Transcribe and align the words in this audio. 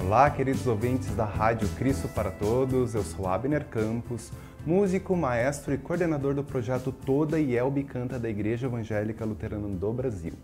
Olá, 0.00 0.30
queridos 0.30 0.64
ouvintes 0.68 1.12
da 1.16 1.24
Rádio 1.24 1.68
Cristo 1.70 2.06
para 2.06 2.30
Todos. 2.30 2.94
Eu 2.94 3.02
sou 3.02 3.26
Abner 3.26 3.66
Campos, 3.66 4.30
músico, 4.64 5.16
maestro 5.16 5.74
e 5.74 5.76
coordenador 5.76 6.34
do 6.34 6.44
projeto 6.44 6.92
Toda 6.92 7.36
Yelbe 7.36 7.82
Canta 7.82 8.16
da 8.16 8.30
Igreja 8.30 8.68
Evangélica 8.68 9.24
Luterana 9.24 9.66
do 9.66 9.92
Brasil. 9.92 10.34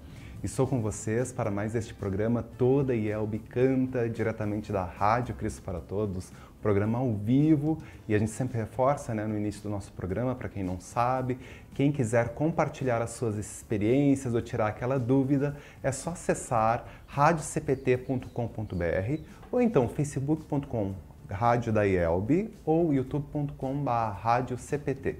Estou 0.42 0.66
com 0.66 0.82
vocês 0.82 1.32
para 1.32 1.52
mais 1.52 1.76
este 1.76 1.94
programa 1.94 2.42
Toda 2.42 2.96
Yelbe 2.96 3.38
Canta, 3.38 4.08
diretamente 4.08 4.72
da 4.72 4.84
Rádio 4.84 5.36
Cristo 5.36 5.62
para 5.62 5.78
Todos, 5.78 6.32
programa 6.64 6.98
ao 6.98 7.12
vivo 7.12 7.78
e 8.08 8.14
a 8.14 8.18
gente 8.18 8.30
sempre 8.30 8.56
reforça 8.56 9.14
né, 9.14 9.26
no 9.26 9.36
início 9.36 9.62
do 9.62 9.68
nosso 9.68 9.92
programa, 9.92 10.34
para 10.34 10.48
quem 10.48 10.64
não 10.64 10.80
sabe, 10.80 11.38
quem 11.74 11.92
quiser 11.92 12.30
compartilhar 12.30 13.02
as 13.02 13.10
suas 13.10 13.36
experiências 13.36 14.34
ou 14.34 14.40
tirar 14.40 14.68
aquela 14.68 14.98
dúvida, 14.98 15.54
é 15.82 15.92
só 15.92 16.12
acessar 16.12 16.86
radiocpt.com.br 17.06 19.22
ou 19.52 19.60
então 19.60 19.86
facebook.com 19.86 20.94
Rádio 21.30 21.70
da 21.70 21.86
IELB 21.86 22.50
ou 22.64 22.94
youtube.com 22.94 23.84
radiocpt. 23.84 25.18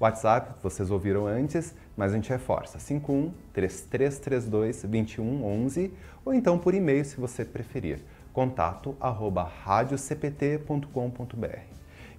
WhatsApp, 0.00 0.54
vocês 0.62 0.90
ouviram 0.90 1.26
antes, 1.26 1.74
mas 1.94 2.12
a 2.12 2.14
gente 2.14 2.30
reforça, 2.30 2.78
51 2.78 3.32
3332 3.52 4.82
2111 4.82 5.92
ou 6.24 6.32
então 6.32 6.58
por 6.58 6.74
e-mail 6.74 7.04
se 7.04 7.18
você 7.18 7.44
preferir, 7.44 8.00
contato 8.36 8.94
arroba 9.00 9.42
radiocpt.com.br. 9.44 11.60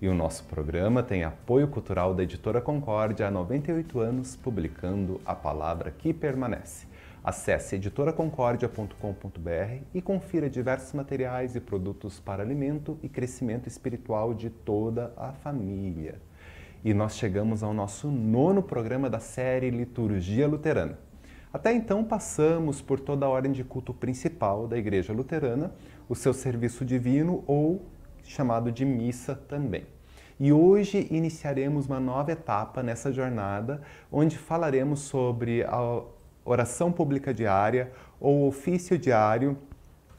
E 0.01 0.07
o 0.07 0.15
nosso 0.15 0.45
programa 0.45 1.03
tem 1.03 1.23
apoio 1.23 1.67
cultural 1.67 2.15
da 2.15 2.23
Editora 2.23 2.59
Concórdia 2.59 3.27
há 3.27 3.31
98 3.31 3.99
anos, 3.99 4.35
publicando 4.35 5.21
a 5.23 5.35
palavra 5.35 5.91
que 5.91 6.11
permanece. 6.11 6.87
Acesse 7.23 7.75
editoraconcordia.com.br 7.75 9.83
e 9.93 10.01
confira 10.01 10.49
diversos 10.49 10.93
materiais 10.93 11.55
e 11.55 11.59
produtos 11.59 12.19
para 12.19 12.41
alimento 12.41 12.97
e 13.03 13.09
crescimento 13.09 13.67
espiritual 13.67 14.33
de 14.33 14.49
toda 14.49 15.13
a 15.17 15.33
família. 15.33 16.19
E 16.83 16.95
nós 16.95 17.15
chegamos 17.15 17.61
ao 17.61 17.75
nosso 17.75 18.07
nono 18.07 18.63
programa 18.63 19.07
da 19.07 19.19
série 19.19 19.69
Liturgia 19.69 20.47
Luterana. 20.47 20.97
Até 21.53 21.73
então 21.73 22.03
passamos 22.03 22.81
por 22.81 22.99
toda 22.99 23.25
a 23.25 23.29
ordem 23.29 23.51
de 23.51 23.63
culto 23.63 23.93
principal 23.93 24.67
da 24.67 24.77
Igreja 24.77 25.13
Luterana, 25.13 25.71
o 26.09 26.15
seu 26.15 26.33
serviço 26.33 26.85
divino 26.85 27.43
ou 27.47 27.81
chamado 28.23 28.71
de 28.71 28.85
missa 28.85 29.35
também. 29.47 29.85
E 30.39 30.51
hoje 30.53 31.07
iniciaremos 31.09 31.87
uma 31.87 31.99
nova 31.99 32.31
etapa 32.31 32.83
nessa 32.83 33.11
jornada, 33.11 33.81
onde 34.11 34.37
falaremos 34.37 34.99
sobre 34.99 35.63
a 35.63 36.01
oração 36.45 36.91
pública 36.91 37.33
diária, 37.33 37.91
ou 38.19 38.47
ofício 38.47 38.97
diário, 38.97 39.57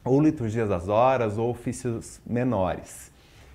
ou 0.04 0.20
liturgias 0.20 0.68
das 0.68 0.88
horas, 0.88 1.38
ou 1.38 1.50
ofícios 1.50 2.20
menores. 2.26 3.12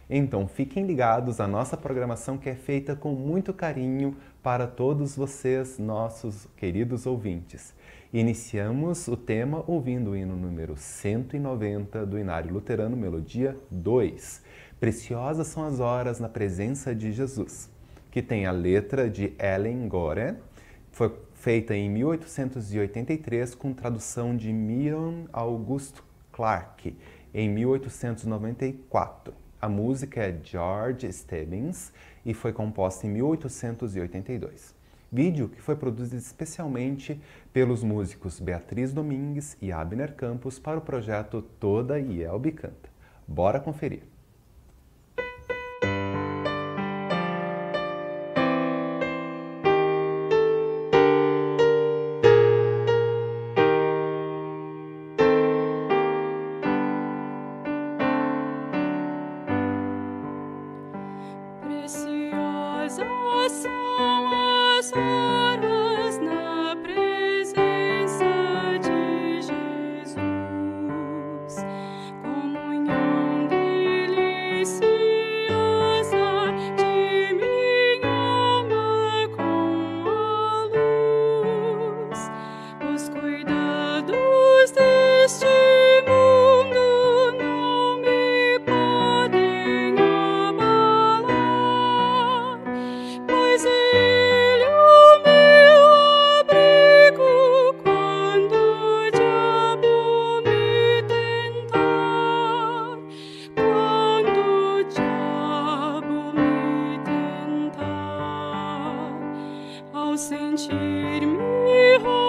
Então, 0.10 0.48
fiquem 0.48 0.86
ligados 0.86 1.40
à 1.40 1.48
nossa 1.48 1.76
programação 1.76 2.38
que 2.38 2.50
é 2.50 2.56
feita 2.56 2.96
com 2.96 3.12
muito 3.14 3.54
carinho 3.54 4.16
para 4.44 4.68
todos 4.68 5.16
vocês, 5.16 5.80
nossos 5.80 6.46
queridos 6.58 7.06
ouvintes. 7.06 7.74
Iniciamos 8.12 9.08
o 9.08 9.16
tema 9.16 9.64
ouvindo 9.66 10.12
o 10.12 10.16
hino 10.18 10.36
número 10.36 10.76
190 10.76 12.06
do 12.06 12.20
Inário 12.20 12.54
Luterano, 12.54 12.98
melodia 12.98 13.58
2. 13.72 14.44
Preciosas 14.82 15.48
são 15.48 15.66
as 15.66 15.80
horas 15.80 16.20
na 16.20 16.28
presença 16.28 16.94
de 16.94 17.14
Jesus, 17.14 17.70
que 18.12 18.22
tem 18.22 18.46
a 18.46 18.52
letra 18.52 19.10
de 19.10 19.34
Ellen 19.40 19.88
Gore, 19.88 20.36
foi 20.92 21.12
feita 21.34 21.74
em 21.74 21.90
1883 21.90 23.56
com 23.56 23.74
tradução 23.74 24.36
de 24.38 24.54
Miriam 24.54 25.24
Augusto 25.32 26.04
Clark 26.32 26.96
em 27.34 27.50
1894. 27.50 29.43
A 29.64 29.70
música 29.70 30.20
é 30.22 30.38
George 30.44 31.10
Stebbins 31.14 31.94
e 32.26 32.34
foi 32.34 32.52
composta 32.52 33.08
em 33.08 33.10
1882. 33.12 34.76
Vídeo 35.10 35.48
que 35.48 35.62
foi 35.62 35.78
produzido 35.78 36.18
especialmente 36.18 37.18
pelos 37.54 37.82
músicos 37.82 38.42
Beatriz 38.42 38.92
Domingues 38.92 39.56
e 39.62 39.72
Abner 39.72 40.16
Campos 40.16 40.60
para 40.60 40.80
o 40.80 40.82
projeto 40.82 41.42
Toda 41.62 41.98
Yelbe 41.98 42.52
Canta. 42.52 42.90
Bora 43.26 43.58
conferir! 43.58 44.13
sentir-me 110.34 112.23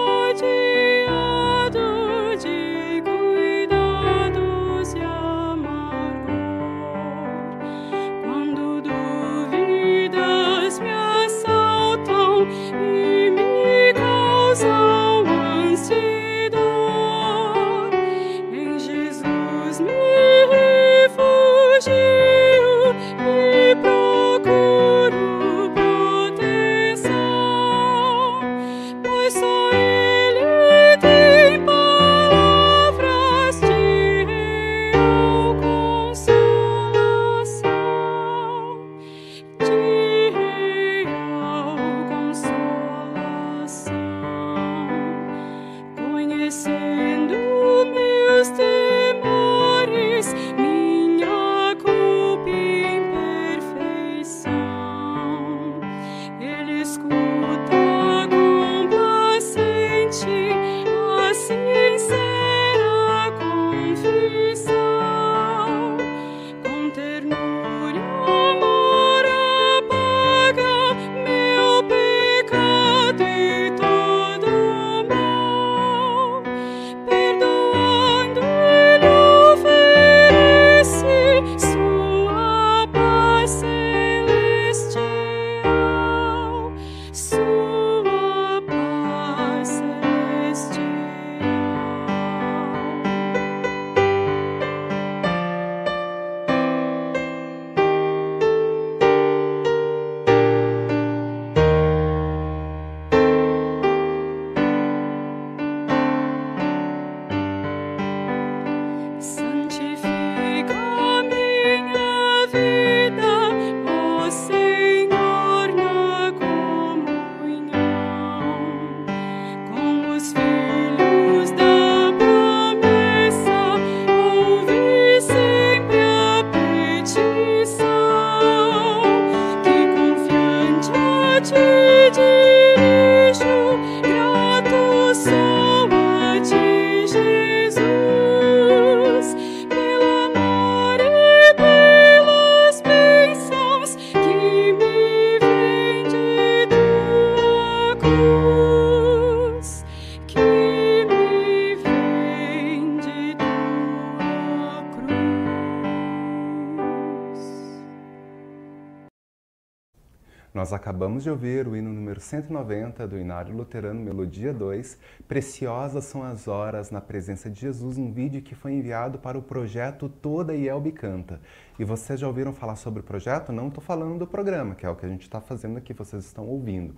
acabamos 161.15 161.23
de 161.23 161.29
ouvir 161.29 161.67
o 161.67 161.75
hino 161.77 161.93
número 161.93 162.19
190 162.19 163.07
do 163.07 163.17
Inário 163.17 163.55
Luterano, 163.55 164.01
Melodia 164.01 164.53
2, 164.53 164.97
Preciosas 165.27 166.03
são 166.03 166.23
as 166.23 166.47
horas 166.47 166.91
na 166.91 166.99
presença 166.99 167.49
de 167.49 167.61
Jesus, 167.61 167.97
um 167.97 168.11
vídeo 168.11 168.41
que 168.41 168.53
foi 168.53 168.73
enviado 168.73 169.17
para 169.17 169.37
o 169.37 169.41
projeto 169.41 170.09
Toda 170.09 170.53
Ielbe 170.53 170.91
Canta. 170.91 171.39
E 171.79 171.85
vocês 171.85 172.19
já 172.19 172.27
ouviram 172.27 172.51
falar 172.53 172.75
sobre 172.75 172.99
o 172.99 173.03
projeto? 173.03 173.53
Não 173.53 173.69
estou 173.69 173.81
falando 173.81 174.19
do 174.19 174.27
programa, 174.27 174.75
que 174.75 174.85
é 174.85 174.89
o 174.89 174.95
que 174.95 175.05
a 175.05 175.09
gente 175.09 175.21
está 175.21 175.39
fazendo 175.39 175.77
aqui, 175.77 175.93
vocês 175.93 176.25
estão 176.25 176.45
ouvindo. 176.45 176.93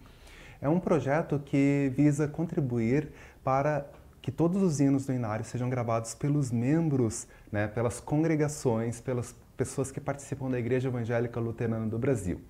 É 0.59 0.67
um 0.67 0.79
projeto 0.79 1.39
que 1.39 1.91
visa 1.95 2.27
contribuir 2.27 3.09
para 3.43 3.85
que 4.19 4.31
todos 4.31 4.63
os 4.63 4.79
hinos 4.79 5.05
do 5.05 5.13
Inário 5.13 5.45
sejam 5.45 5.69
gravados 5.69 6.15
pelos 6.15 6.51
membros, 6.51 7.27
né, 7.51 7.67
pelas 7.67 7.99
congregações, 7.99 8.99
pelas 8.99 9.35
pessoas 9.55 9.91
que 9.91 9.99
participam 9.99 10.49
da 10.49 10.57
Igreja 10.57 10.87
Evangélica 10.87 11.39
Luterana 11.39 11.85
do 11.85 11.99
Brasil. 11.99 12.41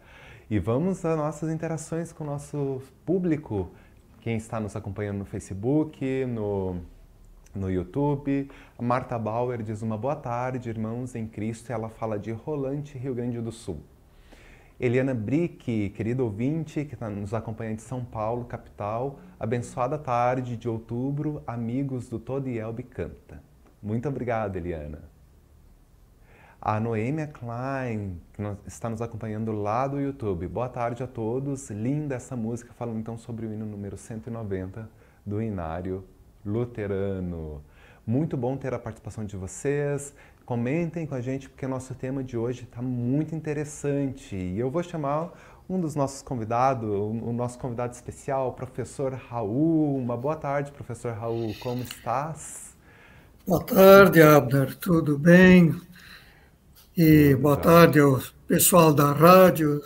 E 0.50 0.58
vamos 0.58 1.04
às 1.04 1.18
nossas 1.18 1.52
interações 1.52 2.14
com 2.14 2.24
o 2.24 2.28
nosso 2.28 2.82
público, 3.06 3.70
quem 4.22 4.38
está 4.38 4.58
nos 4.58 4.74
acompanhando 4.74 5.18
no 5.18 5.26
Facebook, 5.26 6.26
no, 6.26 6.78
no 7.54 7.70
YouTube. 7.70 8.50
A 8.78 8.82
Marta 8.82 9.20
Bauer 9.20 9.62
diz 9.62 9.82
uma 9.82 9.98
boa 9.98 10.16
tarde, 10.16 10.70
irmãos 10.70 11.14
em 11.14 11.28
Cristo, 11.28 11.72
e 11.72 11.74
ela 11.74 11.90
fala 11.90 12.18
de 12.18 12.32
Rolante, 12.32 12.98
Rio 12.98 13.14
Grande 13.14 13.42
do 13.42 13.52
Sul. 13.52 13.84
Eliana 14.80 15.14
Brick, 15.14 15.90
querido 15.90 16.24
ouvinte, 16.24 16.86
que 16.86 16.94
está 16.94 17.10
nos 17.10 17.34
acompanhando 17.34 17.76
de 17.76 17.82
São 17.82 18.06
Paulo, 18.06 18.46
capital, 18.46 19.20
abençoada 19.38 19.98
tarde 19.98 20.56
de 20.56 20.70
outubro, 20.70 21.44
amigos 21.46 22.08
do 22.08 22.18
Todo 22.18 22.48
Elbe 22.48 22.84
Canta. 22.84 23.44
Muito 23.84 24.08
obrigado, 24.08 24.56
Eliana. 24.56 25.04
A 26.62 26.80
Noêmia 26.80 27.28
Klein, 27.28 28.22
que 28.32 28.42
está 28.66 28.90
nos 28.90 29.02
acompanhando 29.02 29.52
lá 29.52 29.86
do 29.86 30.00
YouTube. 30.00 30.48
Boa 30.48 30.70
tarde 30.70 31.04
a 31.04 31.08
todos. 31.08 31.70
Linda 31.70 32.16
essa 32.16 32.38
música, 32.38 32.72
falando 32.72 33.00
então 33.00 33.18
sobre 33.18 33.46
o 33.46 33.54
hino 33.54 33.66
número 33.66 33.98
190 33.98 34.90
do 35.26 35.42
Inário 35.42 36.06
Luterano. 36.46 37.62
Muito 38.08 38.38
bom 38.38 38.56
ter 38.56 38.74
a 38.74 38.80
participação 38.80 39.26
de 39.26 39.36
vocês. 39.36 40.16
Comentem 40.50 41.06
com 41.06 41.14
a 41.14 41.22
gente 41.22 41.48
porque 41.48 41.64
o 41.64 41.70
nosso 41.70 41.94
tema 41.94 42.24
de 42.24 42.36
hoje 42.36 42.64
está 42.64 42.82
muito 42.82 43.36
interessante. 43.36 44.36
E 44.36 44.58
eu 44.58 44.72
vou 44.72 44.82
chamar 44.82 45.32
um 45.70 45.80
dos 45.80 45.94
nossos 45.94 46.24
convidados, 46.24 46.90
o 46.90 47.32
nosso 47.32 47.60
convidado 47.60 47.94
especial, 47.94 48.48
o 48.48 48.54
professor 48.54 49.14
Raul. 49.14 49.96
Uma 49.96 50.18
boa 50.18 50.36
tarde, 50.36 50.72
professor 50.72 51.14
Raul. 51.14 51.54
Como 51.60 51.84
estás? 51.84 52.76
Boa 53.46 53.64
tarde, 53.64 54.24
Abner. 54.24 54.76
Tudo 54.76 55.20
bem? 55.20 55.80
E 56.98 57.36
boa 57.36 57.56
tarde 57.56 58.00
ao 58.00 58.20
pessoal 58.48 58.92
da 58.92 59.12
rádio, 59.12 59.84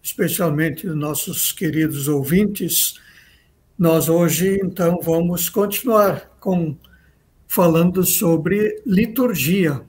especialmente 0.00 0.86
os 0.86 0.94
nossos 0.94 1.50
queridos 1.50 2.06
ouvintes. 2.06 3.00
Nós 3.76 4.08
hoje, 4.08 4.60
então, 4.62 5.00
vamos 5.02 5.48
continuar 5.48 6.30
com 6.38 6.76
falando 7.48 8.04
sobre 8.04 8.80
liturgia 8.86 9.84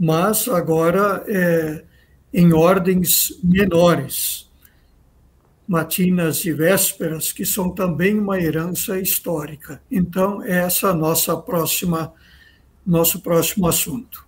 mas 0.00 0.48
agora 0.48 1.22
é, 1.28 1.84
em 2.32 2.54
ordens 2.54 3.38
menores, 3.44 4.50
matinas 5.68 6.42
e 6.46 6.52
vésperas, 6.54 7.32
que 7.32 7.44
são 7.44 7.68
também 7.68 8.18
uma 8.18 8.40
herança 8.40 8.98
histórica. 8.98 9.82
Então, 9.90 10.42
essa 10.42 10.88
é 10.88 10.94
nossa 10.94 11.36
próxima, 11.36 12.14
nosso 12.84 13.20
próximo 13.20 13.68
assunto. 13.68 14.26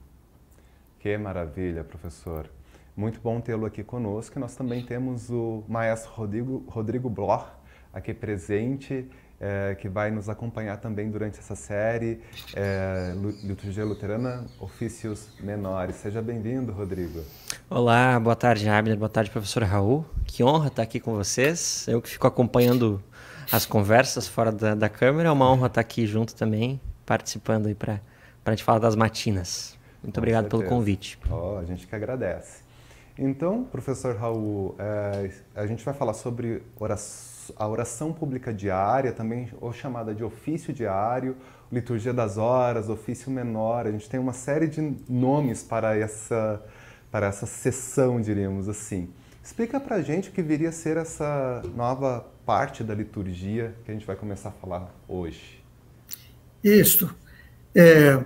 Que 1.00 1.16
maravilha, 1.16 1.82
professor. 1.82 2.50
Muito 2.94 3.18
bom 3.18 3.40
tê-lo 3.40 3.64
aqui 3.64 3.82
conosco. 3.82 4.38
Nós 4.38 4.54
também 4.54 4.84
temos 4.84 5.30
o 5.30 5.64
maestro 5.66 6.12
Rodrigo, 6.12 6.64
Rodrigo 6.68 7.08
Bloch 7.08 7.46
aqui 7.94 8.12
presente 8.12 9.08
é, 9.42 9.74
que 9.74 9.88
vai 9.88 10.12
nos 10.12 10.28
acompanhar 10.28 10.76
também 10.76 11.10
durante 11.10 11.36
essa 11.40 11.56
série 11.56 12.20
é, 12.54 13.12
Liturgia 13.42 13.84
Luterana, 13.84 14.46
Ofícios 14.60 15.30
Menores. 15.40 15.96
Seja 15.96 16.22
bem-vindo, 16.22 16.70
Rodrigo. 16.72 17.24
Olá, 17.68 18.20
boa 18.20 18.36
tarde, 18.36 18.68
Abner, 18.68 18.96
boa 18.96 19.08
tarde, 19.08 19.30
professor 19.30 19.64
Raul. 19.64 20.06
Que 20.24 20.44
honra 20.44 20.68
estar 20.68 20.82
aqui 20.82 21.00
com 21.00 21.14
vocês. 21.16 21.86
Eu 21.88 22.00
que 22.00 22.08
fico 22.08 22.24
acompanhando 22.24 23.02
as 23.50 23.66
conversas 23.66 24.28
fora 24.28 24.52
da, 24.52 24.76
da 24.76 24.88
câmera, 24.88 25.28
é 25.28 25.32
uma 25.32 25.50
honra 25.50 25.66
estar 25.66 25.80
aqui 25.80 26.06
junto 26.06 26.36
também, 26.36 26.80
participando 27.04 27.66
aí 27.66 27.74
para 27.74 28.00
a 28.44 28.50
gente 28.50 28.62
falar 28.62 28.78
das 28.78 28.94
matinas. 28.94 29.76
Muito 30.00 30.14
com 30.14 30.20
obrigado 30.20 30.44
certeza. 30.44 30.62
pelo 30.62 30.76
convite. 30.76 31.18
Oh, 31.28 31.58
a 31.58 31.64
gente 31.64 31.84
que 31.84 31.94
agradece. 31.96 32.62
Então, 33.18 33.64
professor 33.64 34.16
Raul, 34.16 34.76
é, 34.78 35.30
a 35.54 35.66
gente 35.66 35.84
vai 35.84 35.92
falar 35.92 36.14
sobre 36.14 36.62
oração 36.78 37.31
a 37.56 37.66
oração 37.66 38.12
pública 38.12 38.52
diária, 38.52 39.12
também 39.12 39.48
ou 39.60 39.72
chamada 39.72 40.14
de 40.14 40.22
ofício 40.22 40.72
diário, 40.72 41.36
liturgia 41.70 42.12
das 42.12 42.38
horas, 42.38 42.88
ofício 42.88 43.30
menor. 43.30 43.86
A 43.86 43.90
gente 43.90 44.08
tem 44.08 44.20
uma 44.20 44.32
série 44.32 44.66
de 44.66 44.96
nomes 45.08 45.62
para 45.62 45.96
essa 45.96 46.62
para 47.10 47.26
essa 47.26 47.44
sessão, 47.44 48.22
diríamos 48.22 48.70
assim. 48.70 49.10
Explica 49.44 49.78
para 49.78 49.96
a 49.96 50.02
gente 50.02 50.30
o 50.30 50.32
que 50.32 50.40
viria 50.40 50.70
a 50.70 50.72
ser 50.72 50.96
essa 50.96 51.62
nova 51.76 52.24
parte 52.46 52.82
da 52.82 52.94
liturgia 52.94 53.74
que 53.84 53.90
a 53.90 53.94
gente 53.94 54.06
vai 54.06 54.16
começar 54.16 54.48
a 54.48 54.52
falar 54.52 54.94
hoje. 55.06 55.62
Isso. 56.64 57.14
É, 57.74 58.18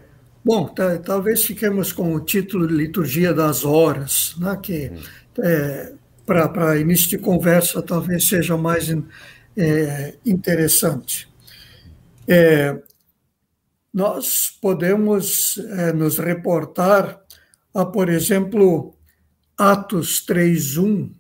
bom, 0.45 0.73
talvez 1.05 1.45
fiquemos 1.45 1.93
com 1.93 2.15
o 2.15 2.21
título 2.21 2.69
de 2.69 2.75
Liturgia 2.75 3.35
das 3.35 3.65
Horas, 3.65 4.37
né, 4.39 4.57
que 4.63 4.93
hum. 4.93 5.43
é, 5.43 5.93
para 6.27 6.79
início 6.79 7.09
de 7.09 7.19
conversa 7.19 7.81
talvez 7.81 8.29
seja 8.29 8.57
mais 8.57 8.89
é, 9.57 10.15
interessante. 10.27 11.29
É, 12.27 12.77
nós 13.95 14.51
podemos 14.61 15.57
é, 15.59 15.93
nos 15.93 16.19
reportar 16.19 17.21
a, 17.73 17.85
por 17.85 18.09
exemplo, 18.09 18.95
Atos 19.57 20.25
3.1, 20.27 21.13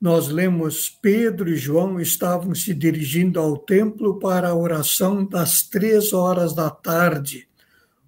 nós 0.00 0.28
lemos 0.28 0.90
Pedro 0.90 1.48
e 1.48 1.56
João 1.56 1.98
estavam 1.98 2.54
se 2.54 2.74
dirigindo 2.74 3.40
ao 3.40 3.56
templo 3.56 4.18
para 4.18 4.50
a 4.50 4.54
oração 4.54 5.24
das 5.24 5.62
três 5.62 6.12
horas 6.12 6.54
da 6.54 6.68
tarde, 6.68 7.48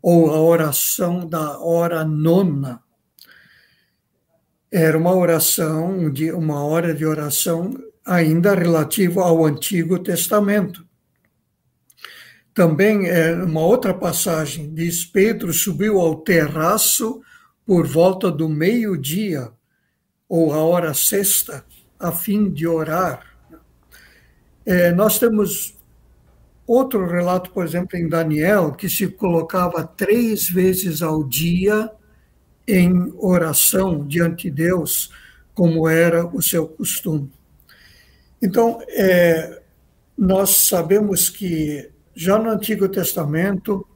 ou 0.02 0.30
a 0.30 0.40
oração 0.40 1.26
da 1.26 1.58
hora 1.58 2.04
nona 2.04 2.85
era 4.78 4.98
uma 4.98 5.14
oração, 5.14 6.10
de 6.10 6.30
uma 6.30 6.62
hora 6.62 6.92
de 6.92 7.06
oração 7.06 7.82
ainda 8.04 8.54
relativo 8.54 9.20
ao 9.20 9.46
Antigo 9.46 9.98
Testamento. 9.98 10.86
Também 12.52 13.08
é 13.08 13.32
uma 13.32 13.62
outra 13.62 13.94
passagem 13.94 14.74
diz 14.74 15.02
Pedro 15.02 15.50
subiu 15.50 15.98
ao 15.98 16.16
terraço 16.16 17.22
por 17.64 17.86
volta 17.86 18.30
do 18.30 18.50
meio-dia 18.50 19.50
ou 20.28 20.52
a 20.52 20.58
hora 20.58 20.92
sexta 20.92 21.64
a 21.98 22.12
fim 22.12 22.50
de 22.50 22.66
orar. 22.66 23.24
É, 24.66 24.92
nós 24.92 25.18
temos 25.18 25.74
outro 26.66 27.06
relato, 27.06 27.50
por 27.50 27.64
exemplo, 27.64 27.96
em 27.96 28.10
Daniel, 28.10 28.72
que 28.72 28.90
se 28.90 29.08
colocava 29.08 29.82
três 29.84 30.50
vezes 30.50 31.00
ao 31.00 31.24
dia 31.24 31.90
em 32.66 33.12
oração 33.18 34.06
diante 34.06 34.44
de 34.44 34.50
Deus, 34.50 35.10
como 35.54 35.88
era 35.88 36.26
o 36.26 36.42
seu 36.42 36.66
costume. 36.66 37.30
Então, 38.42 38.80
é, 38.88 39.62
nós 40.16 40.68
sabemos 40.68 41.28
que 41.28 41.90
já 42.14 42.38
no 42.38 42.50
Antigo 42.50 42.88
Testamento 42.88 43.86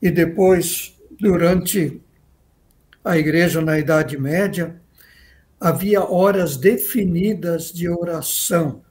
e 0.00 0.10
depois 0.10 0.96
durante 1.18 2.00
a 3.04 3.16
igreja 3.16 3.60
na 3.60 3.78
Idade 3.78 4.18
Média, 4.18 4.80
havia 5.60 6.02
horas 6.02 6.56
definidas 6.56 7.72
de 7.72 7.88
oração. 7.88 8.82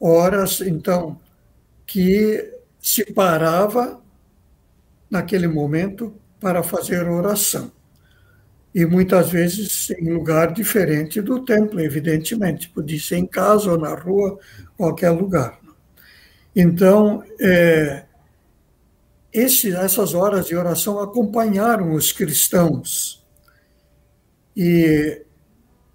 horas, 0.00 0.60
então, 0.60 1.18
que 1.86 2.52
se 2.78 3.10
parava 3.14 4.02
naquele 5.08 5.46
momento 5.46 6.14
para 6.44 6.62
fazer 6.62 7.08
oração. 7.08 7.72
E 8.74 8.84
muitas 8.84 9.30
vezes 9.30 9.88
em 9.88 10.12
lugar 10.12 10.52
diferente 10.52 11.22
do 11.22 11.42
templo, 11.42 11.80
evidentemente, 11.80 12.68
podia 12.68 13.00
ser 13.00 13.16
em 13.16 13.26
casa 13.26 13.70
ou 13.72 13.78
na 13.78 13.94
rua, 13.94 14.38
qualquer 14.76 15.08
lugar. 15.08 15.58
Então, 16.54 17.24
é, 17.40 18.04
esse, 19.32 19.74
essas 19.74 20.12
horas 20.12 20.44
de 20.44 20.54
oração 20.54 21.00
acompanharam 21.00 21.94
os 21.94 22.12
cristãos. 22.12 23.24
E 24.54 25.22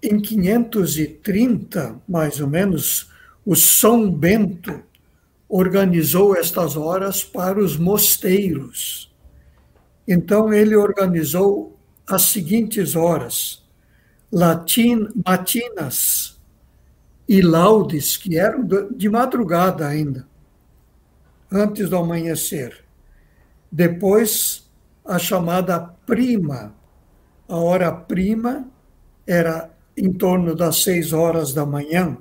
em 0.02 0.20
530, 0.20 1.94
mais 2.08 2.40
ou 2.40 2.48
menos, 2.48 3.08
o 3.46 3.54
São 3.54 4.10
Bento 4.10 4.82
organizou 5.48 6.36
estas 6.36 6.76
horas 6.76 7.22
para 7.22 7.62
os 7.62 7.76
mosteiros. 7.76 9.09
Então, 10.12 10.52
ele 10.52 10.74
organizou 10.74 11.78
as 12.04 12.22
seguintes 12.22 12.96
horas: 12.96 13.64
latin, 14.32 15.06
matinas 15.24 16.36
e 17.28 17.40
laudes, 17.40 18.16
que 18.16 18.36
eram 18.36 18.66
de 18.90 19.08
madrugada 19.08 19.86
ainda, 19.86 20.26
antes 21.48 21.88
do 21.88 21.96
amanhecer. 21.96 22.84
Depois, 23.70 24.68
a 25.04 25.16
chamada 25.16 25.78
prima. 26.04 26.74
A 27.48 27.56
hora 27.56 27.92
prima 27.92 28.68
era 29.24 29.70
em 29.96 30.12
torno 30.12 30.56
das 30.56 30.82
seis 30.82 31.12
horas 31.12 31.52
da 31.54 31.64
manhã. 31.64 32.18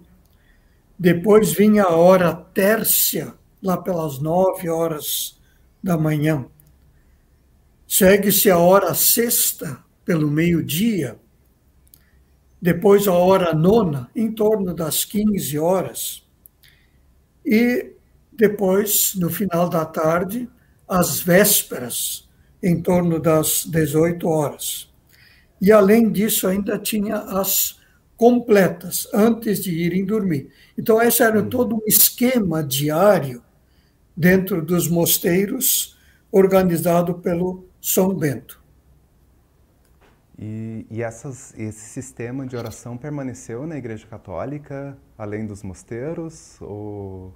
Depois 0.97 1.51
vinha 1.53 1.85
a 1.85 1.95
hora 1.95 2.35
tércia, 2.35 3.33
lá 3.63 3.77
pelas 3.77 4.19
nove 4.19 4.69
horas 4.69 5.39
da 5.81 5.97
manhã. 5.97 6.45
Segue-se 7.91 8.51
a 8.51 8.57
hora 8.59 8.93
sexta, 8.93 9.83
pelo 10.05 10.29
meio-dia. 10.29 11.17
Depois 12.61 13.07
a 13.07 13.13
hora 13.13 13.51
nona, 13.51 14.11
em 14.15 14.31
torno 14.31 14.75
das 14.75 15.03
15 15.03 15.57
horas. 15.57 16.23
E 17.43 17.93
depois, 18.31 19.15
no 19.15 19.27
final 19.31 19.67
da 19.67 19.83
tarde, 19.85 20.47
as 20.87 21.19
vésperas, 21.19 22.29
em 22.61 22.79
torno 22.79 23.19
das 23.19 23.65
18 23.65 24.27
horas. 24.27 24.93
E 25.59 25.71
além 25.71 26.11
disso, 26.11 26.47
ainda 26.47 26.77
tinha 26.77 27.15
as 27.15 27.79
completas, 28.15 29.07
antes 29.11 29.63
de 29.63 29.71
irem 29.71 30.05
dormir. 30.05 30.51
Então, 30.77 31.01
esse 31.01 31.23
era 31.23 31.41
todo 31.41 31.77
um 31.77 31.81
esquema 31.87 32.63
diário 32.63 33.41
dentro 34.15 34.63
dos 34.63 34.87
mosteiros, 34.87 35.97
organizado 36.31 37.15
pelo 37.15 37.68
São 37.81 38.13
Bento. 38.13 38.59
E, 40.37 40.85
e 40.89 41.01
essas, 41.01 41.53
esse 41.57 41.81
sistema 41.81 42.45
de 42.45 42.55
oração 42.55 42.97
permaneceu 42.97 43.67
na 43.67 43.77
Igreja 43.77 44.07
Católica, 44.07 44.97
além 45.17 45.45
dos 45.45 45.63
mosteiros? 45.63 46.55
Ou 46.61 47.33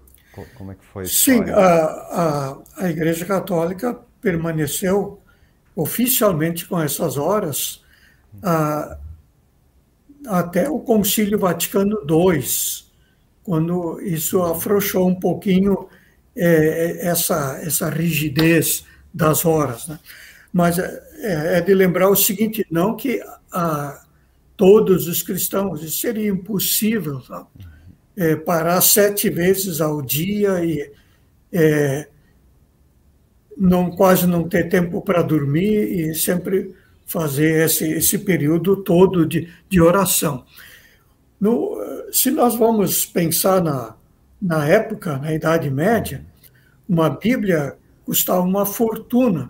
como 0.56 0.72
é 0.72 0.76
que 0.76 0.86
foi? 0.86 1.06
Sim, 1.06 1.42
a, 1.50 1.86
a, 1.86 2.58
a 2.78 2.90
Igreja 2.90 3.26
Católica 3.26 4.00
permaneceu 4.22 5.20
oficialmente 5.76 6.66
com 6.66 6.82
essas 6.82 7.18
horas 7.18 7.84
a, 8.42 8.98
até 10.28 10.70
o 10.70 10.80
Concílio 10.80 11.38
Vaticano 11.38 11.98
II, 12.10 12.42
quando 13.44 14.00
isso 14.02 14.42
afrouxou 14.42 15.08
um 15.08 15.16
pouquinho 15.16 15.90
é, 16.36 17.06
essa, 17.08 17.60
essa 17.62 17.90
rigidez 17.90 18.86
das 19.14 19.46
horas. 19.46 19.88
Né? 19.88 20.00
Mas 20.54 20.78
é, 20.78 21.58
é, 21.58 21.62
de 21.62 21.74
lembrar 21.74 22.08
o 22.10 22.16
seguinte: 22.16 22.66
não 22.70 22.96
que 22.96 23.20
a, 23.52 24.06
todos 24.56 25.08
os 25.08 25.24
cristãos, 25.24 25.84
isso 25.84 26.00
seria 26.00 26.30
impossível, 26.30 27.22
é, 28.16 28.36
parar 28.36 28.80
sete 28.82 29.30
vezes 29.30 29.82
ao 29.82 30.02
dia 30.02 30.64
e 30.64 30.92
é, 31.52 32.08
não 33.58 33.90
quase 33.92 34.28
não 34.28 34.48
ter 34.48 34.70
tempo 34.70 35.02
para 35.02 35.24
dormir 35.24 36.10
e 36.10 36.16
sempre 36.16 36.76
fazer 37.06 37.66
esse, 37.66 37.86
esse 37.92 38.20
período 38.20 38.78
todo 38.78 39.26
de, 39.26 39.50
de 39.68 39.82
oração. 39.82 40.46
No, 41.40 41.78
se 42.12 42.30
nós 42.30 42.56
vamos 42.56 43.06
pensar 43.06 43.62
na, 43.62 43.96
na 44.42 44.68
época, 44.68 45.18
na 45.18 45.34
Idade 45.34 45.70
Média, 45.70 46.26
uma 46.88 47.10
Bíblia 47.10 47.76
custava 48.06 48.42
uma 48.42 48.66
fortuna. 48.66 49.50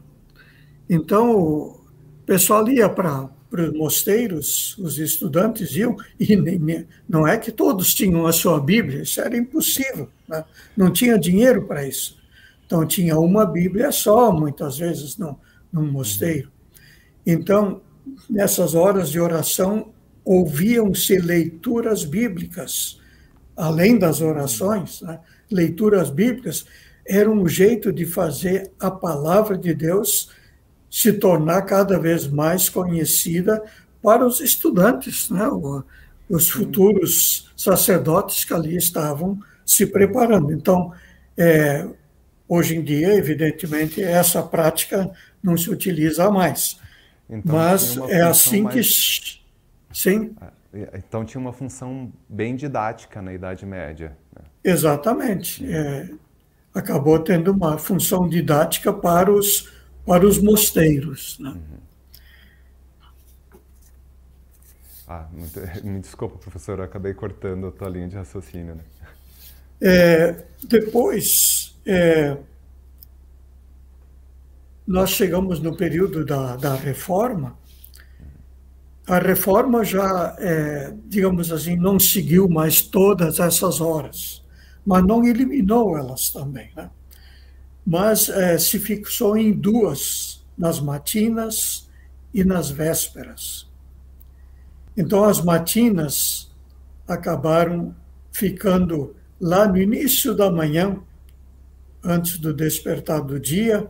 Então, 0.93 1.35
o 1.35 1.79
pessoal 2.23 2.67
ia 2.69 2.88
para 2.88 3.27
para 3.50 3.69
os 3.69 3.73
mosteiros, 3.77 4.75
os 4.79 4.97
estudantes 4.97 5.75
iam, 5.75 5.95
e 6.19 6.35
nem, 6.35 6.88
não 7.07 7.27
é 7.27 7.38
que 7.38 7.51
todos 7.51 7.93
tinham 7.93 8.25
a 8.25 8.31
sua 8.31 8.59
Bíblia, 8.59 9.03
isso 9.03 9.21
era 9.21 9.38
impossível, 9.38 10.09
né? 10.27 10.43
não 10.75 10.91
tinha 10.91 11.19
dinheiro 11.19 11.67
para 11.67 11.88
isso. 11.88 12.17
Então, 12.65 12.83
tinha 12.83 13.15
uma 13.19 13.45
Bíblia 13.45 13.91
só, 13.91 14.31
muitas 14.31 14.79
vezes, 14.79 15.19
no, 15.19 15.39
num 15.71 15.85
mosteiro. 15.85 16.51
Então, 17.23 17.79
nessas 18.27 18.73
horas 18.73 19.12
de 19.12 19.19
oração, 19.19 19.93
ouviam-se 20.25 21.19
leituras 21.19 22.03
bíblicas, 22.03 23.00
além 23.55 24.00
das 24.00 24.19
orações, 24.19 25.03
né? 25.03 25.19
leituras 25.51 26.09
bíblicas, 26.09 26.65
era 27.05 27.29
um 27.29 27.47
jeito 27.47 27.93
de 27.93 28.07
fazer 28.07 28.71
a 28.79 28.89
palavra 28.89 29.55
de 29.55 29.75
Deus 29.75 30.31
se 30.93 31.12
tornar 31.12 31.63
cada 31.63 31.97
vez 31.97 32.27
mais 32.27 32.69
conhecida 32.69 33.63
para 34.00 34.23
os 34.23 34.39
estudantes, 34.39 35.27
né? 35.27 35.50
os 36.29 36.51
futuros 36.51 37.51
sacerdotes 37.57 38.45
que 38.45 38.53
ali 38.53 38.77
estavam 38.77 39.39
se 39.65 39.88
preparando. 39.88 40.53
Então, 40.53 40.93
é, 41.35 41.88
hoje 42.47 42.75
em 42.75 42.83
dia, 42.83 43.12
evidentemente, 43.15 44.03
essa 44.03 44.43
prática 44.43 45.09
não 45.41 45.57
se 45.57 45.67
utiliza 45.71 46.29
mais. 46.29 46.79
Então, 47.27 47.55
Mas 47.55 47.97
é 48.07 48.21
assim 48.21 48.62
mais... 48.62 48.75
que. 48.75 49.41
Sim. 49.91 50.35
É, 50.71 51.00
então 51.00 51.25
tinha 51.25 51.41
uma 51.41 51.53
função 51.53 52.13
bem 52.29 52.55
didática 52.55 53.19
na 53.19 53.33
Idade 53.33 53.65
Média. 53.65 54.15
Né? 54.35 54.43
Exatamente. 54.63 55.65
É, 55.65 56.07
acabou 56.71 57.17
tendo 57.17 57.51
uma 57.51 57.79
função 57.79 58.29
didática 58.29 58.93
para 58.93 59.31
os 59.31 59.72
para 60.05 60.25
os 60.25 60.38
mosteiros. 60.38 61.38
Né? 61.39 61.50
Uhum. 61.50 61.83
Ah, 65.07 65.27
muito, 65.31 65.60
me 65.83 66.00
desculpa, 66.00 66.38
professor, 66.38 66.79
eu 66.79 66.86
acabei 66.86 67.13
cortando 67.13 67.67
a 67.67 67.72
tua 67.72 67.89
linha 67.89 68.07
de 68.07 68.15
raciocínio. 68.15 68.75
Né? 68.75 68.83
É, 69.81 70.45
depois, 70.63 71.75
é, 71.86 72.38
nós 74.88 75.10
chegamos 75.12 75.60
no 75.60 75.75
período 75.75 76.25
da, 76.25 76.55
da 76.55 76.75
reforma. 76.75 77.57
A 79.05 79.19
reforma 79.19 79.83
já, 79.83 80.36
é, 80.39 80.93
digamos 81.05 81.51
assim, 81.51 81.75
não 81.75 82.00
seguiu 82.00 82.48
mais 82.48 82.81
todas 82.81 83.39
essas 83.39 83.81
horas, 83.81 84.41
mas 84.86 85.05
não 85.05 85.25
eliminou 85.25 85.98
elas 85.98 86.29
também. 86.29 86.72
Né? 86.75 86.89
Mas 87.85 88.29
é, 88.29 88.57
se 88.57 88.79
fixou 88.79 89.37
em 89.37 89.51
duas, 89.51 90.43
nas 90.57 90.79
matinas 90.79 91.89
e 92.33 92.43
nas 92.43 92.69
vésperas. 92.69 93.69
Então, 94.95 95.23
as 95.23 95.41
matinas 95.41 96.51
acabaram 97.07 97.95
ficando 98.31 99.15
lá 99.39 99.67
no 99.67 99.77
início 99.77 100.33
da 100.33 100.49
manhã, 100.49 100.97
antes 102.03 102.37
do 102.37 102.53
despertar 102.53 103.21
do 103.21 103.39
dia, 103.39 103.87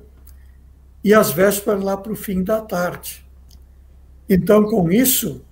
e 1.04 1.14
as 1.14 1.32
vésperas 1.32 1.84
lá 1.84 1.98
para 1.98 2.12
o 2.12 2.16
fim 2.16 2.44
da 2.44 2.62
tarde. 2.62 3.26
Então, 4.30 4.64
com 4.64 4.92
isso, 4.92 5.44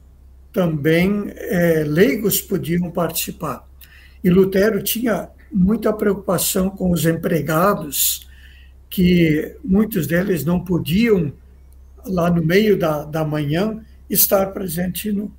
também 0.51 1.31
é, 1.35 1.83
leigos 1.83 2.41
podiam 2.41 2.89
participar. 2.89 3.67
E 4.23 4.29
Lutero 4.29 4.81
tinha 4.81 5.29
muita 5.51 5.91
preocupação 5.91 6.69
com 6.69 6.91
os 6.91 7.05
empregados 7.05 8.29
que 8.91 9.55
muitos 9.63 10.05
deles 10.05 10.43
não 10.43 10.59
podiam, 10.59 11.31
lá 12.05 12.29
no 12.29 12.45
meio 12.45 12.77
da, 12.77 13.05
da 13.05 13.23
manhã, 13.23 13.81
estar 14.09 14.47
presente 14.47 15.13
no, 15.13 15.31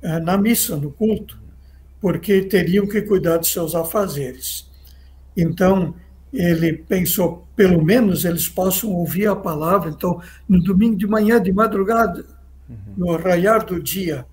eh, 0.00 0.20
na 0.20 0.38
missa, 0.38 0.76
no 0.76 0.92
culto, 0.92 1.36
porque 2.00 2.42
teriam 2.42 2.86
que 2.86 3.02
cuidar 3.02 3.38
de 3.38 3.48
seus 3.48 3.74
afazeres. 3.74 4.70
Então, 5.36 5.94
ele 6.32 6.74
pensou, 6.74 7.46
pelo 7.56 7.82
menos 7.82 8.24
eles 8.24 8.48
possam 8.48 8.92
ouvir 8.92 9.26
a 9.26 9.34
palavra. 9.34 9.90
Então, 9.90 10.20
no 10.48 10.62
domingo 10.62 10.96
de 10.96 11.08
manhã, 11.08 11.42
de 11.42 11.52
madrugada, 11.52 12.24
uhum. 12.68 12.76
no 12.96 13.16
raiar 13.16 13.64
do 13.66 13.82
dia, 13.82 14.24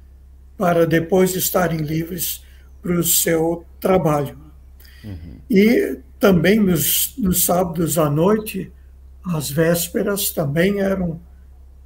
para 0.55 0.85
depois 0.85 1.35
estarem 1.35 1.79
livres 1.79 2.43
para 2.83 2.93
o 2.93 3.03
seu 3.03 3.65
trabalho. 3.79 4.37
Uhum. 5.03 5.37
E 5.49 5.97
também 6.23 6.57
nos, 6.57 7.15
nos 7.17 7.43
sábados 7.43 7.97
à 7.97 8.09
noite, 8.09 8.71
as 9.25 9.51
vésperas 9.51 10.29
também 10.29 10.79
eram 10.79 11.19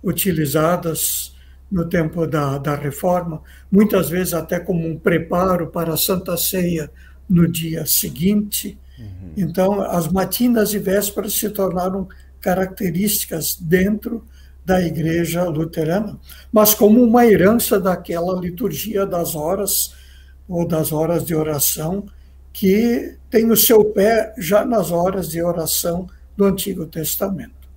utilizadas 0.03 1.36
no 1.72 1.89
tempo 1.89 2.27
da, 2.27 2.60
da 2.60 2.75
reforma, 2.75 3.41
muitas 3.72 4.10
vezes 4.10 4.36
até 4.36 4.60
como 4.60 4.88
um 4.88 4.96
preparo 4.96 5.72
para 5.72 5.96
a 5.96 5.98
Santa 5.98 6.38
Ceia 6.38 6.91
no 7.27 7.48
dia 7.48 7.84
seguinte. 7.88 8.77
Uhum. 9.00 9.34
Então, 9.36 9.82
as 9.82 10.08
matinas 10.08 10.72
e 10.75 10.77
vésperas 10.77 11.34
se 11.34 11.50
tornaram 11.50 12.08
características 12.39 13.56
dentro 13.60 14.24
da 14.63 14.79
igreja 14.84 15.46
luterana, 15.46 16.20
mas 16.51 16.75
como 16.75 17.01
uma 17.01 17.25
herança 17.25 17.79
daquela 17.79 18.39
liturgia 18.39 19.03
das 19.03 19.36
horas 19.36 19.96
ou 20.48 20.67
das 20.67 20.91
horas 20.91 21.25
de 21.25 21.34
oração 21.34 22.06
que 22.57 23.15
tem 23.29 23.51
o 23.51 23.55
seu 23.55 23.85
pé 23.85 24.33
já 24.35 24.65
nas 24.65 24.89
horas 24.89 25.29
de 25.29 25.39
oração 25.43 26.07
do 26.35 26.43
Antigo 26.43 26.87
Testamento. 26.87 27.69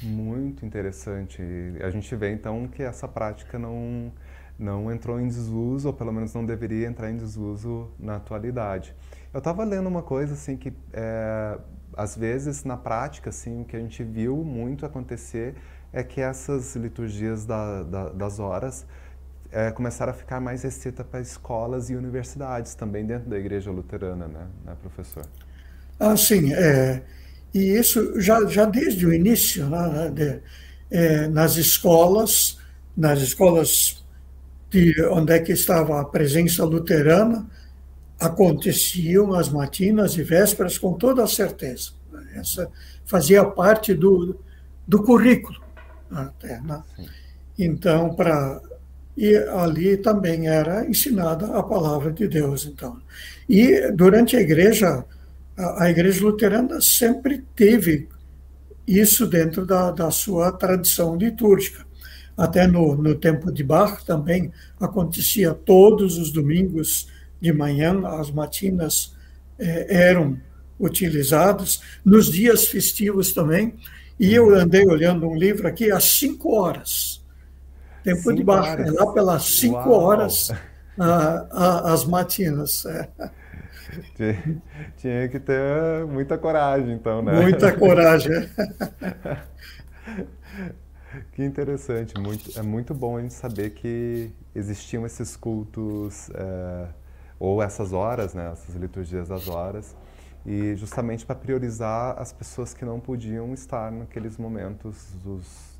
Muito 0.00 0.64
interessante. 0.64 1.42
A 1.80 1.90
gente 1.90 2.14
vê 2.14 2.30
então 2.30 2.68
que 2.68 2.84
essa 2.84 3.08
prática 3.08 3.58
não, 3.58 4.12
não 4.56 4.92
entrou 4.92 5.18
em 5.18 5.26
desuso, 5.26 5.88
ou 5.88 5.92
pelo 5.92 6.12
menos 6.12 6.32
não 6.32 6.46
deveria 6.46 6.86
entrar 6.86 7.10
em 7.10 7.16
desuso 7.16 7.90
na 7.98 8.14
atualidade. 8.14 8.94
Eu 9.34 9.38
estava 9.38 9.64
lendo 9.64 9.88
uma 9.88 10.02
coisa 10.02 10.34
assim 10.34 10.56
que, 10.56 10.72
é, 10.92 11.58
às 11.96 12.16
vezes, 12.16 12.62
na 12.62 12.76
prática, 12.76 13.30
assim, 13.30 13.62
o 13.62 13.64
que 13.64 13.74
a 13.74 13.80
gente 13.80 14.04
viu 14.04 14.36
muito 14.36 14.86
acontecer 14.86 15.56
é 15.92 16.04
que 16.04 16.20
essas 16.20 16.76
liturgias 16.76 17.44
da, 17.44 17.82
da, 17.82 18.08
das 18.10 18.38
horas 18.38 18.86
é, 19.50 19.70
começaram 19.70 20.12
a 20.12 20.14
ficar 20.14 20.40
mais 20.40 20.62
restritas 20.62 21.06
para 21.06 21.20
escolas 21.20 21.90
e 21.90 21.96
universidades, 21.96 22.74
também 22.74 23.04
dentro 23.04 23.28
da 23.28 23.38
igreja 23.38 23.70
luterana, 23.70 24.26
né, 24.26 24.46
né 24.64 24.76
professor? 24.80 25.26
Ah, 25.98 26.16
sim. 26.16 26.52
É, 26.52 27.02
e 27.54 27.76
isso 27.76 28.20
já, 28.20 28.44
já 28.46 28.64
desde 28.64 29.06
o 29.06 29.12
início, 29.12 29.68
né, 29.68 29.88
né, 29.88 30.10
de, 30.10 30.42
é, 30.90 31.28
nas 31.28 31.56
escolas, 31.56 32.58
nas 32.96 33.20
escolas 33.20 34.04
de 34.70 34.94
onde 35.10 35.32
é 35.32 35.38
que 35.38 35.52
estava 35.52 36.00
a 36.00 36.04
presença 36.04 36.64
luterana, 36.64 37.46
aconteciam 38.18 39.34
as 39.34 39.48
matinas 39.48 40.16
e 40.16 40.22
vésperas 40.22 40.78
com 40.78 40.94
toda 40.94 41.22
a 41.22 41.26
certeza. 41.26 41.92
Essa 42.34 42.70
fazia 43.04 43.44
parte 43.44 43.94
do, 43.94 44.38
do 44.86 45.02
currículo. 45.02 45.60
Até, 46.10 46.60
né? 46.60 46.82
Então, 47.58 48.14
para 48.14 48.60
e 49.16 49.36
ali 49.36 49.96
também 49.96 50.46
era 50.48 50.86
ensinada 50.86 51.46
a 51.56 51.62
palavra 51.62 52.12
de 52.12 52.28
Deus, 52.28 52.66
então. 52.66 53.00
E 53.48 53.90
durante 53.92 54.36
a 54.36 54.40
igreja 54.40 55.04
a, 55.56 55.88
igreja 55.88 56.22
luterana 56.22 56.80
sempre 56.80 57.42
teve 57.54 58.08
isso 58.86 59.26
dentro 59.26 59.64
da, 59.64 59.90
da 59.90 60.10
sua 60.10 60.52
tradição 60.52 61.16
litúrgica. 61.16 61.86
Até 62.36 62.66
no, 62.66 62.94
no 62.94 63.14
tempo 63.14 63.50
de 63.50 63.64
Bach 63.64 64.04
também 64.04 64.52
acontecia 64.78 65.54
todos 65.54 66.18
os 66.18 66.30
domingos 66.30 67.08
de 67.40 67.52
manhã, 67.52 68.06
as 68.20 68.30
matinas 68.30 69.14
eh, 69.58 69.86
eram 69.88 70.38
utilizadas, 70.78 71.80
nos 72.04 72.30
dias 72.30 72.66
festivos 72.66 73.32
também. 73.32 73.74
E 74.20 74.34
eu 74.34 74.54
andei 74.54 74.86
olhando 74.86 75.26
um 75.26 75.34
livro 75.36 75.66
aqui 75.66 75.90
às 75.90 76.04
cinco 76.04 76.54
horas. 76.54 77.24
Tempo 78.06 78.22
cinco 78.22 78.34
de 78.34 78.44
Bach, 78.44 78.68
horas. 78.68 78.94
lá 78.94 79.12
pelas 79.12 79.44
cinco 79.44 79.90
Uau. 79.90 80.00
horas 80.00 80.52
a, 80.96 81.46
a, 81.50 81.92
as 81.92 82.04
matinas. 82.04 82.86
É. 82.86 83.08
Tinha 84.96 85.28
que 85.28 85.40
ter 85.40 86.06
muita 86.06 86.38
coragem, 86.38 86.94
então, 86.94 87.20
né? 87.20 87.32
Muita 87.40 87.72
coragem. 87.76 88.32
que 91.32 91.42
interessante, 91.44 92.16
muito, 92.18 92.56
é 92.56 92.62
muito 92.62 92.94
bom 92.94 93.16
a 93.16 93.22
gente 93.22 93.34
saber 93.34 93.70
que 93.70 94.30
existiam 94.54 95.04
esses 95.04 95.36
cultos, 95.36 96.30
é, 96.30 96.86
ou 97.40 97.62
essas 97.62 97.92
horas, 97.92 98.34
né, 98.34 98.50
essas 98.52 98.74
liturgias 98.76 99.28
das 99.28 99.48
horas, 99.48 99.96
e 100.44 100.76
justamente 100.76 101.26
para 101.26 101.34
priorizar 101.34 102.20
as 102.20 102.32
pessoas 102.32 102.72
que 102.72 102.84
não 102.84 103.00
podiam 103.00 103.52
estar 103.52 103.90
naqueles 103.90 104.36
momentos 104.38 105.12
dos, 105.24 105.75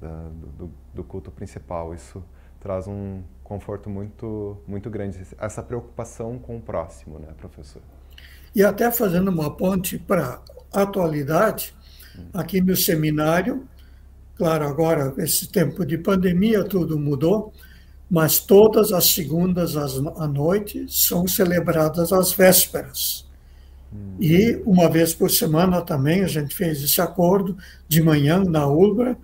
da, 0.00 0.28
do, 0.58 0.70
do 0.94 1.04
culto 1.04 1.30
principal. 1.30 1.94
Isso 1.94 2.22
traz 2.60 2.86
um 2.86 3.22
conforto 3.44 3.88
muito, 3.88 4.56
muito 4.66 4.90
grande, 4.90 5.20
essa 5.38 5.62
preocupação 5.62 6.38
com 6.38 6.56
o 6.56 6.60
próximo, 6.60 7.18
né, 7.18 7.28
professor? 7.38 7.80
E 8.54 8.62
até 8.62 8.90
fazendo 8.90 9.30
uma 9.30 9.54
ponte 9.54 9.98
para 9.98 10.40
a 10.72 10.82
atualidade, 10.82 11.74
aqui 12.32 12.60
no 12.60 12.76
seminário, 12.76 13.68
claro, 14.36 14.66
agora, 14.66 15.14
esse 15.18 15.48
tempo 15.48 15.84
de 15.84 15.98
pandemia, 15.98 16.64
tudo 16.64 16.98
mudou, 16.98 17.52
mas 18.10 18.38
todas 18.38 18.92
as 18.92 19.06
segundas 19.06 19.76
à 19.76 20.26
noite 20.26 20.86
são 20.88 21.26
celebradas 21.26 22.12
as 22.12 22.32
vésperas. 22.32 23.26
Hum. 23.92 24.16
E 24.20 24.62
uma 24.64 24.88
vez 24.88 25.14
por 25.14 25.30
semana 25.30 25.82
também 25.82 26.22
a 26.22 26.28
gente 26.28 26.54
fez 26.54 26.82
esse 26.82 27.00
acordo 27.00 27.56
de 27.88 28.02
manhã 28.02 28.42
na 28.44 28.66
ULBRA, 28.66 29.16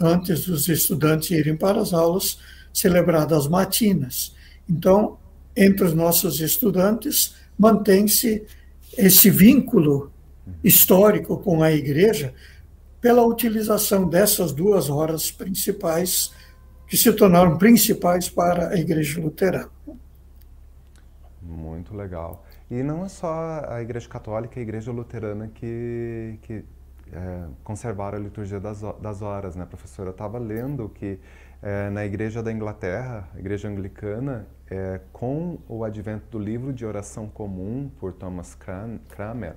antes 0.00 0.46
dos 0.46 0.68
estudantes 0.68 1.30
irem 1.30 1.56
para 1.56 1.80
as 1.80 1.92
aulas, 1.92 2.38
celebradas 2.72 3.46
matinas. 3.46 4.34
Então, 4.68 5.18
entre 5.56 5.84
os 5.84 5.94
nossos 5.94 6.40
estudantes, 6.40 7.34
mantém-se 7.58 8.46
esse 8.96 9.30
vínculo 9.30 10.12
histórico 10.64 11.38
com 11.38 11.62
a 11.62 11.70
igreja 11.72 12.32
pela 13.00 13.24
utilização 13.24 14.08
dessas 14.08 14.52
duas 14.52 14.90
horas 14.90 15.30
principais 15.30 16.32
que 16.86 16.96
se 16.96 17.12
tornaram 17.12 17.56
principais 17.56 18.28
para 18.28 18.70
a 18.70 18.76
igreja 18.76 19.20
luterana. 19.20 19.70
Muito 21.40 21.94
legal. 21.96 22.44
E 22.70 22.82
não 22.82 23.04
é 23.04 23.08
só 23.08 23.64
a 23.68 23.80
igreja 23.80 24.08
católica 24.08 24.58
e 24.58 24.60
a 24.60 24.62
igreja 24.62 24.92
luterana 24.92 25.48
que, 25.48 26.38
que 26.42 26.64
é, 27.12 27.46
a 28.16 28.18
liturgia 28.18 28.60
das, 28.60 28.82
das 29.00 29.22
horas, 29.22 29.56
né, 29.56 29.64
professora? 29.64 30.08
Eu 30.08 30.12
estava 30.12 30.38
lendo 30.38 30.88
que 30.88 31.18
é, 31.62 31.90
na 31.90 32.04
Igreja 32.04 32.42
da 32.42 32.52
Inglaterra, 32.52 33.28
Igreja 33.36 33.68
Anglicana, 33.68 34.46
é, 34.70 35.00
com 35.12 35.58
o 35.68 35.84
advento 35.84 36.24
do 36.30 36.38
livro 36.38 36.72
de 36.72 36.86
oração 36.86 37.28
comum 37.28 37.90
por 37.98 38.12
Thomas 38.12 38.54
Cranmer, 38.54 39.56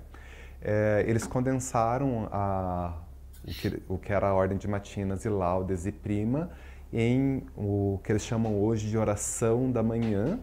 é, 0.62 1.04
eles 1.08 1.26
condensaram 1.28 2.28
a, 2.32 2.98
o, 3.44 3.48
que, 3.48 3.84
o, 3.88 3.98
que, 3.98 4.14
era 4.14 4.30
a 4.30 4.34
ordem 4.34 4.58
de 4.58 4.68
matinas 4.68 5.26
e 5.26 5.30
laudes 5.30 5.86
e 5.86 5.92
prima 5.92 6.50
em 6.92 7.44
o 7.56 8.00
que 8.04 8.12
eles 8.12 8.24
chamam 8.24 8.56
hoje 8.62 8.90
de 8.90 8.98
oração 8.98 9.72
da 9.72 9.84
manhã 9.84 10.40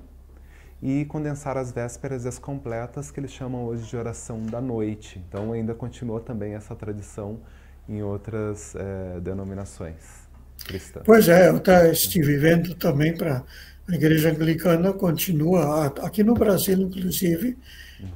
e 0.82 1.04
condensaram 1.04 1.60
as 1.60 1.70
vésperas 1.70 2.24
e 2.24 2.28
as 2.28 2.38
completas 2.38 3.10
que 3.10 3.20
eles 3.20 3.30
chamam 3.30 3.64
hoje 3.64 3.86
de 3.86 3.96
oração 3.96 4.44
da 4.46 4.60
noite. 4.60 5.22
Então 5.28 5.52
ainda 5.52 5.74
continua 5.74 6.20
também 6.20 6.54
essa 6.54 6.74
tradição 6.74 7.40
em 7.88 8.02
outras 8.02 8.74
é, 8.74 9.20
denominações 9.20 10.28
cristã. 10.64 11.00
Pois 11.04 11.28
é, 11.28 11.48
eu 11.48 11.56
até 11.56 11.90
estive 11.90 12.36
vendo 12.36 12.74
também 12.74 13.14
para 13.14 13.44
a 13.88 13.94
igreja 13.94 14.30
anglicana, 14.30 14.92
continua, 14.92 15.86
aqui 16.02 16.22
no 16.22 16.34
Brasil, 16.34 16.80
inclusive, 16.80 17.58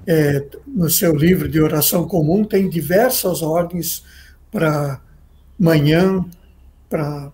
é, 0.06 0.46
no 0.66 0.88
seu 0.88 1.14
livro 1.14 1.48
de 1.48 1.60
oração 1.60 2.06
comum, 2.06 2.44
tem 2.44 2.68
diversas 2.68 3.42
ordens 3.42 4.04
para 4.50 5.00
manhã, 5.58 6.24
para 6.88 7.32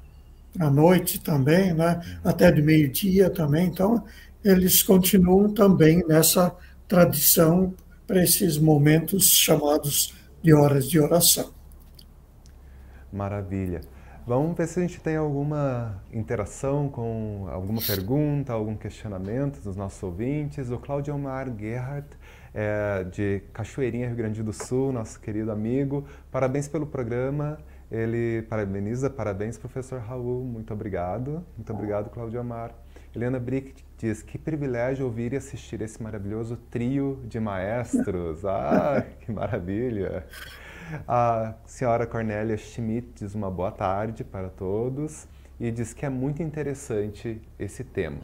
a 0.59 0.71
noite 0.71 1.21
também, 1.21 1.75
né? 1.75 2.01
Uhum. 2.25 2.31
até 2.31 2.51
de 2.51 2.63
meio-dia 2.63 3.31
também. 3.31 3.67
Então, 3.67 4.05
eles 4.45 4.83
continuam 4.83 5.53
também 5.53 6.05
nessa 6.07 6.55
tradição 6.89 7.75
para 8.07 8.23
esses 8.23 8.59
momentos 8.59 9.31
chamados 9.31 10.15
de 10.43 10.53
horas 10.53 10.89
de 10.89 10.99
oração. 10.99 11.53
Maravilha. 13.13 13.81
Vamos 14.27 14.57
ver 14.57 14.69
se 14.69 14.79
a 14.79 14.83
gente 14.83 15.01
tem 15.01 15.17
alguma 15.17 16.01
interação 16.13 16.89
com 16.89 17.47
alguma 17.51 17.81
pergunta, 17.81 18.53
algum 18.53 18.77
questionamento 18.77 19.61
dos 19.61 19.77
nossos 19.77 20.01
ouvintes. 20.03 20.71
O 20.71 20.79
Claudio 20.79 21.15
Omar 21.15 21.53
Gerhardt, 21.59 22.17
é, 22.55 23.05
de 23.05 23.43
Cachoeirinha, 23.53 24.07
Rio 24.07 24.17
Grande 24.17 24.43
do 24.43 24.53
Sul, 24.53 24.93
nosso 24.93 25.19
querido 25.21 25.51
amigo. 25.51 26.05
Parabéns 26.31 26.69
pelo 26.69 26.87
programa. 26.87 27.59
Ele 27.91 28.43
parabeniza, 28.43 29.11
parabéns, 29.11 29.59
professor 29.59 30.01
Raul. 30.01 30.45
Muito 30.45 30.73
obrigado. 30.73 31.45
Muito 31.57 31.73
obrigado, 31.73 32.11
Claudio 32.11 32.41
Omar. 32.41 32.73
Helena 33.15 33.41
Brick 33.41 33.85
diz: 33.99 34.23
Que 34.23 34.39
privilégio 34.39 35.05
ouvir 35.05 35.33
e 35.33 35.37
assistir 35.37 35.81
esse 35.83 36.01
maravilhoso 36.03 36.57
trio 36.71 37.21
de 37.25 37.41
maestros. 37.41 38.45
Ah, 38.45 39.05
que 39.21 39.33
maravilha! 39.33 40.27
A 41.07 41.55
senhora 41.67 42.07
Cornélia 42.07 42.57
Schmidt 42.57 43.09
diz 43.15 43.35
uma 43.35 43.51
boa 43.51 43.71
tarde 43.71 44.25
para 44.25 44.49
todos 44.49 45.27
e 45.59 45.71
diz 45.71 45.93
que 45.93 46.05
é 46.05 46.09
muito 46.09 46.43
interessante 46.43 47.41
esse 47.59 47.85
tema. 47.85 48.21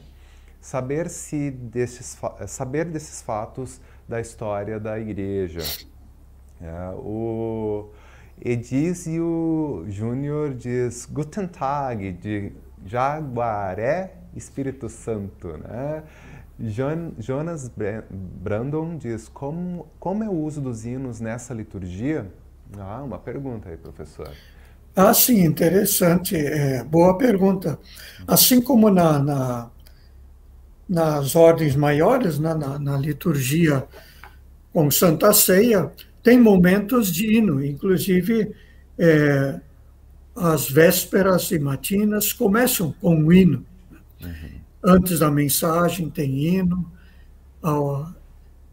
Saber, 0.61 1.09
se 1.09 1.51
desses, 1.51 2.19
saber 2.49 2.87
desses 2.87 3.23
fatos 3.23 3.81
da 4.09 4.21
história 4.21 4.81
da 4.81 4.99
igreja. 4.99 5.61
É, 6.61 6.91
o 6.97 7.91
Edísio 8.41 9.85
Júnior 9.89 10.55
diz 10.55 11.07
Guten 11.07 11.47
Tag, 11.47 12.13
de 12.13 12.53
Jaguaré, 12.85 14.26
Espírito 14.37 14.89
Santo. 14.89 15.57
Né? 15.59 16.03
Jonas 17.19 17.71
Brandon 18.11 18.97
diz 18.97 19.29
como, 19.29 19.89
como 19.99 20.23
é 20.23 20.29
o 20.29 20.33
uso 20.33 20.61
dos 20.61 20.85
hinos 20.85 21.21
nessa 21.21 21.53
liturgia? 21.53 22.31
Ah, 22.79 23.03
uma 23.03 23.19
pergunta 23.19 23.69
aí, 23.69 23.77
professor. 23.77 24.31
Ah, 24.95 25.13
sim, 25.13 25.45
interessante. 25.45 26.37
É, 26.37 26.83
boa 26.85 27.17
pergunta. 27.19 27.79
Assim 28.27 28.61
como 28.61 28.91
na, 28.91 29.19
na 29.19 29.71
nas 30.89 31.35
ordens 31.35 31.75
maiores, 31.75 32.39
na, 32.39 32.55
na, 32.55 32.79
na, 32.79 32.97
liturgia 32.97 33.85
com 34.73 34.91
Santa 34.91 35.33
Ceia, 35.33 35.91
tem 36.23 36.41
momentos 36.41 37.13
de 37.13 37.37
hino, 37.37 37.65
inclusive 37.65 38.55
é, 38.99 39.61
as 40.35 40.71
vésperas 40.71 41.51
e 41.51 41.59
matinas 41.59 42.33
começam 42.33 42.95
com 43.01 43.25
o 43.25 43.33
hino. 43.33 43.65
Uhum. 44.23 44.61
Antes 44.85 45.19
da 45.19 45.31
mensagem 45.31 46.09
tem 46.11 46.39
hino, 46.39 46.91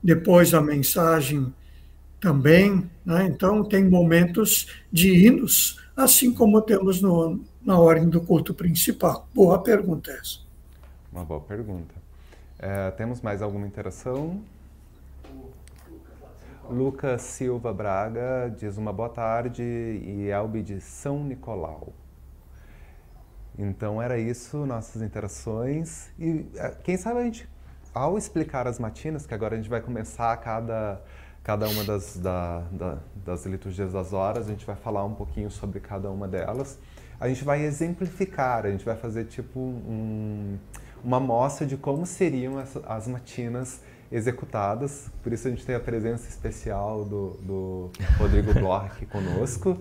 depois 0.01 0.53
a 0.53 0.61
mensagem 0.61 1.53
também, 2.19 2.89
né? 3.05 3.25
então 3.25 3.63
tem 3.63 3.89
momentos 3.89 4.67
de 4.91 5.25
hinos, 5.25 5.79
assim 5.95 6.33
como 6.33 6.61
temos 6.61 7.01
no, 7.01 7.43
na 7.61 7.77
ordem 7.77 8.09
do 8.09 8.21
culto 8.21 8.53
principal. 8.53 9.27
Boa 9.33 9.61
pergunta 9.61 10.11
essa. 10.11 10.39
Uma 11.11 11.25
boa 11.25 11.41
pergunta. 11.41 11.93
É, 12.59 12.91
temos 12.91 13.21
mais 13.21 13.41
alguma 13.41 13.67
interação? 13.67 14.41
Lucas 16.69 17.21
Silva 17.21 17.73
Braga 17.73 18.53
diz 18.57 18.77
uma 18.77 18.93
boa 18.93 19.09
tarde 19.09 19.61
e 19.61 20.29
Elbe 20.29 20.61
de 20.61 20.79
São 20.79 21.23
Nicolau. 21.23 21.93
Então 23.57 24.01
era 24.01 24.17
isso, 24.17 24.65
nossas 24.65 25.01
interações. 25.01 26.09
E 26.19 26.45
é, 26.55 26.69
quem 26.83 26.97
sabe 26.97 27.19
a 27.19 27.23
gente, 27.23 27.47
ao 27.93 28.17
explicar 28.17 28.67
as 28.67 28.79
matinas, 28.79 29.25
que 29.25 29.33
agora 29.33 29.55
a 29.55 29.57
gente 29.57 29.69
vai 29.69 29.81
começar 29.81 30.35
cada, 30.37 31.01
cada 31.43 31.67
uma 31.67 31.83
das, 31.83 32.17
da, 32.17 32.61
da, 32.71 32.97
das 33.15 33.45
liturgias 33.45 33.93
das 33.93 34.13
horas, 34.13 34.47
a 34.47 34.51
gente 34.51 34.65
vai 34.65 34.75
falar 34.75 35.03
um 35.05 35.13
pouquinho 35.13 35.51
sobre 35.51 35.79
cada 35.79 36.09
uma 36.09 36.27
delas. 36.27 36.79
A 37.19 37.27
gente 37.27 37.43
vai 37.43 37.63
exemplificar, 37.63 38.65
a 38.65 38.71
gente 38.71 38.83
vai 38.83 38.95
fazer 38.95 39.25
tipo 39.25 39.59
um 39.59 40.57
uma 41.03 41.17
amostra 41.17 41.67
de 41.67 41.75
como 41.75 42.05
seriam 42.05 42.57
as, 42.57 42.77
as 42.87 43.07
matinas 43.07 43.81
executadas. 44.11 45.09
Por 45.21 45.33
isso 45.33 45.47
a 45.47 45.51
gente 45.51 45.65
tem 45.65 45.75
a 45.75 45.79
presença 45.79 46.29
especial 46.29 47.03
do, 47.03 47.31
do 47.41 47.91
Rodrigo 48.17 48.53
Bloch 48.53 48.85
aqui 48.85 49.05
conosco. 49.07 49.77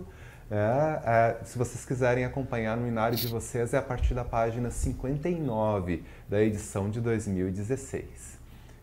É, 0.54 1.40
é, 1.40 1.44
se 1.46 1.56
vocês 1.56 1.82
quiserem 1.82 2.26
acompanhar 2.26 2.76
no 2.76 2.86
inário 2.86 3.16
de 3.16 3.26
vocês, 3.26 3.72
é 3.72 3.78
a 3.78 3.82
partir 3.82 4.12
da 4.12 4.22
página 4.22 4.70
59 4.70 6.04
da 6.28 6.42
edição 6.42 6.90
de 6.90 7.00
2016. 7.00 8.38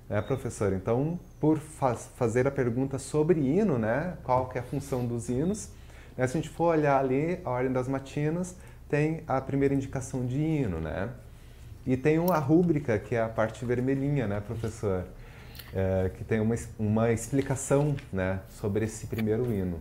É, 0.09 0.19
professor, 0.19 0.73
então, 0.73 1.19
por 1.39 1.59
faz, 1.59 2.09
fazer 2.15 2.47
a 2.47 2.51
pergunta 2.51 2.97
sobre 2.97 3.39
hino, 3.39 3.77
né, 3.77 4.17
qual 4.23 4.49
que 4.49 4.57
é 4.57 4.61
a 4.61 4.63
função 4.63 5.05
dos 5.05 5.29
hinos, 5.29 5.69
né, 6.17 6.25
se 6.25 6.35
a 6.35 6.41
gente 6.41 6.49
for 6.49 6.75
olhar 6.75 6.99
ali 6.99 7.39
a 7.45 7.51
ordem 7.51 7.71
das 7.71 7.87
matinas, 7.87 8.55
tem 8.89 9.21
a 9.27 9.39
primeira 9.39 9.75
indicação 9.75 10.25
de 10.25 10.39
hino, 10.39 10.79
né? 10.79 11.11
E 11.85 11.95
tem 11.95 12.17
uma 12.17 12.39
rúbrica, 12.39 12.97
que 12.97 13.13
é 13.13 13.21
a 13.21 13.29
parte 13.29 13.63
vermelhinha, 13.63 14.27
né, 14.27 14.39
professor? 14.41 15.05
É, 15.71 16.09
que 16.17 16.23
tem 16.23 16.39
uma, 16.39 16.55
uma 16.79 17.11
explicação 17.11 17.95
né, 18.11 18.39
sobre 18.49 18.85
esse 18.85 19.05
primeiro 19.05 19.53
hino. 19.53 19.79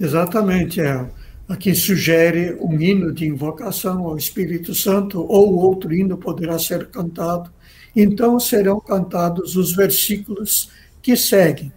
Exatamente, 0.00 0.80
é. 0.80 1.06
Aqui 1.48 1.74
sugere 1.74 2.56
um 2.60 2.80
hino 2.80 3.12
de 3.12 3.26
invocação 3.26 4.06
ao 4.06 4.16
Espírito 4.16 4.74
Santo 4.74 5.20
ou 5.20 5.54
outro 5.56 5.92
hino 5.92 6.16
poderá 6.16 6.58
ser 6.58 6.86
cantado. 6.88 7.50
Então 7.94 8.38
serão 8.40 8.80
cantados 8.80 9.56
os 9.56 9.74
versículos 9.74 10.70
que 11.02 11.16
seguem. 11.16 11.72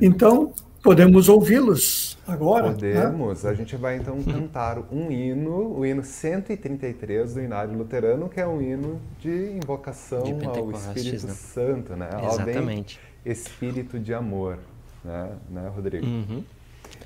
Então, 0.00 0.52
Podemos 0.84 1.30
ouvi-los 1.30 2.18
agora? 2.28 2.66
Né? 2.66 2.72
Podemos. 2.74 3.42
Né? 3.42 3.50
A 3.50 3.54
gente 3.54 3.74
vai 3.74 3.96
então 3.96 4.22
cantar 4.22 4.78
um 4.92 5.10
hino, 5.10 5.78
o 5.78 5.86
hino 5.86 6.04
133 6.04 7.32
do 7.32 7.40
Inário 7.40 7.74
Luterano, 7.74 8.28
que 8.28 8.38
é 8.38 8.46
um 8.46 8.60
hino 8.60 9.00
de 9.18 9.52
invocação 9.56 10.22
de 10.22 10.44
ao 10.44 10.70
Espírito 10.72 11.26
né? 11.26 11.32
Santo, 11.32 11.96
né? 11.96 12.10
Exatamente. 12.22 13.00
Espírito 13.24 13.98
de 13.98 14.12
amor, 14.12 14.58
né, 15.02 15.30
né 15.50 15.72
Rodrigo? 15.74 16.04
Uhum. 16.04 16.44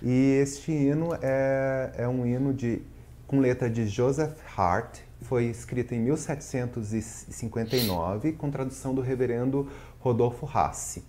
E 0.02 0.38
este 0.40 0.70
hino 0.70 1.08
é, 1.20 1.92
é 1.96 2.08
um 2.08 2.24
hino 2.24 2.54
de, 2.54 2.80
com 3.26 3.40
letra 3.40 3.68
de 3.68 3.86
Joseph 3.86 4.38
Hart, 4.56 5.00
foi 5.22 5.46
escrito 5.46 5.94
em 5.94 6.00
1759, 6.00 8.32
com 8.32 8.50
tradução 8.50 8.94
do 8.94 9.00
reverendo 9.00 9.66
Rodolfo 9.98 10.44
Rassi. 10.46 11.02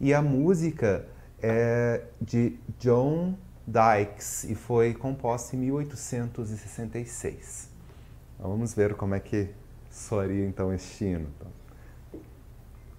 E 0.00 0.12
a 0.12 0.20
música 0.20 1.06
é 1.40 2.02
de 2.20 2.58
John 2.78 3.34
Dykes 3.66 4.44
e 4.44 4.54
foi 4.54 4.92
composta 4.92 5.56
em 5.56 5.60
1866. 5.60 7.70
Então, 8.36 8.50
vamos 8.50 8.74
ver 8.74 8.94
como 8.94 9.14
é 9.14 9.20
que 9.20 9.48
soaria 9.90 10.46
então 10.46 10.74
este 10.74 11.04
hino. 11.04 11.28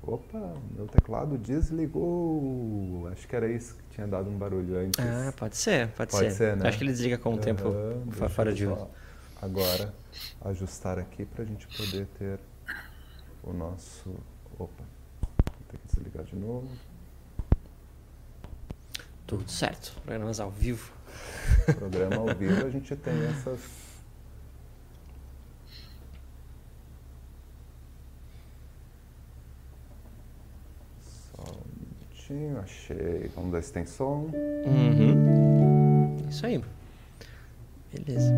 Opa, 0.02 0.56
meu 0.76 0.88
teclado 0.88 1.38
desligou. 1.38 3.08
Acho 3.12 3.28
que 3.28 3.36
era 3.36 3.52
isso 3.52 3.78
tinha 3.96 4.08
dado 4.08 4.30
um 4.30 4.38
barulho 4.38 4.78
antes. 4.78 5.00
Ah, 5.00 5.34
pode 5.38 5.56
ser, 5.56 5.88
pode, 5.90 6.12
pode 6.12 6.32
ser. 6.32 6.36
ser 6.36 6.58
né? 6.58 6.68
Acho 6.68 6.78
que 6.78 6.84
ele 6.84 6.92
desliga 6.92 7.18
com 7.18 7.30
o 7.30 7.32
uhum, 7.34 7.40
tempo 7.40 7.74
fora 8.30 8.54
de 8.54 8.68
uso. 8.68 8.88
Agora 9.42 9.94
ajustar 10.44 11.00
aqui 11.00 11.26
para 11.26 11.44
a 11.44 11.46
gente 11.46 11.66
poder 11.78 12.06
ter 12.20 12.40
o 13.42 13.54
nosso. 13.54 14.10
Opa, 14.60 14.84
vou 14.84 15.66
ter 15.70 15.78
que 15.78 15.88
desligar 15.88 16.26
de 16.26 16.36
novo. 16.36 16.68
Tudo 19.26 19.50
certo. 19.50 19.96
Programas 20.02 20.40
ao 20.42 20.52
vivo. 20.52 20.92
Programa 21.78 22.18
ao 22.18 22.36
vivo 22.36 22.66
a 22.66 22.70
gente 22.70 22.96
tem 22.98 23.14
essas. 23.28 23.60
Achei. 32.64 33.30
Vamos 33.36 33.52
ver 33.52 33.62
se 33.64 33.72
tem 33.72 33.86
som. 33.86 34.30
Uhum. 34.66 36.16
Isso 36.30 36.46
aí. 36.46 36.60
Beleza. 37.94 38.34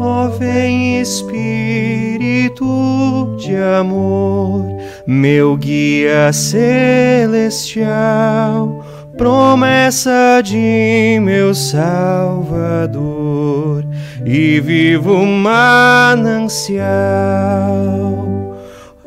Ó 0.00 0.26
oh, 0.26 0.30
vem 0.38 1.00
Espírito 1.00 2.66
de 3.38 3.54
amor, 3.56 4.64
meu 5.06 5.56
guia 5.56 6.32
celestial, 6.32 7.84
promessa 9.16 10.40
de 10.42 11.20
meu 11.20 11.54
Salvador 11.54 13.38
e 14.24 14.60
vivo 14.60 15.24
manancial. 15.24 16.88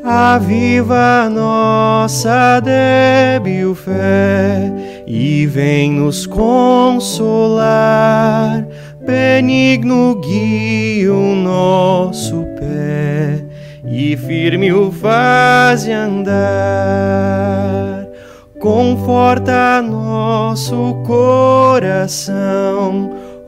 Aviva 0.03 1.29
nossa 1.29 2.59
débil 2.59 3.75
fé 3.75 4.71
e 5.05 5.45
vem 5.45 5.91
nos 5.91 6.25
consolar 6.25 7.71
benigno 9.05 10.15
guia 10.15 11.13
o 11.13 11.35
nosso 11.35 12.43
pé 12.59 13.43
e 13.85 14.15
firme 14.17 14.71
o 14.73 14.91
faz 14.91 15.87
andar. 15.87 16.31
Conforta 18.59 19.81
nosso 19.81 20.95
coração, 21.05 22.31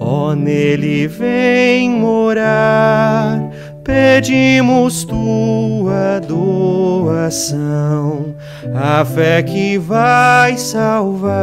ó 0.04 0.36
nele 0.36 1.08
vem 1.08 1.90
morar. 1.90 3.42
Pedimos 3.84 5.04
tua 5.04 6.22
doação, 6.26 8.34
a 8.74 9.04
fé 9.04 9.44
que 9.44 9.78
vai 9.78 10.58
salvar 10.58 11.34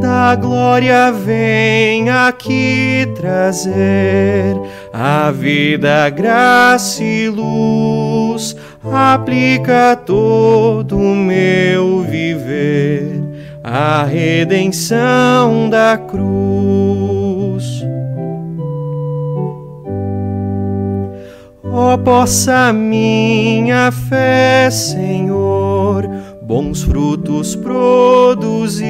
da 0.00 0.34
glória 0.34 1.12
vem 1.12 2.10
aqui 2.10 3.06
trazer 3.14 4.56
a 4.92 5.30
vida, 5.30 6.10
graça 6.10 7.02
e 7.02 7.28
luz. 7.28 8.56
Aplica 8.92 9.96
todo 9.96 10.98
o 10.98 11.16
meu 11.16 12.02
viver 12.02 13.33
a 13.64 14.04
redenção 14.04 15.70
da 15.70 15.96
cruz. 15.96 17.64
Oh, 21.62 21.96
possa 21.96 22.70
minha 22.74 23.90
fé, 23.90 24.68
Senhor, 24.70 26.06
bons 26.42 26.82
frutos 26.82 27.56
produzir, 27.56 28.84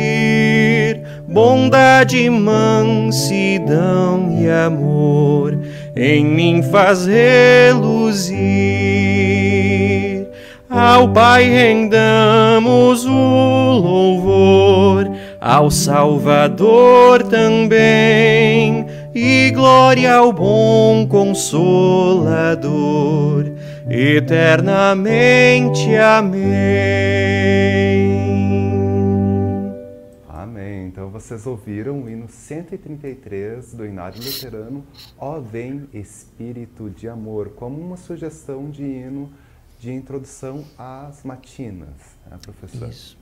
bondade, 1.28 2.28
mansidão 2.28 3.62
e 4.40 4.50
amor 4.50 5.56
em 5.94 6.24
mim 6.24 6.60
faz 6.64 7.06
reluzir. 7.06 8.34
Ao 10.76 11.08
Pai 11.08 11.44
rendamos 11.44 13.06
o 13.06 13.12
louvor, 13.12 15.08
ao 15.40 15.70
Salvador 15.70 17.22
também, 17.22 18.84
e 19.14 19.52
glória 19.52 20.14
ao 20.14 20.32
bom 20.32 21.06
Consolador, 21.06 22.72
eternamente. 23.88 25.94
Amém. 25.94 27.04
vocês 31.24 31.46
ouviram 31.46 32.02
o 32.02 32.10
hino 32.10 32.28
133 32.28 33.72
do 33.72 33.86
Inário 33.86 34.20
Luterano, 34.20 34.84
Ó 35.16 35.38
Vem 35.38 35.88
Espírito 35.94 36.90
de 36.90 37.08
Amor, 37.08 37.50
como 37.50 37.80
uma 37.80 37.96
sugestão 37.96 38.68
de 38.68 38.82
hino 38.82 39.30
de 39.84 39.92
introdução 39.92 40.64
às 40.78 41.22
matinas, 41.22 41.88
né, 42.28 42.38
professor? 42.42 42.88
Isso. 42.88 43.18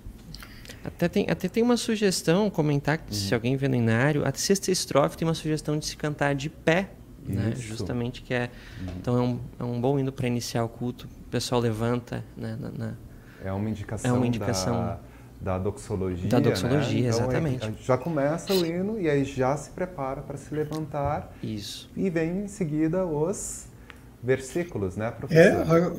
Até 0.85 1.09
tem, 1.09 1.27
até 1.29 1.48
tem 1.48 1.62
uma 1.62 1.77
sugestão, 1.77 2.48
comentar 2.48 2.98
que 2.98 3.12
uhum. 3.12 3.18
se 3.18 3.35
alguém 3.35 3.57
vê 3.57 3.68
no 3.68 3.75
Inário, 3.75 4.27
a 4.27 4.33
sexta 4.33 4.70
estrofe 4.70 5.16
tem 5.16 5.27
uma 5.27 5.35
sugestão 5.35 5.77
de 5.77 5.87
se 5.87 5.96
cantar 5.96 6.35
de 6.35 6.48
pé, 6.48 6.90
né? 7.27 7.53
justamente 7.57 8.22
que 8.22 8.33
é... 8.33 8.51
Uhum. 8.81 8.94
Então 9.01 9.16
é 9.16 9.20
um, 9.20 9.40
é 9.61 9.64
um 9.64 9.81
bom 9.81 9.98
hino 9.98 10.12
para 10.12 10.27
iniciar 10.27 10.64
o 10.64 10.68
culto, 10.68 11.09
o 11.27 11.31
pessoal 11.31 11.61
levanta 11.61 12.25
né, 12.37 12.57
na, 12.59 12.70
na, 12.70 12.94
é 13.44 13.53
uma 13.53 13.68
indicação, 13.68 14.11
é 14.11 14.12
uma 14.12 14.27
indicação 14.27 14.72
da 14.72 15.01
da 15.40 15.59
doxologia. 15.59 16.31
Da 16.31 16.38
doxologia, 16.38 17.03
né? 17.03 17.09
então, 17.09 17.25
exatamente. 17.25 17.64
A 17.64 17.66
gente 17.66 17.85
já 17.85 17.98
começa 17.98 18.55
o 18.55 18.64
hino 18.64 19.01
e 19.01 19.11
aí 19.11 19.25
já 19.25 19.57
se 19.57 19.70
prepara 19.70 20.22
para 20.22 20.37
se 20.37 20.55
levantar. 20.55 21.35
Isso. 21.42 21.90
E 21.96 22.09
vem 22.09 22.44
em 22.44 22.48
seguida 22.48 23.05
os 23.05 23.66
versículos, 24.22 24.96
né, 24.96 25.11
professor? 25.11 25.76
É, 25.76 25.92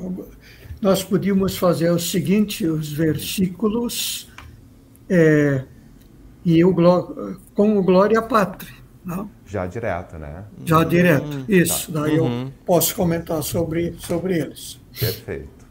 nós 0.82 1.04
podíamos 1.04 1.58
fazer 1.58 1.92
o 1.92 2.00
seguinte: 2.00 2.66
os 2.66 2.92
versículos 2.92 4.30
é, 5.10 5.64
e 6.46 6.64
o, 6.64 6.74
com 7.54 7.78
o 7.78 7.84
Glória 7.84 8.22
Pátria. 8.22 8.84
Não? 9.06 9.30
Já 9.46 9.68
direto, 9.68 10.18
né? 10.18 10.46
Já 10.66 10.84
direto, 10.84 11.26
hum, 11.26 11.46
isso. 11.48 11.92
Tá. 11.92 12.02
Daí 12.02 12.20
uhum. 12.20 12.44
eu 12.44 12.52
posso 12.66 12.96
comentar 12.96 13.44
sobre, 13.44 13.94
sobre 14.00 14.40
eles. 14.40 14.80
Perfeito. 14.98 15.64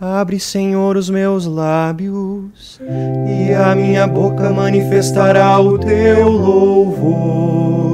Abre, 0.00 0.40
Senhor, 0.40 0.96
os 0.96 1.08
meus 1.08 1.46
lábios, 1.46 2.80
e 2.80 3.54
a 3.54 3.74
minha 3.74 4.06
boca 4.06 4.50
manifestará 4.50 5.58
o 5.60 5.78
teu 5.78 6.28
louvor. 6.28 7.93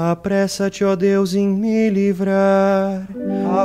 Apressa-te, 0.00 0.84
ó 0.84 0.94
Deus, 0.94 1.34
em 1.34 1.48
me 1.48 1.90
livrar, 1.90 3.02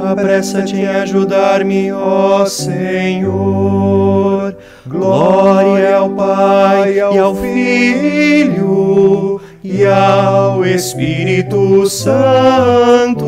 apressa-te 0.09 0.77
em 0.77 0.87
ajudar-me, 0.87 1.91
ó 1.91 2.43
Senhor. 2.47 4.55
Glória 4.87 5.97
ao 5.97 6.09
Pai 6.09 6.95
e 6.95 7.19
ao 7.19 7.35
Filho 7.35 9.39
e 9.63 9.85
ao 9.85 10.65
Espírito 10.65 11.87
Santo, 11.87 13.27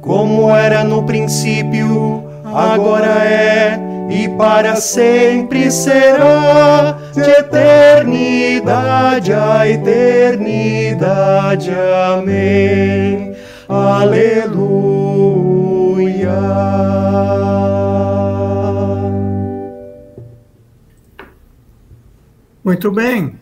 como 0.00 0.54
era 0.54 0.84
no 0.84 1.02
princípio 1.02 2.22
agora 2.44 3.24
é 3.24 3.93
e 4.14 4.28
para 4.36 4.76
sempre 4.76 5.72
será, 5.72 6.92
de 7.12 7.20
eternidade 7.20 9.32
a 9.32 9.68
eternidade. 9.68 11.70
Amém. 12.06 13.34
Aleluia. 13.68 14.54
Muito 22.62 22.92
bem. 22.92 23.34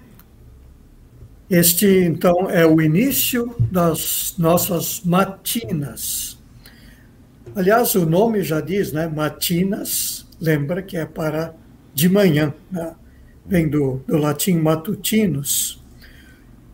Este, 1.50 1.86
então, 1.86 2.48
é 2.48 2.64
o 2.64 2.80
início 2.80 3.54
das 3.70 4.34
nossas 4.38 5.02
matinas. 5.04 6.38
Aliás, 7.54 7.94
o 7.94 8.06
nome 8.06 8.42
já 8.42 8.62
diz, 8.62 8.90
né? 8.90 9.06
Matinas, 9.06 10.21
lembra 10.42 10.82
que 10.82 10.96
é 10.96 11.06
para 11.06 11.54
de 11.94 12.08
manhã, 12.08 12.52
né? 12.70 12.94
vem 13.46 13.68
do, 13.68 14.02
do 14.06 14.16
latim 14.16 14.54
matutinus. 14.58 15.80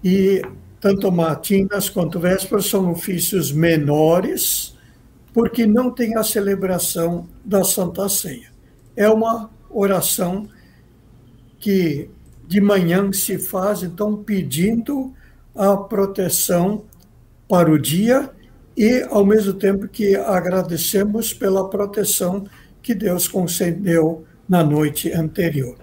E 0.03 0.41
tanto 0.81 1.13
matinas 1.13 1.91
quanto 1.91 2.19
vésperas 2.19 2.67
são 2.67 2.91
ofícios 2.91 3.53
menores, 3.53 4.75
porque 5.35 5.67
não 5.67 5.91
tem 5.91 6.17
a 6.17 6.23
celebração 6.23 7.29
da 7.45 7.63
Santa 7.63 8.09
Ceia. 8.09 8.51
É 8.97 9.09
uma 9.09 9.51
oração 9.69 10.49
que 11.59 12.09
de 12.47 12.61
manhã 12.61 13.13
se 13.13 13.39
faz, 13.39 13.83
então, 13.83 14.17
pedindo 14.17 15.13
a 15.55 15.77
proteção 15.77 16.85
para 17.47 17.71
o 17.71 17.79
dia 17.79 18.31
e, 18.75 19.05
ao 19.11 19.27
mesmo 19.27 19.53
tempo 19.53 19.89
que 19.89 20.17
agradecemos 20.17 21.35
pela 21.35 21.69
proteção 21.69 22.47
que 22.83 22.95
Deus 22.95 23.29
concedeu 23.29 24.25
na 24.49 24.63
noite 24.63 25.13
anterior. 25.13 25.77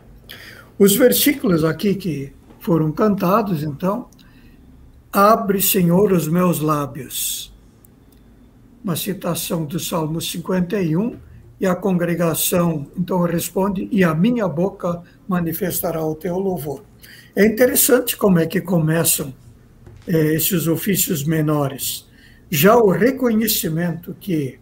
Os 0.77 0.95
versículos 0.95 1.63
aqui 1.63 1.95
que 1.95 2.34
foram 2.60 2.91
cantados, 2.91 3.63
então, 3.63 4.10
abre, 5.12 5.62
Senhor, 5.62 6.12
os 6.12 6.27
meus 6.27 6.60
lábios. 6.60 7.53
Uma 8.84 8.95
citação 8.95 9.65
do 9.65 9.79
Salmo 9.79 10.19
51, 10.19 11.17
e 11.60 11.65
a 11.65 11.75
congregação 11.75 12.88
então 12.97 13.21
responde: 13.21 13.88
E 13.91 14.03
a 14.03 14.13
minha 14.13 14.47
boca 14.47 15.01
manifestará 15.27 16.03
o 16.05 16.15
teu 16.15 16.38
louvor. 16.38 16.84
É 17.36 17.45
interessante 17.45 18.15
como 18.17 18.39
é 18.39 18.45
que 18.45 18.62
começam 18.62 19.34
eh, 20.08 20.34
esses 20.34 20.67
ofícios 20.67 21.23
menores. 21.23 22.08
Já 22.49 22.75
o 22.77 22.89
reconhecimento 22.89 24.15
que, 24.19 24.60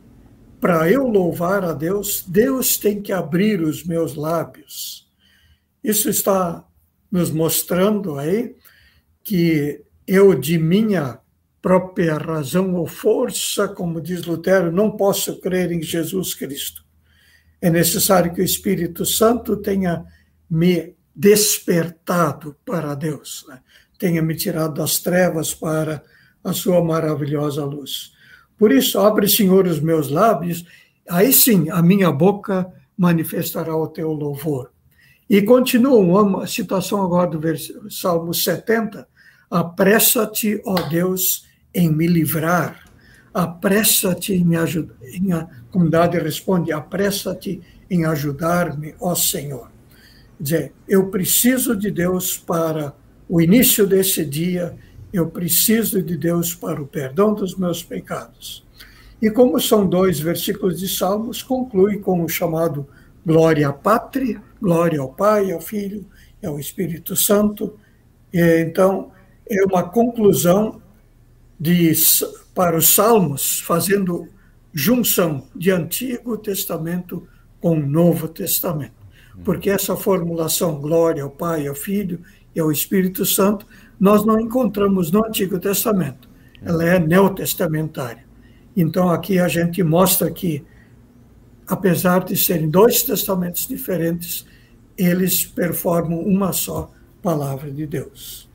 para 0.63 0.89
eu 0.89 1.05
louvar 1.05 1.65
a 1.65 1.73
Deus, 1.73 2.23
Deus 2.25 2.77
tem 2.77 3.01
que 3.01 3.11
abrir 3.11 3.59
os 3.59 3.83
meus 3.83 4.15
lábios. 4.15 5.05
Isso 5.83 6.09
está 6.09 6.65
nos 7.11 7.29
mostrando 7.29 8.17
aí 8.17 8.55
que 9.21 9.83
eu, 10.07 10.33
de 10.33 10.57
minha 10.57 11.19
própria 11.61 12.17
razão 12.17 12.75
ou 12.75 12.87
força, 12.87 13.67
como 13.67 13.99
diz 13.99 14.23
Lutero, 14.23 14.71
não 14.71 14.95
posso 14.95 15.37
crer 15.41 15.69
em 15.69 15.81
Jesus 15.81 16.33
Cristo. 16.33 16.81
É 17.59 17.69
necessário 17.69 18.33
que 18.33 18.39
o 18.39 18.45
Espírito 18.45 19.05
Santo 19.05 19.57
tenha 19.57 20.05
me 20.49 20.95
despertado 21.13 22.55
para 22.63 22.95
Deus, 22.95 23.45
né? 23.49 23.59
tenha 23.99 24.21
me 24.21 24.33
tirado 24.33 24.75
das 24.75 24.99
trevas 24.99 25.53
para 25.53 26.01
a 26.41 26.53
sua 26.53 26.81
maravilhosa 26.81 27.65
luz. 27.65 28.12
Por 28.57 28.71
isso, 28.71 28.99
abre, 28.99 29.27
Senhor, 29.27 29.65
os 29.67 29.79
meus 29.79 30.09
lábios, 30.09 30.65
aí 31.09 31.33
sim 31.33 31.69
a 31.69 31.81
minha 31.81 32.11
boca 32.11 32.71
manifestará 32.97 33.75
o 33.75 33.87
teu 33.87 34.11
louvor. 34.11 34.71
E 35.29 35.41
continua 35.41 35.97
uma 35.97 36.47
citação 36.47 37.01
agora 37.01 37.29
do 37.29 37.89
Salmo 37.89 38.33
70. 38.33 39.07
Apressa-te, 39.49 40.61
ó 40.65 40.75
Deus, 40.89 41.47
em 41.73 41.91
me 41.91 42.07
livrar. 42.07 42.83
Apressa-te 43.33 44.33
em 44.33 44.45
me 44.45 44.55
ajudar. 44.57 44.95
A 45.33 45.47
comunidade 45.71 46.19
responde: 46.19 46.71
apressa-te 46.71 47.61
em 47.89 48.05
ajudar-me, 48.05 48.93
ó 48.99 49.15
Senhor. 49.15 49.71
Quer 50.37 50.43
dizer, 50.43 50.73
eu 50.87 51.09
preciso 51.09 51.75
de 51.75 51.89
Deus 51.89 52.37
para 52.37 52.93
o 53.27 53.41
início 53.41 53.87
desse 53.87 54.25
dia 54.25 54.75
eu 55.13 55.27
preciso 55.27 56.01
de 56.01 56.17
Deus 56.17 56.55
para 56.55 56.81
o 56.81 56.87
perdão 56.87 57.35
dos 57.35 57.55
meus 57.55 57.83
pecados. 57.83 58.65
E 59.21 59.29
como 59.29 59.61
são 59.61 59.87
dois 59.87 60.19
versículos 60.19 60.79
de 60.79 60.89
Salmos, 60.89 61.43
conclui 61.43 61.99
com 61.99 62.23
o 62.23 62.27
chamado 62.27 62.87
glória 63.25 63.69
à 63.69 63.71
pátria, 63.71 64.41
glória 64.59 64.99
ao 64.99 65.13
Pai, 65.13 65.51
ao 65.51 65.61
Filho 65.61 66.05
e 66.41 66.45
ao 66.45 66.59
Espírito 66.59 67.15
Santo. 67.15 67.77
E, 68.33 68.61
então, 68.61 69.11
é 69.49 69.63
uma 69.63 69.83
conclusão 69.83 70.81
de, 71.59 71.93
para 72.53 72.75
os 72.75 72.89
Salmos, 72.89 73.61
fazendo 73.61 74.27
junção 74.73 75.47
de 75.55 75.71
Antigo 75.71 76.37
Testamento 76.37 77.27
com 77.61 77.75
Novo 77.75 78.27
Testamento. 78.27 79.03
Porque 79.45 79.69
essa 79.69 79.95
formulação, 79.95 80.81
glória 80.81 81.23
ao 81.23 81.29
Pai, 81.29 81.67
ao 81.67 81.75
Filho 81.75 82.19
e 82.53 82.59
ao 82.59 82.71
Espírito 82.71 83.25
Santo, 83.25 83.65
nós 84.03 84.25
não 84.25 84.37
encontramos 84.37 85.09
no 85.11 85.25
Antigo 85.25 85.57
Testamento. 85.57 86.29
ela 86.61 86.83
é 86.83 86.99
neotestamentária. 86.99 88.25
Então 88.75 89.09
aqui 89.09 89.39
a 89.39 89.47
gente 89.47 89.81
mostra 89.81 90.29
que, 90.29 90.61
apesar 91.65 92.25
de 92.25 92.35
serem 92.35 92.69
dois 92.69 93.01
testamentos 93.01 93.65
diferentes, 93.65 94.45
eles 94.97 95.45
performam 95.45 96.19
uma 96.19 96.51
só 96.51 96.91
palavra 97.21 97.71
de 97.71 97.87
Deus. 97.87 98.49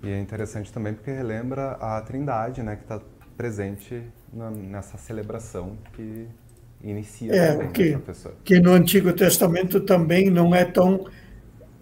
E 0.00 0.10
é 0.10 0.20
interessante 0.20 0.72
também 0.72 0.94
porque 0.94 1.10
relembra 1.10 1.72
a 1.72 2.00
Trindade, 2.00 2.62
né, 2.62 2.76
que 2.76 2.82
está 2.82 3.00
presente 3.36 4.00
na, 4.32 4.48
nessa 4.48 4.96
celebração 4.96 5.76
que 5.94 6.28
inicia 6.84 7.34
é, 7.34 7.52
também, 7.52 7.72
que, 7.72 7.90
né, 7.90 7.98
professor? 7.98 8.34
Que 8.44 8.60
no 8.60 8.70
Antigo 8.70 9.12
Testamento 9.12 9.80
também 9.80 10.30
não 10.30 10.54
é 10.54 10.64
tão 10.64 11.04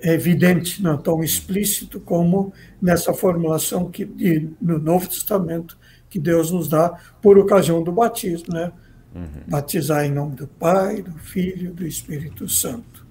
evidente, 0.02 0.82
não 0.82 0.98
tão 0.98 1.22
explícito 1.22 2.00
como 2.00 2.52
nessa 2.80 3.14
formulação 3.14 3.90
que 3.90 4.04
de, 4.04 4.50
no 4.60 4.78
Novo 4.78 5.08
Testamento 5.08 5.78
que 6.08 6.18
Deus 6.18 6.50
nos 6.50 6.68
dá 6.68 6.98
por 7.22 7.38
ocasião 7.38 7.82
do 7.82 7.92
batismo, 7.92 8.52
né? 8.52 8.72
Uhum. 9.14 9.42
Batizar 9.46 10.04
em 10.04 10.10
nome 10.10 10.36
do 10.36 10.46
Pai, 10.46 11.02
do 11.02 11.12
Filho, 11.18 11.72
do 11.72 11.86
Espírito 11.86 12.48
Santo. 12.48 13.06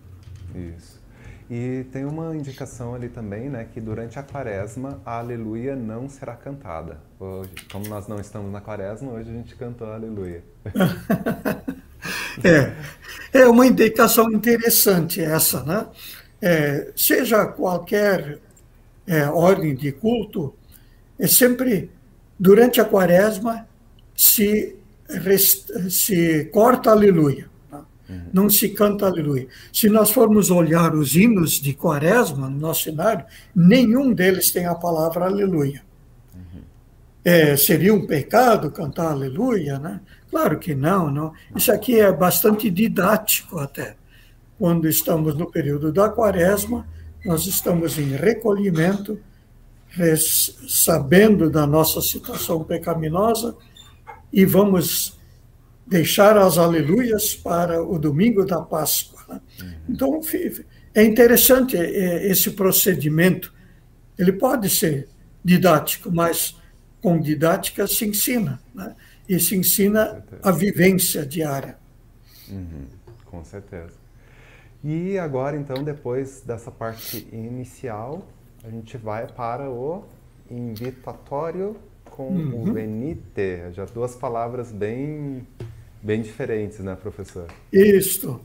Isso. 0.53 1.01
E 1.49 1.83
tem 1.91 2.05
uma 2.05 2.33
indicação 2.35 2.95
ali 2.95 3.09
também, 3.09 3.49
né, 3.49 3.67
que 3.73 3.81
durante 3.81 4.17
a 4.17 4.23
quaresma 4.23 5.01
a 5.05 5.19
aleluia 5.19 5.75
não 5.75 6.07
será 6.07 6.33
cantada. 6.33 7.01
Hoje, 7.19 7.51
como 7.69 7.87
nós 7.89 8.07
não 8.07 8.21
estamos 8.21 8.49
na 8.51 8.61
quaresma, 8.61 9.11
hoje 9.11 9.29
a 9.29 9.33
gente 9.33 9.55
cantou 9.57 9.87
a 9.87 9.95
aleluia. 9.95 10.43
é, 12.41 13.41
é 13.41 13.45
uma 13.47 13.67
indicação 13.67 14.31
interessante 14.31 15.19
essa, 15.21 15.61
né? 15.63 15.87
É, 16.41 16.91
seja 16.95 17.45
qualquer 17.45 18.39
é, 19.05 19.25
ordem 19.27 19.75
de 19.75 19.91
culto, 19.91 20.55
é 21.19 21.27
sempre 21.27 21.91
durante 22.39 22.81
a 22.81 22.85
quaresma 22.85 23.67
se, 24.15 24.75
se 25.89 26.45
corta 26.45 26.91
aleluia. 26.91 27.49
Uhum. 28.11 28.21
Não 28.33 28.49
se 28.49 28.69
canta 28.69 29.05
aleluia. 29.05 29.47
Se 29.71 29.87
nós 29.87 30.11
formos 30.11 30.51
olhar 30.51 30.93
os 30.93 31.15
hinos 31.15 31.53
de 31.53 31.73
quaresma 31.73 32.49
no 32.49 32.59
nosso 32.59 32.83
cenário, 32.83 33.25
nenhum 33.55 34.11
deles 34.13 34.51
tem 34.51 34.65
a 34.65 34.75
palavra 34.75 35.25
aleluia. 35.25 35.81
Uhum. 36.33 36.61
É, 37.23 37.55
seria 37.55 37.93
um 37.93 38.05
pecado 38.05 38.69
cantar 38.71 39.11
aleluia, 39.11 39.79
né? 39.79 40.01
Claro 40.29 40.59
que 40.59 40.73
não, 40.73 41.09
não. 41.11 41.33
Isso 41.55 41.71
aqui 41.71 41.99
é 41.99 42.11
bastante 42.11 42.69
didático 42.69 43.59
até. 43.59 43.95
Quando 44.61 44.87
estamos 44.87 45.33
no 45.33 45.49
período 45.49 45.91
da 45.91 46.07
quaresma, 46.07 46.87
nós 47.25 47.47
estamos 47.47 47.97
em 47.97 48.09
recolhimento, 48.09 49.19
sabendo 50.69 51.49
da 51.49 51.65
nossa 51.65 51.99
situação 51.99 52.63
pecaminosa 52.63 53.57
e 54.31 54.45
vamos 54.45 55.19
deixar 55.87 56.37
as 56.37 56.59
aleluias 56.59 57.33
para 57.33 57.83
o 57.83 57.97
domingo 57.97 58.45
da 58.45 58.61
Páscoa. 58.61 59.25
Né? 59.29 59.41
Uhum. 59.63 59.71
Então, 59.89 60.21
é 60.93 61.03
interessante 61.05 61.75
é, 61.75 62.27
esse 62.27 62.51
procedimento. 62.51 63.51
Ele 64.15 64.31
pode 64.31 64.69
ser 64.69 65.09
didático, 65.43 66.11
mas 66.11 66.55
com 67.01 67.19
didática 67.19 67.87
se 67.87 68.05
ensina. 68.05 68.61
Né? 68.75 68.95
E 69.27 69.39
se 69.39 69.55
ensina 69.55 70.23
a 70.43 70.51
vivência 70.51 71.25
diária. 71.25 71.79
Uhum, 72.47 72.85
com 73.25 73.43
certeza. 73.43 74.00
E 74.83 75.17
agora, 75.17 75.55
então, 75.55 75.83
depois 75.83 76.41
dessa 76.41 76.71
parte 76.71 77.27
inicial, 77.31 78.25
a 78.63 78.69
gente 78.69 78.97
vai 78.97 79.27
para 79.27 79.69
o 79.69 80.03
invitatório 80.49 81.75
com 82.09 82.29
uhum. 82.29 82.69
o 82.69 82.73
venite. 82.73 83.71
Já 83.73 83.85
duas 83.85 84.15
palavras 84.15 84.71
bem 84.71 85.45
bem 86.01 86.21
diferentes, 86.21 86.79
né, 86.79 86.95
professor? 86.95 87.47
Isto. 87.71 88.41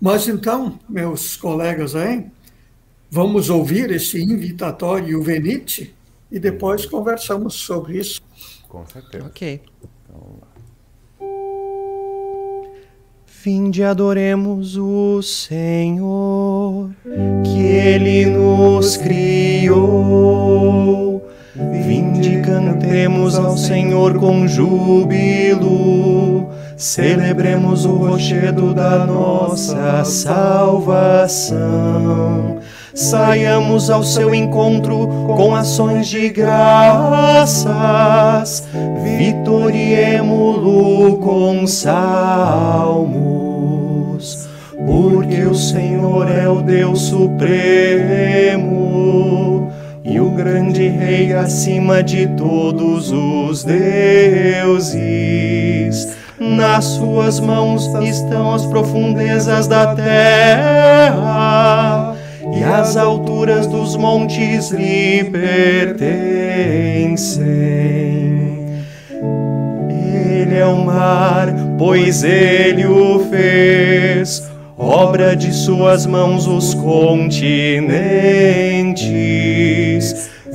Mas 0.00 0.28
então, 0.28 0.78
meus 0.88 1.36
colegas 1.36 1.96
aí, 1.96 2.26
vamos 3.10 3.50
ouvir 3.50 3.90
esse 3.90 4.22
invitatório 4.22 5.22
Venite 5.22 5.94
e 6.30 6.38
depois 6.38 6.84
uhum. 6.84 6.90
conversamos 6.90 7.54
sobre 7.54 7.98
isso. 7.98 8.20
Com 8.68 8.86
certeza. 8.86 9.26
Ok. 9.26 9.62
Então, 9.82 10.38
Vinde 13.46 13.84
adoremos 13.84 14.76
o 14.76 15.22
Senhor, 15.22 16.90
que 17.44 17.62
Ele 17.62 18.26
nos 18.26 18.96
criou. 18.96 20.04
Vinde 21.54 22.42
cantemos 22.42 23.38
ao 23.38 23.56
Senhor 23.56 24.18
com 24.18 24.48
júbilo 24.48 26.26
celebremos 26.76 27.86
o 27.86 27.94
rochedo 27.96 28.74
da 28.74 29.06
nossa 29.06 30.04
salvação. 30.04 31.56
Saiamos 32.96 33.88
ao 33.90 34.02
seu 34.02 34.34
encontro 34.34 35.06
com 35.36 35.54
ações 35.54 36.08
de 36.08 36.30
graças, 36.30 37.66
vitoriemo-lo 39.04 41.18
com 41.18 41.66
salmos, 41.66 43.18
porque 44.86 45.42
o 45.42 45.54
Senhor 45.54 46.26
é 46.30 46.48
o 46.48 46.62
Deus 46.62 47.02
supremo 47.02 47.44
e 50.02 50.18
o 50.18 50.30
grande 50.30 50.88
Rei 50.88 51.34
acima 51.34 52.02
de 52.02 52.26
todos 52.28 53.12
os 53.12 53.62
deuses. 53.62 54.96
Nas 56.40 56.84
suas 56.84 57.40
mãos 57.40 57.84
estão 58.02 58.54
as 58.54 58.64
profundezas 58.64 59.66
da 59.66 59.94
terra, 59.94 62.15
e 62.56 62.64
as 62.64 62.96
alturas 62.96 63.66
dos 63.66 63.96
montes 63.96 64.70
lhe 64.70 65.24
pertencem. 65.24 66.06
Ele 69.90 70.54
é 70.54 70.64
o 70.64 70.82
mar, 70.84 71.48
pois 71.78 72.22
ele 72.24 72.86
o 72.86 73.18
fez, 73.30 74.48
obra 74.78 75.36
de 75.36 75.52
suas 75.52 76.06
mãos 76.06 76.46
os 76.46 76.72
continentes. 76.74 77.86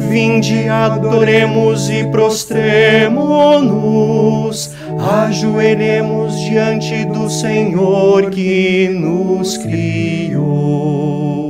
Vinde, 0.09 0.67
adoremos 0.67 1.89
e 1.89 2.05
prostremo-nos 2.05 4.71
ajoelhemos 4.99 6.39
diante 6.39 7.05
do 7.05 7.29
Senhor 7.29 8.29
que 8.29 8.89
nos 8.89 9.57
criou. 9.57 11.40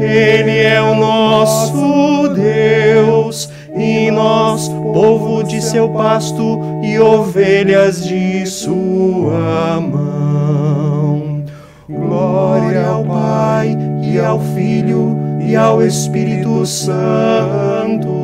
Ele 0.00 0.58
é 0.58 0.80
o 0.80 0.94
nosso 0.94 2.28
Deus 2.34 3.50
e 3.76 4.10
nós, 4.10 4.68
povo 4.68 5.44
de 5.44 5.62
seu 5.62 5.88
pasto 5.90 6.60
e 6.82 6.98
ovelhas 6.98 8.04
de 8.04 8.46
sua 8.46 9.80
mão. 9.80 11.44
Glória 11.88 12.86
ao 12.86 13.04
Pai 13.04 13.76
e 14.02 14.18
ao 14.18 14.40
Filho 14.54 15.16
e 15.40 15.54
ao 15.54 15.82
Espírito 15.82 16.64
Santo 16.64 18.20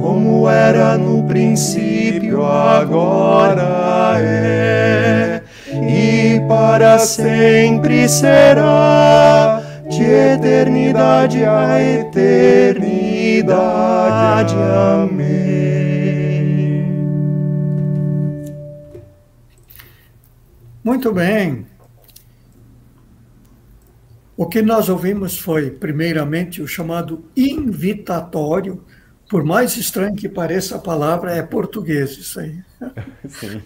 como 0.00 0.48
era 0.48 0.96
no 0.96 1.24
princípio, 1.24 2.44
agora 2.44 4.16
é, 4.20 5.42
e 5.72 6.40
para 6.48 6.98
sempre 6.98 8.08
será, 8.08 9.57
de 9.88 10.02
eternidade 10.04 11.44
a 11.44 11.82
eternidade. 11.82 12.94
Amém. 14.54 15.38
Muito 20.84 21.12
bem. 21.12 21.66
O 24.36 24.46
que 24.46 24.62
nós 24.62 24.88
ouvimos 24.88 25.38
foi, 25.38 25.70
primeiramente, 25.70 26.62
o 26.62 26.66
chamado 26.66 27.24
invitatório 27.36 28.84
por 29.28 29.44
mais 29.44 29.76
estranho 29.76 30.16
que 30.16 30.28
pareça 30.28 30.76
a 30.76 30.78
palavra, 30.78 31.32
é 31.32 31.42
português 31.42 32.12
isso 32.12 32.40
aí. 32.40 32.58
Sim. 33.28 33.62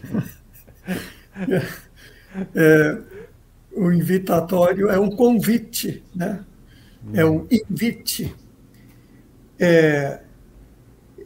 É, 2.54 2.54
é, 2.54 2.98
o 3.74 3.92
invitatório 3.92 4.88
é 4.88 4.98
um 4.98 5.10
convite, 5.10 6.02
né? 6.14 6.44
É 7.14 7.24
um 7.24 7.46
invite. 7.50 8.34
É, 9.58 10.20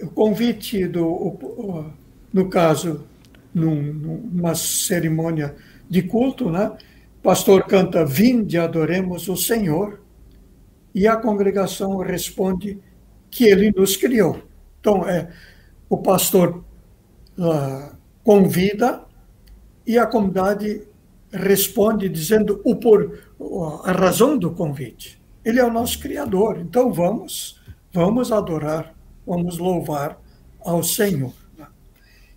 o 0.01 0.09
convite 0.09 0.87
do, 0.87 1.91
no 2.33 2.49
caso, 2.49 3.07
num, 3.55 3.93
numa 3.93 4.55
cerimônia 4.55 5.55
de 5.89 6.03
culto, 6.03 6.51
né? 6.51 6.73
O 7.19 7.23
pastor 7.23 7.67
canta 7.67 8.05
"Vinde, 8.05 8.59
adoremos 8.59 9.29
o 9.29 9.37
Senhor", 9.37 10.01
e 10.95 11.07
a 11.07 11.17
congregação 11.17 11.97
responde 11.99 12.79
que 13.31 13.45
ele 13.45 13.71
nos 13.71 13.97
criou. 13.97 14.43
Então, 14.81 15.07
é, 15.07 15.31
o 15.89 15.99
pastor 15.99 16.65
uh, 17.39 17.97
convida 18.23 19.05
e 19.87 19.99
a 19.99 20.07
comunidade 20.07 20.83
responde 21.37 22.09
dizendo 22.09 22.61
o 22.65 22.77
por 22.77 23.19
a 23.85 23.93
razão 23.93 24.37
do 24.39 24.51
convite. 24.51 25.21
Ele 25.45 25.61
é 25.61 25.65
o 25.65 25.73
nosso 25.73 25.99
criador, 26.01 26.59
então 26.59 26.93
vamos, 26.93 27.61
vamos 27.93 28.33
adorar, 28.33 28.95
vamos 29.27 29.59
louvar 29.59 30.21
ao 30.61 30.83
Senhor. 30.83 31.33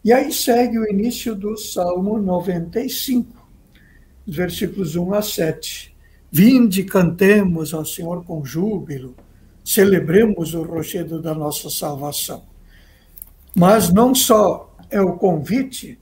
E 0.04 0.14
aí 0.14 0.32
segue 0.32 0.78
o 0.80 0.89
início 0.89 1.36
do 1.36 1.58
Salmo 1.58 2.18
95, 2.18 3.47
versículos 4.26 4.95
1 4.95 5.14
a 5.14 5.22
7. 5.22 5.95
Vinde, 6.32 6.84
cantemos 6.84 7.74
ao 7.74 7.84
Senhor 7.84 8.24
com 8.24 8.45
júbilo, 8.45 9.16
celebremos 9.66 10.54
o 10.54 10.62
rochedo 10.62 11.22
da 11.22 11.34
nossa 11.34 11.70
salvação. 11.70 12.43
Mas 13.56 13.91
não 13.91 14.14
só 14.16 14.76
é 14.89 15.02
o 15.02 15.18
convite, 15.18 16.00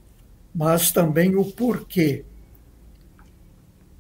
mas 0.53 0.91
também 0.91 1.35
o 1.35 1.45
porquê. 1.45 2.25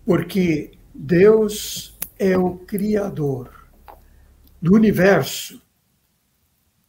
Porque 0.07 0.71
Deus 0.95 1.99
é 2.17 2.37
o 2.37 2.59
Criador 2.59 3.67
do 4.61 4.73
universo. 4.73 5.61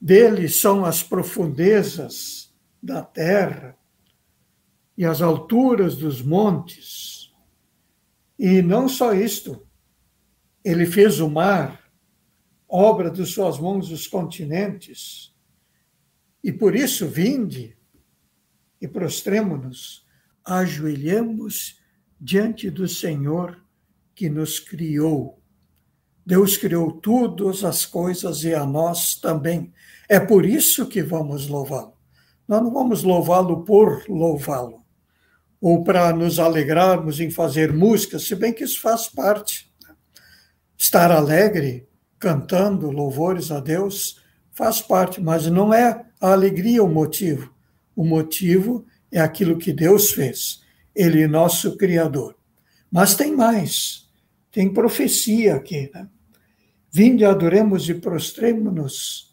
Dele 0.01 0.49
são 0.49 0.85
as 0.85 1.03
profundezas 1.03 2.55
da 2.81 3.03
terra 3.03 3.77
e 4.97 5.05
as 5.05 5.21
alturas 5.21 5.97
dos 5.97 6.23
montes. 6.23 7.35
E 8.39 8.63
não 8.63 8.89
só 8.89 9.13
isto, 9.13 9.67
ele 10.65 10.87
fez 10.87 11.19
o 11.19 11.29
mar, 11.29 11.91
obra 12.69 13.11
de 13.11 13.27
suas 13.27 13.59
mãos 13.59 13.91
os 13.91 14.07
continentes. 14.07 15.35
E 16.41 16.53
por 16.53 16.77
isso, 16.77 17.05
vinde 17.09 17.77
e 18.81 18.87
prostremo-nos, 18.87 20.07
ajoelhamos 20.45 21.78
diante 22.21 22.71
do 22.71 22.89
Senhor 22.89 23.63
que 24.15 24.29
nos 24.29 24.59
criou. 24.59 25.39
Deus 26.27 26.57
criou 26.57 26.93
todas 26.93 27.65
as 27.65 27.87
coisas 27.87 28.45
e 28.45 28.55
a 28.55 28.67
nós 28.67 29.15
também. 29.15 29.73
É 30.09 30.19
por 30.19 30.45
isso 30.45 30.87
que 30.87 31.03
vamos 31.03 31.49
louvá-lo. 31.49 31.95
Nós 32.47 32.63
não 32.63 32.73
vamos 32.73 33.03
louvá-lo 33.03 33.63
por 33.65 34.05
louvá-lo, 34.09 34.83
ou 35.61 35.85
para 35.85 36.13
nos 36.13 36.39
alegrarmos 36.39 37.21
em 37.21 37.31
fazer 37.31 37.73
música, 37.73 38.19
se 38.19 38.35
bem 38.35 38.53
que 38.53 38.65
isso 38.65 38.81
faz 38.81 39.07
parte. 39.07 39.71
Estar 40.77 41.11
alegre, 41.13 41.87
cantando 42.19 42.91
louvores 42.91 43.51
a 43.51 43.61
Deus, 43.61 44.21
faz 44.51 44.81
parte, 44.81 45.21
mas 45.21 45.47
não 45.47 45.73
é 45.73 46.05
a 46.21 46.33
alegria 46.33 46.83
o 46.83 46.89
motivo. 46.89 47.55
O 47.95 48.05
motivo 48.05 48.87
é 49.13 49.21
aquilo 49.21 49.59
que 49.59 49.73
Deus 49.73 50.11
fez. 50.11 50.63
Ele 50.99 51.23
é 51.23 51.29
nosso 51.29 51.77
Criador. 51.77 52.37
Mas 52.91 53.15
tem 53.15 53.37
mais. 53.37 54.11
Tem 54.51 54.73
profecia 54.73 55.55
aqui. 55.55 55.89
Né? 55.95 56.09
Vinde, 56.91 57.25
adoremos 57.25 57.89
e 57.89 57.95
prostremo-nos. 57.95 59.33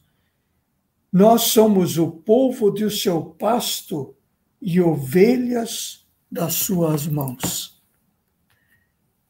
Nós 1.11 1.43
somos 1.43 1.97
o 1.97 2.11
povo 2.11 2.69
do 2.69 2.91
seu 2.91 3.21
pasto 3.23 4.15
e 4.61 4.79
ovelhas 4.79 6.05
das 6.31 6.53
suas 6.53 7.07
mãos. 7.07 7.81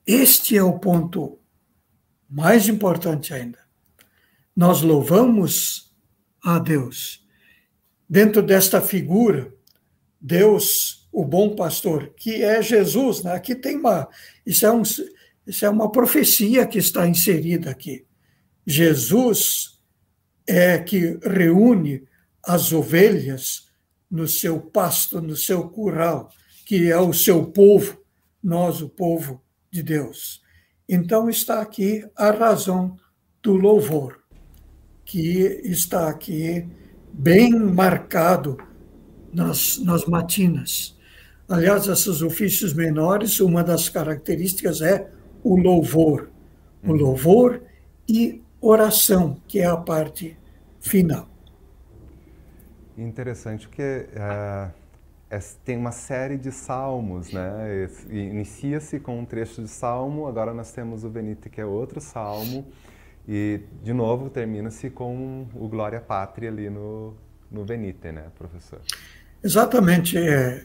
Este 0.05 0.57
é 0.57 0.63
o 0.63 0.77
ponto 0.77 1.39
mais 2.29 2.67
importante 2.67 3.33
ainda. 3.33 3.59
Nós 4.53 4.81
louvamos 4.81 5.95
a 6.43 6.59
Deus 6.59 7.25
dentro 8.09 8.41
desta 8.41 8.81
figura, 8.81 9.53
Deus, 10.19 11.04
o 11.15 11.23
bom 11.23 11.55
pastor, 11.55 12.13
que 12.17 12.43
é 12.43 12.61
Jesus, 12.61 13.23
né? 13.23 13.31
Aqui 13.31 13.55
tem 13.55 13.77
uma, 13.77 14.09
isso 14.45 14.65
é, 14.65 14.71
um, 14.71 14.81
isso 14.81 15.65
é 15.65 15.69
uma 15.69 15.89
profecia 15.89 16.67
que 16.67 16.77
está 16.77 17.07
inserida 17.07 17.71
aqui. 17.71 18.05
Jesus 18.67 19.79
é 20.45 20.77
que 20.77 21.17
reúne 21.23 22.03
as 22.43 22.73
ovelhas 22.73 23.69
no 24.11 24.27
seu 24.27 24.59
pasto, 24.59 25.21
no 25.21 25.37
seu 25.37 25.69
curral, 25.69 26.29
que 26.65 26.91
é 26.91 26.99
o 26.99 27.13
seu 27.13 27.45
povo, 27.45 27.97
nós, 28.43 28.81
o 28.81 28.89
povo 28.89 29.41
de 29.71 29.81
Deus. 29.81 30.41
Então 30.87 31.29
está 31.29 31.61
aqui 31.61 32.05
a 32.13 32.31
razão 32.31 32.97
do 33.41 33.53
louvor, 33.53 34.19
que 35.05 35.61
está 35.63 36.09
aqui 36.09 36.67
bem 37.13 37.57
marcado 37.57 38.57
nas, 39.31 39.77
nas 39.77 40.05
matinas. 40.05 40.94
Aliás, 41.47 41.87
esses 41.87 42.21
ofícios 42.21 42.73
menores, 42.73 43.39
uma 43.39 43.63
das 43.63 43.87
características 43.87 44.81
é 44.81 45.09
o 45.43 45.55
louvor. 45.55 46.29
O 46.83 46.91
uhum. 46.91 46.95
louvor 46.95 47.61
e 48.09 48.41
oração, 48.59 49.37
que 49.47 49.59
é 49.59 49.65
a 49.65 49.77
parte 49.77 50.37
final. 50.79 51.29
Interessante 52.97 53.67
que 53.67 53.81
é, 53.81 54.69
é, 55.29 55.39
tem 55.63 55.77
uma 55.77 55.91
série 55.91 56.37
de 56.37 56.51
salmos, 56.51 57.31
né? 57.31 57.89
Inicia-se 58.09 58.99
com 58.99 59.19
um 59.19 59.25
trecho 59.25 59.61
de 59.61 59.67
salmo, 59.67 60.27
agora 60.27 60.53
nós 60.53 60.71
temos 60.71 61.03
o 61.03 61.09
Benite, 61.09 61.49
que 61.49 61.61
é 61.61 61.65
outro 61.65 62.01
salmo, 62.01 62.65
e, 63.27 63.61
de 63.83 63.93
novo, 63.93 64.29
termina-se 64.29 64.89
com 64.89 65.45
o 65.53 65.67
Glória 65.67 65.99
Pátria 65.99 66.49
ali 66.49 66.69
no, 66.69 67.15
no 67.51 67.65
Venite, 67.65 68.11
né, 68.11 68.25
professor? 68.37 68.79
Exatamente. 69.43 70.17
É, 70.17 70.63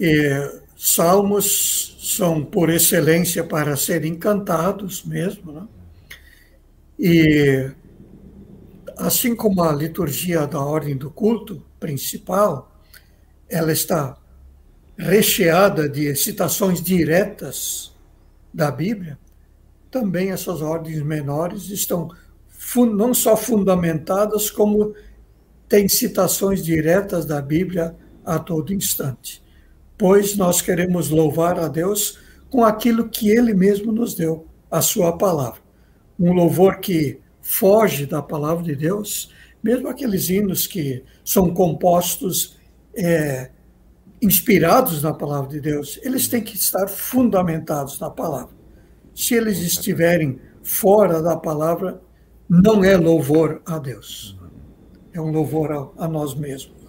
é, 0.00 0.60
salmos 0.76 1.96
são, 2.00 2.44
por 2.44 2.70
excelência, 2.70 3.44
para 3.44 3.76
serem 3.76 4.14
cantados 4.16 5.04
mesmo, 5.04 5.52
né? 5.52 5.68
E, 6.98 7.70
assim 8.96 9.34
como 9.34 9.62
a 9.62 9.72
liturgia 9.72 10.46
da 10.46 10.60
ordem 10.60 10.96
do 10.96 11.10
culto 11.10 11.62
principal, 11.78 12.74
ela 13.48 13.72
está 13.72 14.16
recheada 14.96 15.88
de 15.88 16.14
citações 16.14 16.82
diretas 16.82 17.92
da 18.52 18.70
Bíblia, 18.70 19.18
também 19.90 20.30
essas 20.30 20.60
ordens 20.60 21.02
menores 21.02 21.70
estão 21.70 22.10
não 22.76 23.12
só 23.12 23.36
fundamentadas, 23.36 24.50
como 24.50 24.94
têm 25.68 25.88
citações 25.88 26.62
diretas 26.62 27.24
da 27.24 27.40
Bíblia 27.40 27.96
a 28.24 28.38
todo 28.38 28.72
instante. 28.72 29.42
Pois 30.00 30.34
nós 30.34 30.62
queremos 30.62 31.10
louvar 31.10 31.58
a 31.58 31.68
Deus 31.68 32.18
com 32.48 32.64
aquilo 32.64 33.10
que 33.10 33.28
Ele 33.28 33.52
mesmo 33.52 33.92
nos 33.92 34.14
deu, 34.14 34.46
a 34.70 34.80
Sua 34.80 35.18
palavra. 35.18 35.60
Um 36.18 36.32
louvor 36.32 36.78
que 36.78 37.20
foge 37.42 38.06
da 38.06 38.22
palavra 38.22 38.64
de 38.64 38.74
Deus, 38.74 39.30
mesmo 39.62 39.88
aqueles 39.88 40.30
hinos 40.30 40.66
que 40.66 41.04
são 41.22 41.52
compostos 41.52 42.58
é, 42.96 43.50
inspirados 44.22 45.02
na 45.02 45.12
palavra 45.12 45.50
de 45.50 45.60
Deus, 45.60 46.00
eles 46.02 46.28
têm 46.28 46.42
que 46.42 46.56
estar 46.56 46.88
fundamentados 46.88 48.00
na 48.00 48.08
palavra. 48.08 48.54
Se 49.14 49.34
eles 49.34 49.58
estiverem 49.58 50.40
fora 50.62 51.20
da 51.20 51.36
palavra, 51.36 52.00
não 52.48 52.82
é 52.82 52.96
louvor 52.96 53.60
a 53.66 53.78
Deus. 53.78 54.34
É 55.12 55.20
um 55.20 55.30
louvor 55.30 55.70
a, 55.98 56.04
a 56.06 56.08
nós 56.08 56.34
mesmos. 56.34 56.88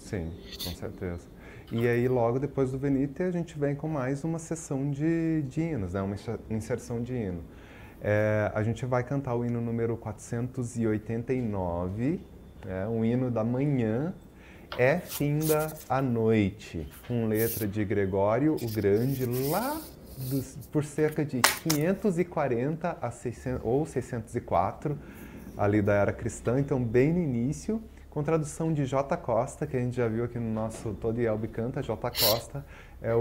Sim, 0.00 0.32
com 0.64 0.74
certeza. 0.74 1.37
E 1.70 1.86
aí, 1.86 2.08
logo 2.08 2.38
depois 2.38 2.70
do 2.70 2.78
Venite, 2.78 3.22
a 3.22 3.30
gente 3.30 3.58
vem 3.58 3.74
com 3.74 3.88
mais 3.88 4.24
uma 4.24 4.38
sessão 4.38 4.90
de, 4.90 5.42
de 5.42 5.60
hinos, 5.60 5.92
né? 5.92 6.00
uma 6.00 6.16
inserção 6.48 7.02
de 7.02 7.12
hino. 7.12 7.44
É, 8.00 8.50
a 8.54 8.62
gente 8.62 8.86
vai 8.86 9.04
cantar 9.04 9.34
o 9.34 9.44
hino 9.44 9.60
número 9.60 9.94
489, 9.98 12.20
é, 12.66 12.86
um 12.86 13.04
hino 13.04 13.30
da 13.30 13.44
manhã, 13.44 14.14
é 14.78 14.96
finda 14.96 15.70
a 15.90 16.00
noite, 16.00 16.88
com 17.06 17.26
letra 17.26 17.68
de 17.68 17.84
Gregório 17.84 18.56
o 18.62 18.72
Grande, 18.72 19.26
lá 19.26 19.78
dos, 20.16 20.56
por 20.72 20.86
cerca 20.86 21.22
de 21.22 21.42
540 21.42 22.96
a 22.98 23.10
600, 23.10 23.60
ou 23.62 23.84
604 23.84 24.98
ali 25.54 25.82
da 25.82 25.92
era 25.92 26.14
cristã, 26.14 26.58
então 26.58 26.82
bem 26.82 27.12
no 27.12 27.20
início, 27.20 27.82
com 28.10 28.22
tradução 28.22 28.72
de 28.72 28.84
J. 28.84 29.16
Costa, 29.16 29.66
que 29.66 29.76
a 29.76 29.80
gente 29.80 29.96
já 29.96 30.08
viu 30.08 30.24
aqui 30.24 30.38
no 30.38 30.52
nosso 30.52 30.94
Todo 30.94 31.20
Elbe 31.20 31.48
Canta, 31.48 31.82
J. 31.82 32.10
Costa 32.10 32.64
é 33.00 33.14
o, 33.14 33.20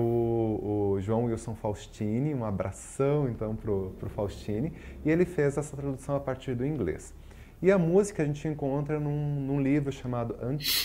o, 0.96 1.02
João 1.02 1.26
Wilson 1.26 1.56
Faustini, 1.56 2.34
um 2.34 2.44
abração 2.44 3.30
então 3.30 3.56
para 3.56 3.72
o 3.72 4.10
Faustini, 4.10 4.74
e 5.06 5.12
ele 5.12 5.26
fez 5.26 5.58
essa 5.58 5.76
tradução 5.76 6.16
a 6.16 6.20
partir 6.20 6.56
do 6.56 6.66
inglês. 6.66 7.14
E 7.62 7.72
a 7.72 7.78
música 7.78 8.24
a 8.24 8.26
gente 8.26 8.48
encontra 8.48 9.00
num, 9.00 9.40
num 9.42 9.62
livro 9.62 9.92
chamado 9.92 10.36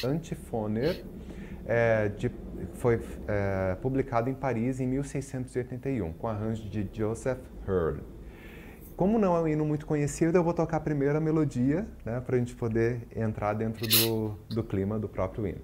Antifoner, 0.05 1.05
é, 1.66 2.09
de, 2.09 2.30
foi 2.74 3.00
é, 3.28 3.76
publicado 3.80 4.28
em 4.28 4.34
Paris 4.34 4.80
em 4.80 4.86
1681, 4.86 6.12
com 6.14 6.28
arranjo 6.28 6.68
de 6.68 6.88
Joseph 6.92 7.38
Hurd. 7.66 8.11
Como 8.97 9.18
não 9.18 9.36
é 9.36 9.40
um 9.40 9.49
hino 9.49 9.64
muito 9.64 9.86
conhecido, 9.86 10.36
eu 10.36 10.45
vou 10.45 10.55
tocar 10.55 10.80
primeiro 10.80 11.16
a 11.18 11.20
melodia, 11.20 11.86
né, 12.05 12.20
para 12.20 12.36
a 12.36 12.38
gente 12.38 12.55
poder 12.55 13.07
entrar 13.14 13.53
dentro 13.55 13.86
do, 13.86 14.36
do 14.49 14.62
clima 14.62 14.99
do 14.99 15.09
próprio 15.09 15.47
hino. 15.47 15.61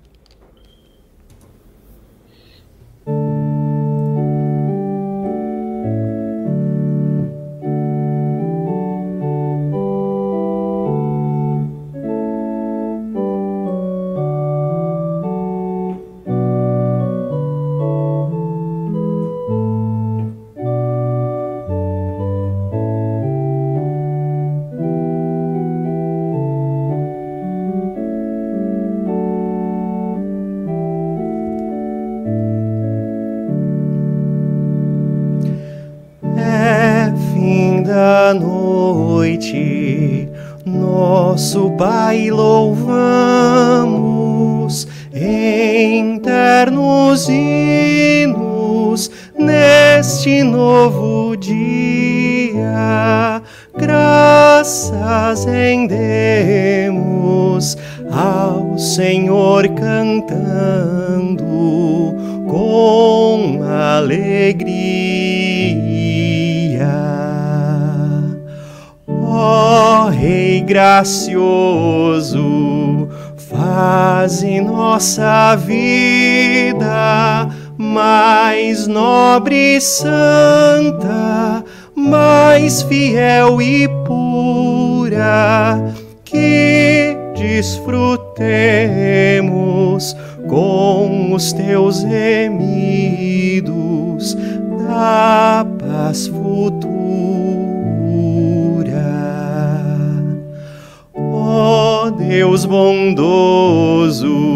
Nossa 74.99 75.55
vida 75.55 77.49
mais 77.79 78.89
nobre 78.89 79.77
e 79.77 79.81
santa, 79.81 81.63
mais 81.95 82.83
fiel 82.83 83.63
e 83.63 83.87
pura, 84.05 85.95
que 86.25 87.17
desfrutemos 87.37 88.17
com 90.49 91.33
os 91.33 91.53
teus 91.53 92.03
remidos 92.03 93.15
da 94.89 95.65
paz 95.79 96.27
futura. 96.27 96.89
Ó 101.15 102.11
Deus 102.11 102.65
bondoso, 102.65 104.48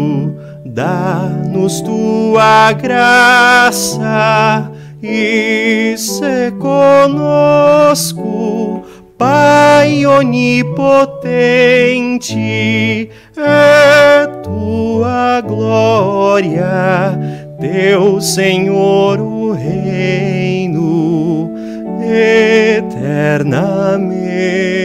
dá-nos 0.73 1.79
tua 1.81 2.71
graça 2.73 4.71
e 5.01 5.95
se 5.95 6.51
conosco, 6.59 8.33
Pai 9.15 10.03
onipotente, 10.05 11.09
é 13.37 14.27
tua 14.41 15.39
glória, 15.41 17.19
teu 17.61 18.19
Senhor 18.19 19.21
o 19.21 19.51
reino 19.51 21.53
eternamente. 22.01 24.82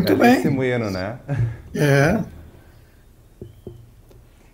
Muito 0.00 0.16
bem. 0.16 0.74
hino, 0.74 0.90
né? 0.90 1.18
É. 1.74 2.20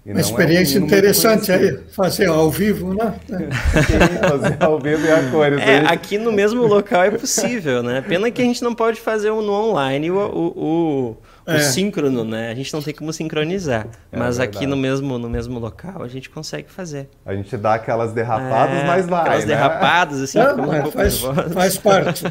E 0.07 0.13
Uma 0.13 0.21
experiência 0.21 0.79
é 0.79 0.81
um 0.81 0.85
interessante 0.85 1.51
aí, 1.51 1.81
fazer 1.91 2.29
ao 2.29 2.49
vivo, 2.49 2.95
né? 2.95 3.13
Sim, 3.27 4.29
fazer 4.29 4.57
ao 4.61 4.79
vivo 4.79 5.05
e 5.05 5.11
a 5.11 5.31
cores. 5.33 5.59
É, 5.59 5.81
aí. 5.81 5.87
aqui 5.87 6.17
no 6.17 6.31
mesmo 6.31 6.65
local 6.65 7.03
é 7.03 7.11
possível, 7.11 7.83
né? 7.83 8.05
Pena 8.07 8.31
que 8.31 8.41
a 8.41 8.45
gente 8.45 8.63
não 8.63 8.73
pode 8.73 9.01
fazer 9.01 9.31
no 9.31 9.51
online 9.51 10.13
o, 10.13 10.17
o, 10.17 10.47
o, 10.47 11.17
o 11.47 11.51
É. 11.53 11.61
síncrono, 11.61 12.25
né? 12.25 12.51
A 12.51 12.55
gente 12.55 12.73
não 12.75 12.83
tem 12.83 12.93
como 12.95 13.13
sincronizar. 13.13 13.87
É 14.11 14.17
Mas 14.19 14.37
verdade. 14.39 14.59
aqui 14.59 14.67
no 14.67 14.77
mesmo, 14.77 15.19
no 15.19 15.29
mesmo 15.31 15.59
local 15.59 16.03
a 16.03 16.09
gente 16.09 16.29
consegue 16.29 16.71
fazer. 16.71 17.09
A 17.25 17.35
gente 17.35 17.57
dá 17.57 17.75
aquelas 17.75 18.13
derrapadas, 18.13 18.83
É, 18.83 18.87
mas 18.87 19.07
vai, 19.07 19.21
Aquelas 19.23 19.41
né? 19.45 19.47
derrapadas, 19.55 20.21
assim, 20.23 20.39
Não, 20.43 20.65
um 20.65 20.83
pouco 20.83 20.91
faz, 20.93 21.21
faz 21.53 21.77
parte. 21.79 22.25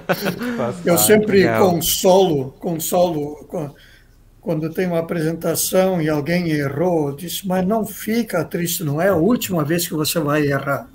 Faz 0.57 0.85
Eu 0.85 0.95
parte. 0.95 1.01
sempre 1.07 1.39
legal. 1.39 1.69
consolo, 1.71 2.51
consolo 2.59 3.45
co- 3.47 3.73
quando 4.41 4.69
tem 4.71 4.85
uma 4.85 4.99
apresentação 4.99 6.01
e 6.01 6.07
alguém 6.09 6.49
errou, 6.51 7.09
eu 7.09 7.15
disse, 7.15 7.47
mas 7.47 7.65
não 7.65 7.85
fica 7.85 8.43
triste, 8.45 8.83
não 8.83 9.01
é 9.01 9.07
a 9.09 9.15
última 9.15 9.63
vez 9.63 9.87
que 9.87 9.93
você 9.93 10.19
vai 10.19 10.45
errar. 10.45 10.87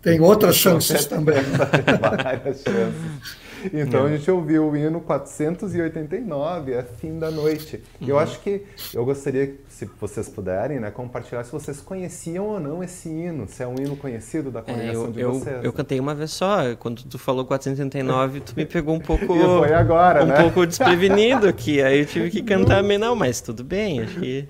Tem 0.00 0.20
outras 0.20 0.56
chances 0.56 1.04
também. 1.06 1.36
Várias 2.00 2.62
chances. 2.62 3.41
Então 3.72 4.06
a 4.06 4.16
gente 4.16 4.30
ouviu 4.30 4.68
o 4.68 4.76
hino 4.76 5.00
489, 5.00 6.72
é 6.72 6.82
fim 6.82 7.18
da 7.18 7.30
noite. 7.30 7.82
E 8.00 8.08
Eu 8.08 8.18
acho 8.18 8.40
que 8.40 8.64
eu 8.94 9.04
gostaria, 9.04 9.54
se 9.82 9.90
vocês 10.00 10.28
puderem, 10.28 10.78
né, 10.78 10.90
compartilhar 10.90 11.42
se 11.44 11.50
vocês 11.50 11.80
conheciam 11.80 12.46
ou 12.46 12.60
não 12.60 12.84
esse 12.84 13.08
hino, 13.08 13.46
se 13.48 13.62
é 13.62 13.66
um 13.66 13.74
hino 13.74 13.96
conhecido 13.96 14.50
da 14.50 14.60
É, 14.60 14.62
congregação 14.62 15.04
eu, 15.06 15.10
de 15.12 15.20
eu, 15.20 15.32
vocês. 15.32 15.64
eu 15.64 15.72
cantei 15.72 15.98
uma 15.98 16.14
vez 16.14 16.30
só. 16.30 16.58
Quando 16.78 17.02
tu 17.02 17.18
falou 17.18 17.44
439, 17.44 18.40
tu 18.40 18.52
me 18.56 18.64
pegou 18.64 18.94
um 18.94 19.00
pouco. 19.00 19.26
Foi 19.26 19.72
agora, 19.74 20.22
um 20.22 20.26
né? 20.28 20.40
pouco 20.42 20.64
desprevenido 20.66 21.48
aqui. 21.48 21.82
Aí 21.82 22.00
eu 22.00 22.06
tive 22.06 22.30
que 22.30 22.42
cantar 22.42 22.82
meio. 22.82 23.00
Não, 23.00 23.16
mas 23.16 23.40
tudo 23.40 23.64
bem, 23.64 24.00
acho 24.02 24.20
que. 24.20 24.46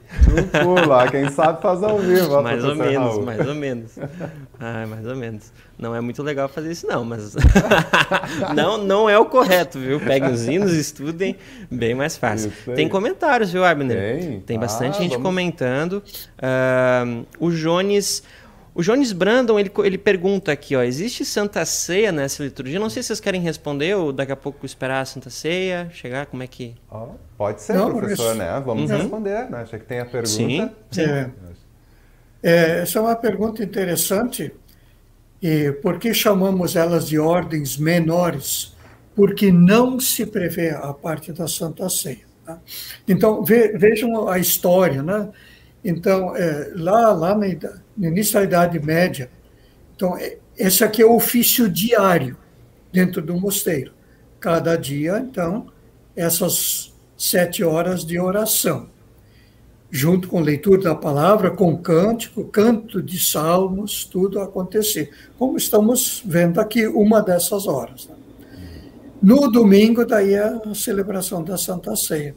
Pulo, 0.62 0.90
ó, 0.90 1.06
quem 1.08 1.30
sabe 1.30 1.62
faz 1.62 1.82
ao 1.82 1.98
vivo, 1.98 2.34
ó, 2.34 2.42
mais 2.42 2.62
ou 2.64 2.74
menos, 2.74 3.12
Raul. 3.12 3.22
mais 3.24 3.46
ou 3.48 3.54
menos. 3.54 3.92
Ah, 4.60 4.86
mais 4.86 5.06
ou 5.06 5.16
menos. 5.16 5.50
Não 5.78 5.96
é 5.96 6.00
muito 6.00 6.22
legal 6.22 6.48
fazer 6.48 6.70
isso, 6.70 6.86
não, 6.86 7.04
mas. 7.04 7.34
não, 8.54 8.78
não 8.78 9.10
é 9.10 9.18
o 9.18 9.24
correto, 9.24 9.78
viu? 9.78 9.98
Peguem 9.98 10.30
os 10.30 10.46
hinos, 10.46 10.72
estudem, 10.72 11.36
bem 11.70 11.94
mais 11.94 12.16
fácil. 12.16 12.52
Tem 12.76 12.88
comentários, 12.88 13.50
viu, 13.52 13.64
Abner? 13.64 14.20
Tem? 14.20 14.40
Tem 14.40 14.56
Ah, 14.56 14.60
bastante 14.60 14.98
gente 14.98 15.12
vamos- 15.12 15.21
comentando. 15.22 16.02
Ah, 16.40 17.04
o 17.38 17.50
Jones. 17.50 18.22
O 18.74 18.80
Jones 18.82 19.12
Brandon, 19.12 19.58
ele, 19.60 19.70
ele 19.84 19.98
pergunta 19.98 20.50
aqui, 20.50 20.74
ó, 20.74 20.82
existe 20.82 21.26
Santa 21.26 21.62
Ceia 21.66 22.10
nessa 22.10 22.42
liturgia? 22.42 22.80
Não 22.80 22.88
sei 22.88 23.02
se 23.02 23.08
vocês 23.08 23.20
querem 23.20 23.38
responder 23.38 23.94
ou 23.94 24.14
daqui 24.14 24.32
a 24.32 24.36
pouco 24.36 24.64
esperar 24.64 25.02
a 25.02 25.04
Santa 25.04 25.28
Ceia 25.28 25.90
chegar, 25.92 26.24
como 26.24 26.42
é 26.42 26.46
que... 26.46 26.74
Ó, 26.90 27.08
pode 27.36 27.60
ser, 27.60 27.74
Não, 27.74 27.94
professor, 27.94 28.34
né? 28.34 28.62
Vamos 28.64 28.90
Uhum. 28.90 28.96
responder, 28.96 29.50
né? 29.50 29.66
Já 29.70 29.78
que 29.78 29.84
tem 29.84 30.00
a 30.00 30.06
pergunta. 30.06 30.26
Sim, 30.26 30.70
sim. 30.90 31.02
É. 31.02 31.30
É, 32.42 32.80
essa 32.80 32.98
é 32.98 33.02
uma 33.02 33.14
pergunta 33.14 33.62
interessante. 33.62 34.50
E 35.42 35.72
por 35.82 35.98
que 35.98 36.14
chamamos 36.14 36.74
elas 36.74 37.06
de 37.06 37.18
ordens 37.18 37.76
menores? 37.76 38.74
Porque 39.14 39.52
não 39.52 40.00
se 40.00 40.24
prevê 40.24 40.70
a 40.70 40.94
parte 40.94 41.30
da 41.30 41.46
Santa 41.46 41.90
Ceia. 41.90 42.31
Tá? 42.44 42.60
Então, 43.06 43.42
ve- 43.44 43.76
vejam 43.76 44.28
a 44.28 44.38
história. 44.38 45.02
Né? 45.02 45.28
Então, 45.84 46.34
é, 46.36 46.72
lá, 46.76 47.12
lá 47.12 47.34
na 47.36 47.46
no 47.96 48.06
início 48.06 48.34
da 48.34 48.42
Idade 48.42 48.78
Média, 48.80 49.30
então, 49.94 50.16
é- 50.16 50.38
esse 50.56 50.82
aqui 50.84 51.02
é 51.02 51.06
o 51.06 51.14
ofício 51.14 51.68
diário 51.68 52.36
dentro 52.92 53.20
do 53.22 53.36
mosteiro. 53.36 53.92
Cada 54.40 54.76
dia, 54.76 55.18
então, 55.18 55.66
essas 56.16 56.92
sete 57.16 57.62
horas 57.62 58.04
de 58.04 58.18
oração 58.18 58.90
junto 59.94 60.26
com 60.26 60.40
leitura 60.40 60.80
da 60.82 60.94
palavra, 60.94 61.50
com 61.50 61.76
cântico, 61.76 62.44
canto 62.46 63.02
de 63.02 63.18
salmos, 63.22 64.04
tudo 64.06 64.40
acontecer. 64.40 65.10
Como 65.38 65.58
estamos 65.58 66.22
vendo 66.24 66.58
aqui, 66.58 66.86
uma 66.86 67.20
dessas 67.20 67.66
horas. 67.66 68.08
né? 68.08 68.14
No 69.22 69.50
domingo, 69.50 70.04
daí 70.04 70.34
é 70.34 70.42
a 70.42 70.74
celebração 70.74 71.44
da 71.44 71.56
Santa 71.56 71.94
Ceia. 71.94 72.34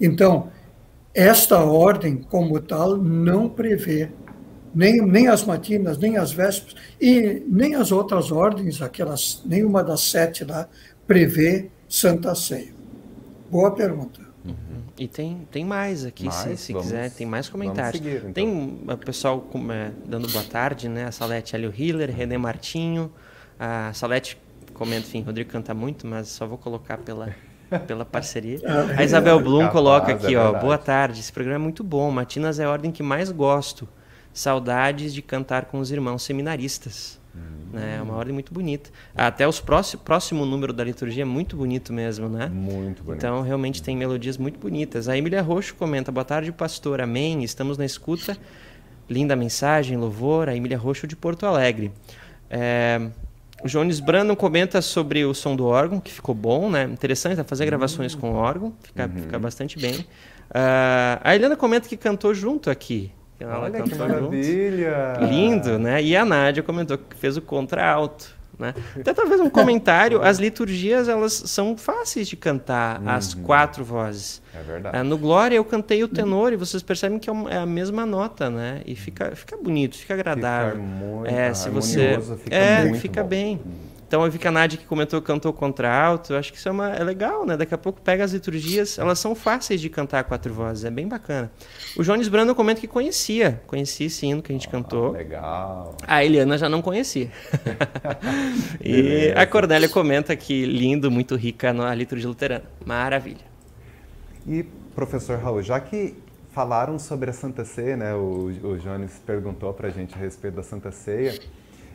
Então, 0.00 0.48
esta 1.12 1.64
ordem, 1.64 2.16
como 2.16 2.60
tal, 2.60 2.96
não 2.96 3.48
prevê 3.48 4.10
nem, 4.74 5.02
nem 5.02 5.28
as 5.28 5.44
matinas, 5.44 5.98
nem 5.98 6.16
as 6.16 6.32
vésperas, 6.32 6.76
e 7.00 7.42
nem 7.46 7.74
as 7.74 7.92
outras 7.92 8.30
ordens, 8.30 8.80
aquelas, 8.80 9.42
nenhuma 9.44 9.82
das 9.82 10.00
sete 10.02 10.44
lá, 10.44 10.68
prevê 11.06 11.68
Santa 11.88 12.34
Ceia? 12.34 12.72
Boa 13.50 13.70
pergunta. 13.72 14.20
Uhum. 14.44 14.54
E 14.98 15.06
tem, 15.08 15.46
tem 15.50 15.64
mais 15.64 16.04
aqui, 16.04 16.24
mais, 16.24 16.36
se, 16.36 16.56
se 16.56 16.72
vamos, 16.72 16.88
quiser, 16.88 17.10
tem 17.10 17.26
mais 17.26 17.48
comentários. 17.48 18.02
Seguir, 18.02 18.18
então. 18.18 18.32
Tem 18.32 18.80
o 18.88 18.96
pessoal 18.96 19.44
é, 19.70 19.90
dando 20.06 20.28
boa 20.28 20.44
tarde, 20.44 20.88
né? 20.88 21.04
A 21.04 21.12
Salete 21.12 21.54
Hélio 21.54 21.72
Hiller, 21.76 22.10
René 22.10 22.38
Martinho. 22.38 23.10
A 23.58 23.92
Salete 23.92 24.38
comenta, 24.82 25.06
enfim, 25.06 25.22
Rodrigo 25.22 25.50
canta 25.50 25.72
muito, 25.72 26.06
mas 26.06 26.28
só 26.28 26.46
vou 26.46 26.58
colocar 26.58 26.98
pela, 26.98 27.34
pela 27.86 28.04
parceria. 28.04 28.60
Ah, 28.64 29.00
a 29.00 29.04
Isabel 29.04 29.40
Blum 29.40 29.60
Capaz, 29.60 29.72
coloca 29.72 30.12
aqui, 30.12 30.34
é 30.34 30.38
ó, 30.38 30.58
boa 30.58 30.76
tarde, 30.76 31.20
esse 31.20 31.32
programa 31.32 31.56
é 31.56 31.62
muito 31.62 31.84
bom. 31.84 32.10
Matinas 32.10 32.58
é 32.58 32.64
a 32.64 32.70
ordem 32.70 32.90
que 32.90 33.02
mais 33.02 33.30
gosto. 33.30 33.88
Saudades 34.32 35.14
de 35.14 35.22
cantar 35.22 35.66
com 35.66 35.78
os 35.78 35.90
irmãos 35.92 36.22
seminaristas. 36.22 37.20
Hum. 37.34 37.68
Né? 37.72 37.96
É 37.98 38.02
uma 38.02 38.14
ordem 38.14 38.32
muito 38.32 38.52
bonita. 38.52 38.90
Até 39.14 39.46
o 39.46 39.52
próximo, 39.52 40.02
próximo 40.02 40.44
número 40.44 40.72
da 40.72 40.82
liturgia 40.82 41.22
é 41.22 41.26
muito 41.26 41.56
bonito 41.56 41.92
mesmo, 41.92 42.28
né? 42.28 42.48
Muito 42.48 43.02
bonito. 43.04 43.18
Então, 43.18 43.42
realmente 43.42 43.82
tem 43.82 43.96
melodias 43.96 44.36
muito 44.36 44.58
bonitas. 44.58 45.08
A 45.08 45.16
Emília 45.16 45.42
Roxo 45.42 45.74
comenta, 45.74 46.10
boa 46.10 46.24
tarde, 46.24 46.50
pastor, 46.50 47.00
amém, 47.00 47.44
estamos 47.44 47.78
na 47.78 47.84
escuta. 47.84 48.36
Linda 49.08 49.36
mensagem, 49.36 49.96
louvor, 49.96 50.48
a 50.48 50.56
Emília 50.56 50.78
Roxo 50.78 51.06
de 51.06 51.14
Porto 51.14 51.44
Alegre. 51.44 51.92
É, 52.48 53.00
o 53.62 53.68
Jones 53.68 54.00
Brandon 54.00 54.34
comenta 54.34 54.82
sobre 54.82 55.24
o 55.24 55.32
som 55.32 55.54
do 55.54 55.66
órgão, 55.66 56.00
que 56.00 56.10
ficou 56.10 56.34
bom, 56.34 56.70
né? 56.70 56.84
Interessante 56.84 57.36
tá? 57.36 57.44
fazer 57.44 57.66
gravações 57.66 58.14
com 58.14 58.32
órgão, 58.32 58.72
fica, 58.82 59.06
uhum. 59.06 59.22
fica 59.22 59.38
bastante 59.38 59.78
bem. 59.78 60.00
Uh, 60.50 61.18
a 61.22 61.34
Helena 61.34 61.56
comenta 61.56 61.88
que 61.88 61.96
cantou 61.96 62.34
junto 62.34 62.70
aqui. 62.70 63.12
Ela 63.38 63.60
Olha 63.60 63.82
que 63.82 63.94
maravilha! 63.94 65.14
Junto. 65.18 65.32
Lindo, 65.32 65.78
né? 65.78 66.02
E 66.02 66.16
a 66.16 66.24
Nádia 66.24 66.62
comentou 66.62 66.98
que 66.98 67.16
fez 67.16 67.36
o 67.36 67.42
contralto. 67.42 68.34
Né? 68.58 68.74
Até 68.94 69.14
talvez 69.14 69.40
um 69.40 69.50
comentário, 69.50 70.22
as 70.22 70.38
liturgias 70.38 71.08
elas 71.08 71.32
são 71.32 71.76
fáceis 71.76 72.28
de 72.28 72.36
cantar, 72.36 73.00
uhum. 73.00 73.08
as 73.08 73.34
quatro 73.34 73.84
vozes. 73.84 74.42
É 74.54 74.62
verdade. 74.62 74.96
Ah, 74.96 75.02
no 75.02 75.16
Glória 75.16 75.56
eu 75.56 75.64
cantei 75.64 76.04
o 76.04 76.08
tenor 76.08 76.52
e 76.52 76.56
vocês 76.56 76.82
percebem 76.82 77.18
que 77.18 77.30
é, 77.30 77.32
é 77.50 77.56
a 77.56 77.66
mesma 77.66 78.04
nota, 78.04 78.50
né? 78.50 78.82
E 78.86 78.94
fica, 78.94 79.34
fica 79.34 79.56
bonito, 79.56 79.96
fica 79.96 80.14
agradável. 80.14 80.72
Fica 80.72 80.82
muito 80.82 81.30
é, 81.30 81.54
se 81.54 81.70
você 81.70 82.20
fica 82.44 82.56
é, 82.56 82.94
fica 82.94 83.22
bom. 83.22 83.28
bem. 83.28 83.60
Uhum. 83.64 83.91
Então 84.12 84.22
eu 84.26 84.30
vi 84.30 84.38
que 84.38 84.46
a 84.46 84.50
Nádia 84.50 84.78
que 84.78 84.84
comentou 84.84 85.22
cantou 85.22 85.54
contra 85.54 85.90
alto, 85.90 86.34
eu 86.34 86.38
acho 86.38 86.52
que 86.52 86.58
isso 86.58 86.68
é, 86.68 86.70
uma, 86.70 86.90
é 86.90 87.02
legal, 87.02 87.46
né? 87.46 87.56
Daqui 87.56 87.72
a 87.72 87.78
pouco 87.78 87.98
pega 87.98 88.22
as 88.22 88.32
liturgias, 88.32 88.98
elas 88.98 89.18
são 89.18 89.34
fáceis 89.34 89.80
de 89.80 89.88
cantar 89.88 90.18
a 90.18 90.22
quatro 90.22 90.52
vozes, 90.52 90.84
é 90.84 90.90
bem 90.90 91.08
bacana. 91.08 91.50
O 91.96 92.02
Jones 92.02 92.28
Brando 92.28 92.54
comenta 92.54 92.78
que 92.78 92.86
conhecia, 92.86 93.62
conhecia 93.66 94.08
esse 94.08 94.26
hino 94.26 94.42
que 94.42 94.52
a 94.52 94.54
gente 94.54 94.68
ah, 94.68 94.70
cantou. 94.70 95.12
Legal. 95.12 95.96
A 96.06 96.22
Eliana 96.22 96.58
já 96.58 96.68
não 96.68 96.82
conhecia. 96.82 97.30
e 98.84 99.32
a 99.34 99.46
Cornélia 99.46 99.88
comenta 99.88 100.36
que 100.36 100.66
lindo, 100.66 101.10
muito 101.10 101.34
rica 101.34 101.72
na 101.72 101.94
liturgia 101.94 102.28
luterana. 102.28 102.64
Maravilha. 102.84 103.46
E 104.46 104.62
professor 104.94 105.38
Raul, 105.38 105.62
já 105.62 105.80
que 105.80 106.14
falaram 106.52 106.98
sobre 106.98 107.30
a 107.30 107.32
Santa 107.32 107.64
Ceia, 107.64 107.96
né? 107.96 108.14
O, 108.14 108.52
o 108.62 108.76
Jones 108.76 109.22
perguntou 109.24 109.72
para 109.72 109.88
a 109.88 109.90
gente 109.90 110.14
a 110.14 110.18
respeito 110.18 110.56
da 110.56 110.62
Santa 110.62 110.92
Ceia. 110.92 111.40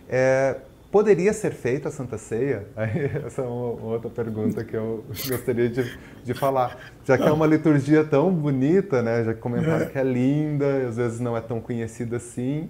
É, 0.10 0.56
Poderia 0.92 1.34
ser 1.34 1.52
feita 1.52 1.90
a 1.90 1.92
Santa 1.92 2.18
Ceia? 2.18 2.68
essa 3.26 3.42
é 3.42 3.46
uma, 3.46 3.92
outra 3.92 4.10
pergunta 4.10 4.64
que 4.64 4.76
eu 4.76 5.06
gostaria 5.28 5.70
de, 5.70 5.98
de 6.24 6.34
falar. 6.34 6.78
Já 7.04 7.18
que 7.18 7.24
é 7.24 7.32
uma 7.32 7.46
liturgia 7.46 8.04
tão 8.04 8.34
bonita, 8.34 9.02
né? 9.02 9.24
já 9.24 9.34
comentaram 9.34 9.86
é. 9.86 9.90
que 9.90 9.98
é 9.98 10.04
linda, 10.04 10.88
às 10.88 10.96
vezes 10.98 11.20
não 11.20 11.36
é 11.36 11.42
tão 11.42 11.60
conhecida 11.60 12.18
assim. 12.18 12.70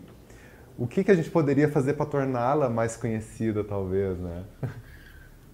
O 0.78 0.88
que, 0.88 1.04
que 1.04 1.12
a 1.12 1.16
gente 1.16 1.30
poderia 1.30 1.70
fazer 1.70 1.94
para 1.94 2.06
torná-la 2.06 2.70
mais 2.70 2.96
conhecida, 2.96 3.64
talvez, 3.64 4.18
né? 4.18 4.44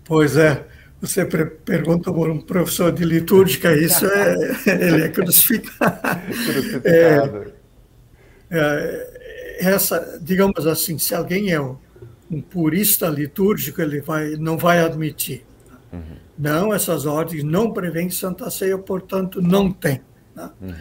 Pois 0.03 0.35
é. 0.35 0.65
Você 1.03 1.25
pergunta 1.25 2.13
por 2.13 2.29
um 2.29 2.39
professor 2.39 2.89
de 2.89 3.03
litúrgica, 3.03 3.73
isso 3.73 4.05
é, 4.05 4.35
ele 4.87 5.03
é 5.03 5.09
crucificado. 5.09 5.99
crucificado. 6.31 7.53
É, 8.49 9.09
é, 9.59 9.65
essa, 9.65 10.17
digamos 10.21 10.65
assim, 10.65 10.97
se 10.97 11.13
alguém 11.13 11.51
é 11.51 11.59
o 11.59 11.77
um 12.33 12.41
purista 12.41 13.07
litúrgico 13.07 13.81
ele 13.81 14.01
vai, 14.01 14.31
não 14.31 14.57
vai 14.57 14.79
admitir. 14.79 15.45
Uhum. 15.91 16.17
Não, 16.37 16.73
essas 16.73 17.05
ordens 17.05 17.43
não 17.43 17.71
prevêem 17.71 18.09
Santa 18.09 18.49
Ceia, 18.49 18.77
portanto, 18.77 19.41
não 19.41 19.71
tem. 19.71 20.01
Né? 20.35 20.49
Uhum. 20.59 20.73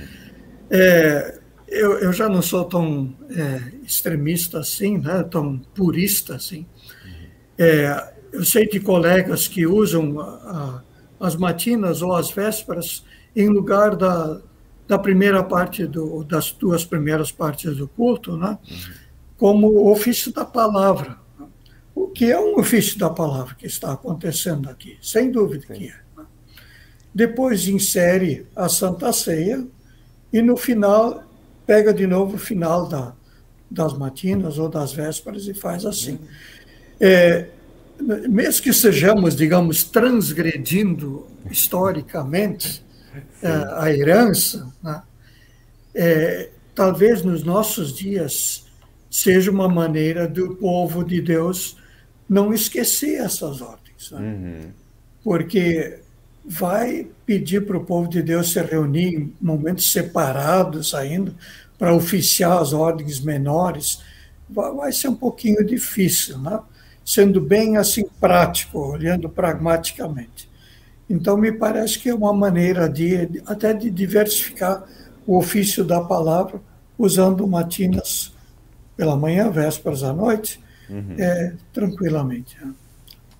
É, 0.71 1.39
eu, 1.69 1.99
eu 1.99 2.13
já 2.13 2.29
não 2.29 2.41
sou 2.41 2.65
tão 2.65 3.15
é, 3.31 3.61
extremista 3.85 4.61
assim, 4.61 4.97
né? 4.97 5.23
tão 5.25 5.59
purista 5.59 6.37
assim. 6.37 6.67
Uhum. 7.05 7.27
É, 7.59 8.13
eu 8.33 8.45
sei 8.45 8.67
de 8.67 8.81
colegas 8.81 9.47
que 9.47 9.67
usam 9.67 10.19
a, 10.19 10.83
a, 11.21 11.27
as 11.27 11.37
matinas 11.37 12.01
ou 12.01 12.15
as 12.15 12.31
vésperas 12.31 13.05
em 13.37 13.49
lugar 13.49 13.95
da, 13.95 14.41
da 14.89 14.99
primeira 14.99 15.43
parte, 15.43 15.87
do, 15.87 16.25
das 16.25 16.51
duas 16.53 16.85
primeiras 16.85 17.31
partes 17.31 17.77
do 17.77 17.87
culto, 17.87 18.37
né? 18.37 18.59
Uhum. 18.71 18.77
como 19.37 19.91
ofício 19.91 20.33
da 20.33 20.47
palavra 20.47 21.22
o 21.95 22.09
que 22.09 22.30
é 22.30 22.38
um 22.38 22.59
ofício 22.59 22.99
da 22.99 23.11
palavra 23.11 23.55
que 23.55 23.66
está 23.66 23.93
acontecendo 23.93 24.68
aqui, 24.68 24.97
sem 25.03 25.30
dúvida 25.30 25.66
Sim. 25.66 25.74
que 25.74 25.88
é. 25.88 26.03
Depois 27.14 27.68
insere 27.68 28.47
a 28.57 28.68
Santa 28.68 29.12
Ceia 29.12 29.66
e 30.32 30.40
no 30.40 30.57
final 30.57 31.22
pega 31.66 31.93
de 31.93 32.07
novo 32.07 32.36
o 32.36 32.38
final 32.38 32.88
da, 32.88 33.12
das 33.70 33.97
matinas 33.97 34.59
ou 34.59 34.68
das 34.68 34.93
vésperas 34.93 35.47
e 35.47 35.55
faz 35.55 35.84
assim. 35.84 36.18
É, 36.99 37.49
mesmo 38.28 38.62
que 38.62 38.72
sejamos, 38.72 39.36
digamos, 39.36 39.84
transgredindo 39.84 41.26
historicamente 41.51 42.82
é, 43.43 43.49
a 43.76 43.93
herança, 43.93 44.72
né? 44.82 45.03
é, 45.95 46.51
talvez 46.74 47.22
nos 47.22 47.45
nossos 47.45 47.93
dias 47.93 48.64
seja 49.11 49.51
uma 49.51 49.68
maneira 49.68 50.26
do 50.26 50.57
povo 50.57 51.05
de 51.05 51.20
Deus 51.20 51.76
não 52.33 52.55
esquecer 52.55 53.20
essas 53.20 53.61
ordens. 53.61 54.11
Né? 54.11 54.20
Uhum. 54.20 54.70
Porque 55.22 55.99
vai 56.43 57.07
pedir 57.26 57.66
para 57.66 57.76
o 57.76 57.85
povo 57.85 58.09
de 58.09 58.22
Deus 58.22 58.53
se 58.53 58.61
reunir 58.62 59.14
em 59.14 59.37
momentos 59.39 59.93
separados 59.93 60.95
ainda, 60.95 61.35
para 61.78 61.95
oficiar 61.95 62.59
as 62.59 62.72
ordens 62.72 63.20
menores, 63.20 64.01
vai 64.49 64.93
ser 64.93 65.09
um 65.09 65.14
pouquinho 65.14 65.64
difícil, 65.64 66.39
né? 66.39 66.61
sendo 67.05 67.41
bem 67.41 67.76
assim 67.76 68.05
prático, 68.20 68.78
olhando 68.78 69.28
pragmaticamente. 69.28 70.49
Então, 71.11 71.37
me 71.37 71.53
parece 71.53 71.99
que 71.99 72.09
é 72.09 72.14
uma 72.14 72.33
maneira 72.33 72.89
de 72.89 73.43
até 73.45 73.74
de 73.74 73.91
diversificar 73.91 74.85
o 75.26 75.37
ofício 75.37 75.85
da 75.85 76.01
palavra, 76.01 76.61
usando 76.97 77.47
matinas 77.47 78.33
pela 78.97 79.16
manhã, 79.16 79.51
vésperas 79.51 80.03
à 80.03 80.12
noite, 80.12 80.62
uhum. 80.89 81.16
é, 81.18 81.55
tranquilamente. 81.72 82.59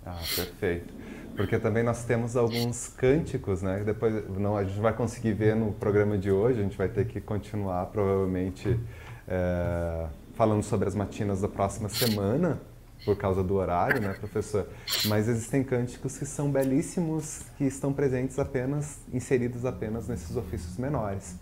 Ah, 0.05 0.19
perfeito. 0.35 0.93
Porque 1.37 1.59
também 1.59 1.83
nós 1.83 2.05
temos 2.05 2.37
alguns 2.37 2.89
cânticos, 2.89 3.63
né? 3.63 3.83
Depois 3.85 4.29
não, 4.39 4.57
a 4.57 4.65
gente 4.65 4.79
vai 4.81 4.93
conseguir 4.93 5.33
ver 5.33 5.57
no 5.57 5.73
programa 5.73 6.19
de 6.19 6.31
hoje, 6.31 6.61
a 6.61 6.63
gente 6.63 6.77
vai 6.77 6.89
ter 6.89 7.07
que 7.07 7.21
continuar 7.21 7.87
provavelmente 7.87 8.79
é, 9.27 10.07
falando 10.35 10.63
sobre 10.63 10.89
as 10.89 10.95
matinas 10.95 11.41
da 11.41 11.49
próxima 11.49 11.89
semana, 11.89 12.61
por 13.05 13.17
causa 13.17 13.43
do 13.43 13.55
horário, 13.55 14.01
né, 14.01 14.13
professor? 14.13 14.69
Mas 15.07 15.27
existem 15.27 15.65
cânticos 15.65 16.19
que 16.19 16.27
são 16.27 16.51
belíssimos, 16.51 17.43
que 17.57 17.65
estão 17.65 17.93
presentes 17.93 18.39
apenas, 18.39 18.99
inseridos 19.13 19.65
apenas 19.65 20.07
nesses 20.09 20.37
ofícios 20.37 20.77
menores 20.77 21.37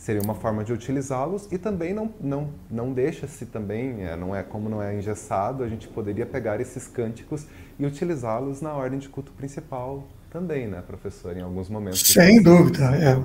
seria 0.00 0.22
uma 0.22 0.34
forma 0.34 0.64
de 0.64 0.72
utilizá-los 0.72 1.46
e 1.52 1.58
também 1.58 1.92
não, 1.92 2.10
não, 2.18 2.48
não 2.70 2.90
deixa-se 2.90 3.44
também, 3.44 4.02
é, 4.02 4.16
não 4.16 4.34
é 4.34 4.42
como 4.42 4.66
não 4.66 4.82
é 4.82 4.96
engessado, 4.96 5.62
a 5.62 5.68
gente 5.68 5.86
poderia 5.86 6.24
pegar 6.24 6.58
esses 6.58 6.88
cânticos 6.88 7.46
e 7.78 7.84
utilizá-los 7.84 8.62
na 8.62 8.72
ordem 8.72 8.98
de 8.98 9.10
culto 9.10 9.30
principal 9.32 10.08
também, 10.30 10.66
né, 10.66 10.82
professor, 10.86 11.36
em 11.36 11.42
alguns 11.42 11.68
momentos. 11.68 12.00
Sem 12.00 12.42
dúvida, 12.42 12.84
é. 12.96 13.22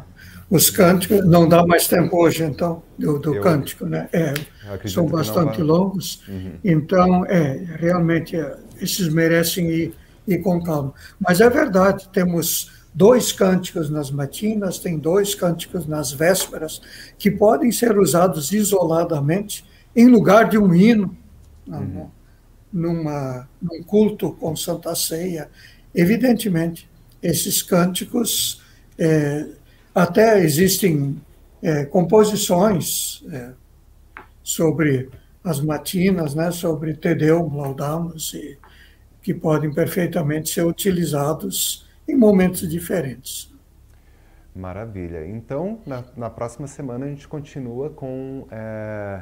Os 0.50 0.70
cânticos, 0.70 1.26
não 1.26 1.48
dá 1.48 1.66
mais 1.66 1.88
tempo 1.88 2.18
hoje, 2.18 2.44
então, 2.44 2.84
do, 3.00 3.20
do 3.20 3.36
eu, 3.36 3.42
cântico, 3.42 3.86
né? 3.86 4.10
É, 4.12 4.34
são 4.86 5.06
bastante 5.06 5.62
longos, 5.62 6.24
uhum. 6.28 6.56
então, 6.62 7.26
é, 7.26 7.54
realmente, 7.80 8.36
é, 8.36 8.58
esses 8.82 9.08
merecem 9.08 9.70
ir, 9.70 9.94
ir 10.28 10.40
com 10.40 10.62
calma. 10.62 10.94
Mas 11.20 11.40
é 11.40 11.50
verdade, 11.50 12.10
temos 12.10 12.85
dois 12.96 13.34
cânticos 13.34 13.90
nas 13.90 14.10
matinas, 14.10 14.80
tem 14.80 14.98
dois 14.98 15.36
cânticos 15.36 15.86
nas 15.86 16.14
vésperas, 16.14 16.82
que 17.18 17.30
podem 17.30 17.70
ser 17.70 18.00
usados 18.00 18.54
isoladamente 18.54 19.66
em 19.94 20.08
lugar 20.08 20.50
de 20.50 20.58
um 20.58 20.74
hino, 20.74 21.16
uhum. 21.68 22.10
numa, 22.72 23.50
num 23.62 23.84
culto 23.84 24.32
com 24.32 24.56
Santa 24.56 24.96
Ceia. 24.96 25.50
Evidentemente, 25.94 26.90
esses 27.22 27.62
cânticos, 27.62 28.62
é, 28.98 29.46
até 29.94 30.42
existem 30.42 31.22
é, 31.62 31.84
composições 31.84 33.24
é, 33.30 33.52
sobre 34.42 35.10
as 35.44 35.60
matinas, 35.60 36.34
né, 36.34 36.50
sobre 36.50 36.94
Te 36.94 37.14
Deum 37.14 37.58
Laudamus, 37.58 38.34
e, 38.34 38.58
que 39.22 39.34
podem 39.34 39.74
perfeitamente 39.74 40.50
ser 40.50 40.66
utilizados 40.66 41.85
em 42.08 42.16
momentos 42.16 42.70
diferentes. 42.70 43.54
Maravilha. 44.56 45.28
Então, 45.28 45.80
na, 45.86 46.04
na 46.16 46.30
próxima 46.30 46.68
semana 46.68 47.06
a 47.06 47.10
gente 47.10 47.28
continua 47.28 47.90
com 47.90 48.48
é, 48.50 49.22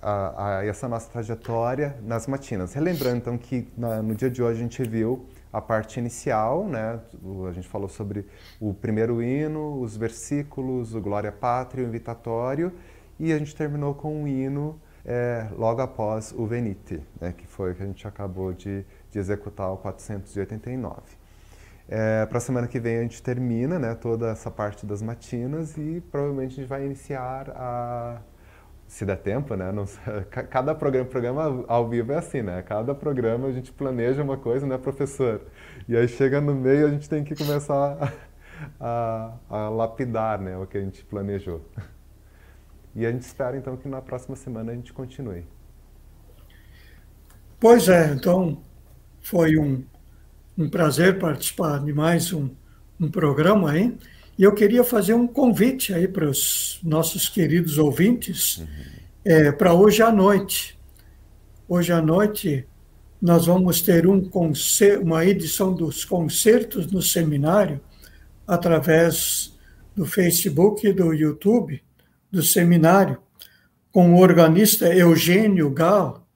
a, 0.00 0.58
a, 0.58 0.64
essa 0.64 0.88
nossa 0.88 1.10
trajetória 1.10 1.96
nas 2.02 2.26
matinas. 2.26 2.72
Relembrando, 2.72 3.16
então, 3.16 3.36
que 3.36 3.68
na, 3.76 4.00
no 4.00 4.14
dia 4.14 4.30
de 4.30 4.42
hoje 4.42 4.60
a 4.60 4.62
gente 4.62 4.82
viu 4.84 5.26
a 5.52 5.60
parte 5.60 5.98
inicial, 5.98 6.68
né? 6.68 7.00
A 7.48 7.52
gente 7.52 7.66
falou 7.66 7.88
sobre 7.88 8.26
o 8.60 8.72
primeiro 8.72 9.22
hino, 9.22 9.80
os 9.80 9.96
versículos, 9.96 10.94
o 10.94 11.00
Glória 11.00 11.32
Pátria, 11.32 11.84
o 11.84 11.88
invitatório, 11.88 12.72
e 13.18 13.32
a 13.32 13.38
gente 13.38 13.56
terminou 13.56 13.94
com 13.94 14.22
um 14.22 14.28
hino 14.28 14.80
é, 15.04 15.48
logo 15.56 15.80
após 15.80 16.32
o 16.32 16.46
Venite, 16.46 17.02
né? 17.20 17.32
que 17.36 17.46
foi 17.46 17.72
o 17.72 17.74
que 17.74 17.82
a 17.82 17.86
gente 17.86 18.06
acabou 18.06 18.52
de, 18.52 18.84
de 19.10 19.18
executar 19.18 19.72
o 19.72 19.76
489. 19.78 21.17
É, 21.88 22.26
Para 22.26 22.38
a 22.38 22.40
semana 22.40 22.68
que 22.68 22.78
vem 22.78 22.98
a 22.98 23.02
gente 23.02 23.22
termina 23.22 23.78
né, 23.78 23.94
toda 23.94 24.28
essa 24.30 24.50
parte 24.50 24.84
das 24.84 25.00
matinas 25.00 25.76
e 25.78 26.02
provavelmente 26.10 26.52
a 26.52 26.56
gente 26.56 26.68
vai 26.68 26.84
iniciar 26.84 27.50
a 27.50 28.20
se 28.86 29.04
der 29.04 29.18
tempo, 29.18 29.54
né? 29.54 29.70
Não, 29.72 29.84
cada 30.50 30.74
programa, 30.74 31.08
programa 31.08 31.64
ao 31.68 31.88
vivo 31.88 32.12
é 32.12 32.16
assim, 32.16 32.42
né? 32.42 32.62
Cada 32.62 32.94
programa 32.94 33.48
a 33.48 33.52
gente 33.52 33.72
planeja 33.72 34.22
uma 34.22 34.36
coisa, 34.38 34.66
né, 34.66 34.78
professor? 34.78 35.42
E 35.88 35.96
aí 35.96 36.08
chega 36.08 36.40
no 36.40 36.54
meio 36.54 36.86
a 36.86 36.90
gente 36.90 37.08
tem 37.08 37.22
que 37.24 37.34
começar 37.36 38.14
a, 38.80 39.34
a, 39.50 39.56
a 39.66 39.68
lapidar, 39.68 40.40
né, 40.40 40.56
o 40.58 40.66
que 40.66 40.78
a 40.78 40.80
gente 40.80 41.04
planejou. 41.04 41.62
E 42.94 43.06
a 43.06 43.12
gente 43.12 43.22
espera 43.22 43.56
então 43.56 43.76
que 43.76 43.88
na 43.88 44.02
próxima 44.02 44.36
semana 44.36 44.72
a 44.72 44.74
gente 44.74 44.92
continue. 44.92 45.46
Pois 47.60 47.88
é, 47.88 48.12
então 48.12 48.62
foi 49.20 49.58
um, 49.58 49.84
um 50.58 50.68
prazer 50.68 51.20
participar 51.20 51.78
de 51.84 51.92
mais 51.92 52.32
um, 52.32 52.50
um 53.00 53.08
programa 53.08 53.70
aí. 53.70 53.96
E 54.36 54.42
eu 54.42 54.52
queria 54.52 54.82
fazer 54.82 55.14
um 55.14 55.26
convite 55.26 55.94
aí 55.94 56.08
para 56.08 56.28
os 56.28 56.80
nossos 56.82 57.28
queridos 57.28 57.78
ouvintes 57.78 58.58
uhum. 58.58 58.66
é, 59.24 59.52
para 59.52 59.72
hoje 59.72 60.02
à 60.02 60.10
noite. 60.10 60.76
Hoje 61.68 61.92
à 61.92 62.02
noite 62.02 62.66
nós 63.22 63.46
vamos 63.46 63.80
ter 63.80 64.04
um 64.06 64.28
uma 65.00 65.24
edição 65.24 65.72
dos 65.72 66.04
concertos 66.04 66.90
no 66.90 67.00
seminário 67.00 67.80
através 68.44 69.56
do 69.94 70.04
Facebook 70.04 70.86
e 70.86 70.92
do 70.92 71.12
YouTube 71.12 71.80
do 72.30 72.42
seminário 72.42 73.18
com 73.92 74.14
o 74.14 74.18
organista 74.18 74.92
Eugênio 74.92 75.70
Gal. 75.70 76.27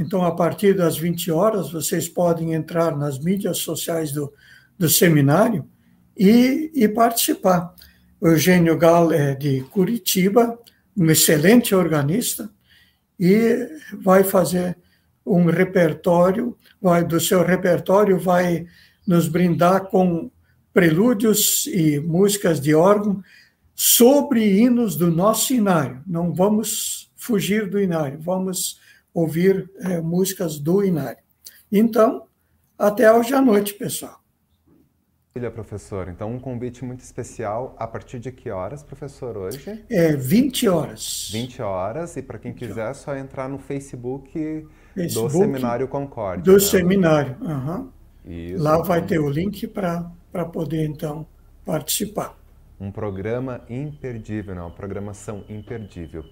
Então, 0.00 0.24
a 0.24 0.34
partir 0.34 0.74
das 0.74 0.96
20 0.96 1.30
horas, 1.30 1.70
vocês 1.70 2.08
podem 2.08 2.54
entrar 2.54 2.96
nas 2.96 3.18
mídias 3.18 3.58
sociais 3.58 4.12
do, 4.12 4.32
do 4.78 4.88
seminário 4.88 5.68
e, 6.16 6.70
e 6.74 6.88
participar. 6.88 7.74
O 8.18 8.28
Eugênio 8.28 8.78
Gal 8.78 9.12
é 9.12 9.34
de 9.34 9.60
Curitiba, 9.64 10.58
um 10.96 11.10
excelente 11.10 11.74
organista, 11.74 12.50
e 13.18 13.68
vai 14.02 14.24
fazer 14.24 14.78
um 15.24 15.44
repertório, 15.44 16.56
vai 16.80 17.04
do 17.04 17.20
seu 17.20 17.44
repertório 17.44 18.18
vai 18.18 18.66
nos 19.06 19.28
brindar 19.28 19.84
com 19.90 20.30
prelúdios 20.72 21.66
e 21.66 22.00
músicas 22.00 22.58
de 22.58 22.74
órgão 22.74 23.22
sobre 23.74 24.62
hinos 24.62 24.96
do 24.96 25.10
nosso 25.10 25.52
inário. 25.52 26.02
Não 26.06 26.32
vamos 26.32 27.12
fugir 27.16 27.68
do 27.68 27.78
inário, 27.78 28.18
vamos 28.18 28.80
ouvir 29.12 29.70
é, 29.80 30.00
músicas 30.00 30.58
do 30.58 30.84
inário. 30.84 31.22
Então, 31.70 32.26
até 32.78 33.12
hoje 33.12 33.34
à 33.34 33.40
noite, 33.40 33.74
pessoal. 33.74 34.20
Maravilha, 35.32 35.50
professor. 35.52 36.08
Então, 36.08 36.32
um 36.32 36.40
convite 36.40 36.84
muito 36.84 37.00
especial. 37.00 37.76
A 37.78 37.86
partir 37.86 38.18
de 38.18 38.32
que 38.32 38.50
horas, 38.50 38.82
professor, 38.82 39.36
hoje? 39.36 39.84
É 39.88 40.16
20 40.16 40.68
horas. 40.68 41.30
20 41.32 41.62
horas. 41.62 42.16
E 42.16 42.22
para 42.22 42.38
quem 42.38 42.52
quiser, 42.52 42.90
é 42.90 42.94
só 42.94 43.14
entrar 43.16 43.48
no 43.48 43.58
Facebook, 43.58 44.66
Facebook 44.92 45.32
do 45.32 45.38
Seminário 45.38 45.86
Concórdia. 45.86 46.42
Do 46.42 46.54
né? 46.54 46.58
Seminário, 46.58 47.36
uhum. 47.40 47.88
Isso, 48.24 48.62
Lá 48.62 48.74
então... 48.74 48.84
vai 48.84 49.06
ter 49.06 49.20
o 49.20 49.30
link 49.30 49.68
para 49.68 50.44
poder, 50.52 50.84
então, 50.84 51.24
participar. 51.64 52.36
Um 52.80 52.90
programa 52.90 53.60
imperdível, 53.70 54.54
não, 54.54 54.64
uma 54.64 54.74
programação 54.74 55.44
imperdível. 55.48 56.24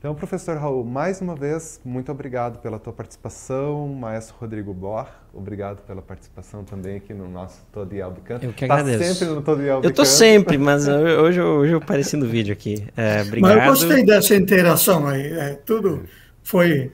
Então, 0.00 0.14
professor 0.14 0.56
Raul, 0.56 0.82
mais 0.82 1.20
uma 1.20 1.36
vez, 1.36 1.78
muito 1.84 2.10
obrigado 2.10 2.58
pela 2.60 2.78
tua 2.78 2.90
participação. 2.90 3.86
Maestro 3.86 4.34
Rodrigo 4.40 4.72
Bor, 4.72 5.06
obrigado 5.30 5.82
pela 5.82 6.00
participação 6.00 6.64
também 6.64 6.96
aqui 6.96 7.12
no 7.12 7.28
nosso 7.28 7.58
Todo 7.70 7.94
Yelb 7.94 8.18
Canta. 8.24 8.46
Eu 8.46 8.52
que 8.54 8.66
tá 8.66 8.76
agradeço. 8.76 8.98
Tá 8.98 9.04
sempre 9.04 9.34
no 9.34 9.42
Todo 9.42 9.60
Yelb 9.60 9.84
Eu 9.84 9.92
tô 9.92 10.06
sempre, 10.06 10.56
mas 10.56 10.88
hoje, 10.88 11.42
hoje 11.42 11.72
eu 11.74 11.76
apareci 11.76 12.16
no 12.16 12.24
vídeo 12.24 12.50
aqui. 12.50 12.82
É, 12.96 13.20
obrigado. 13.20 13.54
Mas 13.54 13.62
eu 13.62 13.70
gostei 13.70 14.02
dessa 14.02 14.34
interação 14.34 15.06
aí. 15.06 15.34
É, 15.34 15.60
tudo 15.66 16.04
foi 16.42 16.90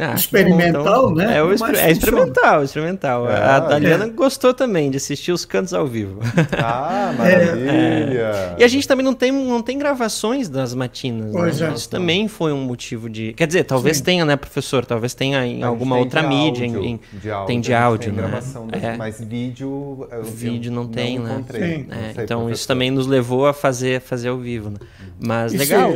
ah, 0.00 0.14
experimental, 0.14 0.82
bom, 0.82 1.12
então, 1.12 1.14
né? 1.14 1.36
É, 1.36 1.42
o 1.42 1.52
exper 1.52 1.74
é 1.76 1.90
experimental, 1.90 2.64
experimental. 2.64 3.30
É, 3.30 3.36
a 3.36 3.60
Daliana 3.60 4.06
é. 4.06 4.08
gostou 4.08 4.54
também 4.54 4.90
de 4.90 4.96
assistir 4.96 5.30
os 5.30 5.44
cantos 5.44 5.74
ao 5.74 5.86
vivo. 5.86 6.20
Ah, 6.56 7.12
maravilha! 7.18 8.20
É. 8.20 8.56
E 8.58 8.64
a 8.64 8.68
gente 8.68 8.88
também 8.88 9.04
não 9.04 9.12
tem, 9.12 9.30
não 9.30 9.60
tem 9.60 9.78
gravações 9.78 10.48
das 10.48 10.74
matinas. 10.74 11.34
Né? 11.34 11.68
É. 11.68 11.74
Isso 11.74 11.90
também 11.90 12.28
foi 12.28 12.52
um 12.52 12.62
motivo 12.62 13.10
de. 13.10 13.34
Quer 13.34 13.46
dizer, 13.46 13.64
talvez 13.64 13.98
Sim. 13.98 14.04
tenha, 14.04 14.24
né, 14.24 14.36
professor? 14.36 14.86
Talvez 14.86 15.12
tenha 15.12 15.44
em 15.44 15.62
alguma 15.62 15.98
outra 15.98 16.22
mídia. 16.22 16.66
Áudio, 16.66 16.84
em, 16.84 17.00
de 17.12 17.30
áudio, 17.30 17.46
tem 17.46 17.60
de 17.60 17.74
áudio, 17.74 18.12
tem 18.12 18.22
né? 18.22 18.28
gravação, 18.28 18.68
é. 18.72 18.96
mas 18.96 19.20
vídeo. 19.20 20.08
Vídeo 20.24 20.72
não 20.72 20.86
tem, 20.86 21.18
não 21.18 21.26
né? 21.26 21.44
Sei, 21.50 21.86
então 22.16 22.40
professor. 22.40 22.52
isso 22.52 22.68
também 22.68 22.90
nos 22.90 23.06
levou 23.06 23.46
a 23.46 23.52
fazer, 23.52 24.00
fazer 24.00 24.28
ao 24.28 24.38
vivo. 24.38 24.70
Né? 24.70 24.78
Mas 25.18 25.52
isso 25.52 25.62
legal, 25.62 25.92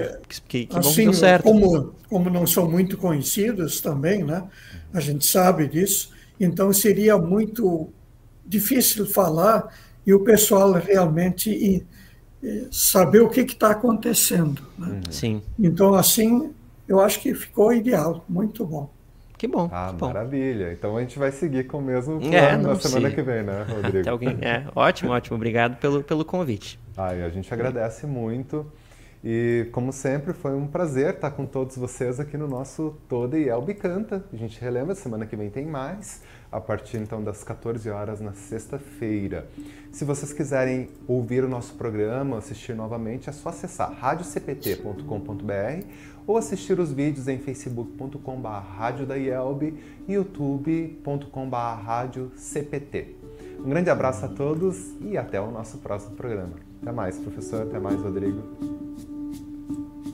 que, 0.49 0.67
que, 0.67 0.69
assim, 0.71 0.75
bom 0.75 0.81
que 0.81 0.89
assim, 0.89 1.05
deu 1.05 1.13
certo. 1.15 1.43
Como 1.45 1.95
como 2.15 2.31
não 2.31 2.47
são 2.47 2.71
muito 2.71 2.97
conhecidos 2.97 3.81
também, 3.81 3.94
né? 3.95 4.45
A 4.93 5.01
gente 5.01 5.25
sabe 5.25 5.67
disso. 5.67 6.13
Então 6.39 6.73
seria 6.73 7.17
muito 7.17 7.89
difícil 8.47 9.07
falar 9.07 9.73
e 10.07 10.13
o 10.13 10.21
pessoal 10.21 10.73
realmente 10.73 11.87
saber 12.71 13.21
o 13.21 13.29
que 13.29 13.41
está 13.41 13.71
acontecendo. 13.71 14.63
Né? 14.79 14.89
Uhum. 14.89 15.13
Sim. 15.13 15.43
Então 15.59 15.95
assim, 15.95 16.53
eu 16.87 17.01
acho 17.01 17.21
que 17.21 17.35
ficou 17.35 17.73
ideal, 17.73 18.25
muito 18.29 18.65
bom. 18.67 18.91
Que 19.37 19.49
bom. 19.49 19.69
Ah, 19.73 19.89
que 19.91 19.99
bom. 19.99 20.07
maravilha. 20.07 20.73
Então 20.73 20.97
a 20.97 21.01
gente 21.01 21.19
vai 21.19 21.33
seguir 21.33 21.65
com 21.65 21.79
o 21.79 21.83
mesmo 21.83 22.17
é, 22.17 22.31
plano 22.31 22.69
é, 22.69 22.73
na 22.73 22.77
semana 22.77 23.11
que 23.11 23.23
vem, 23.23 23.43
né, 23.43 23.67
Rodrigo? 23.69 24.09
Alguém... 24.09 24.39
É, 24.41 24.65
ótimo, 24.75 25.11
ótimo. 25.11 25.37
Obrigado 25.37 25.77
pelo, 25.77 26.03
pelo 26.03 26.25
convite. 26.25 26.79
Ah, 26.97 27.09
a 27.09 27.29
gente 27.29 27.53
agradece 27.53 28.07
muito. 28.07 28.67
E, 29.27 29.71
como 29.73 29.91
sempre, 29.91 30.35
foi 30.35 30.55
um 30.55 30.67
prazer 30.67 31.15
estar 31.15 31.31
com 31.31 31.47
todos 31.47 31.79
vocês 31.79 32.21
aqui 32.21 32.37
no 32.37 32.47
nosso 32.47 32.95
Toda 33.09 33.39
e 33.39 33.49
Elbe 33.49 33.73
Canta. 33.73 34.23
A 34.31 34.37
gente 34.37 34.61
relembra, 34.61 34.95
semana 34.95 35.25
que 35.25 35.35
vem 35.35 35.49
tem 35.49 35.65
mais, 35.65 36.21
a 36.53 36.61
partir 36.61 36.99
então 36.99 37.25
das 37.25 37.43
14 37.43 37.89
horas 37.89 38.21
na 38.21 38.35
sexta-feira. 38.35 39.49
Se 39.91 40.05
vocês 40.05 40.31
quiserem 40.31 40.91
ouvir 41.09 41.43
o 41.43 41.49
nosso 41.49 41.73
programa, 41.73 42.37
assistir 42.37 42.75
novamente, 42.75 43.31
é 43.31 43.33
só 43.33 43.49
acessar 43.49 43.95
radiocpt.com.br 43.95 45.87
ou 46.27 46.37
assistir 46.37 46.79
os 46.79 46.93
vídeos 46.93 47.27
em 47.27 47.39
facebook.com.br 47.39 48.19
e 49.17 50.13
youtube.com.br 50.13 51.09
Um 53.59 53.69
grande 53.71 53.89
abraço 53.89 54.27
a 54.27 54.29
todos 54.29 54.95
e 55.01 55.17
até 55.17 55.41
o 55.41 55.51
nosso 55.51 55.79
próximo 55.79 56.15
programa. 56.15 56.53
Até 56.83 56.93
mais, 56.93 57.17
professor. 57.17 57.63
Até 57.63 57.79
mais, 57.81 57.99
Rodrigo. 57.99 59.14
Thank 59.67 60.07
you. 60.07 60.14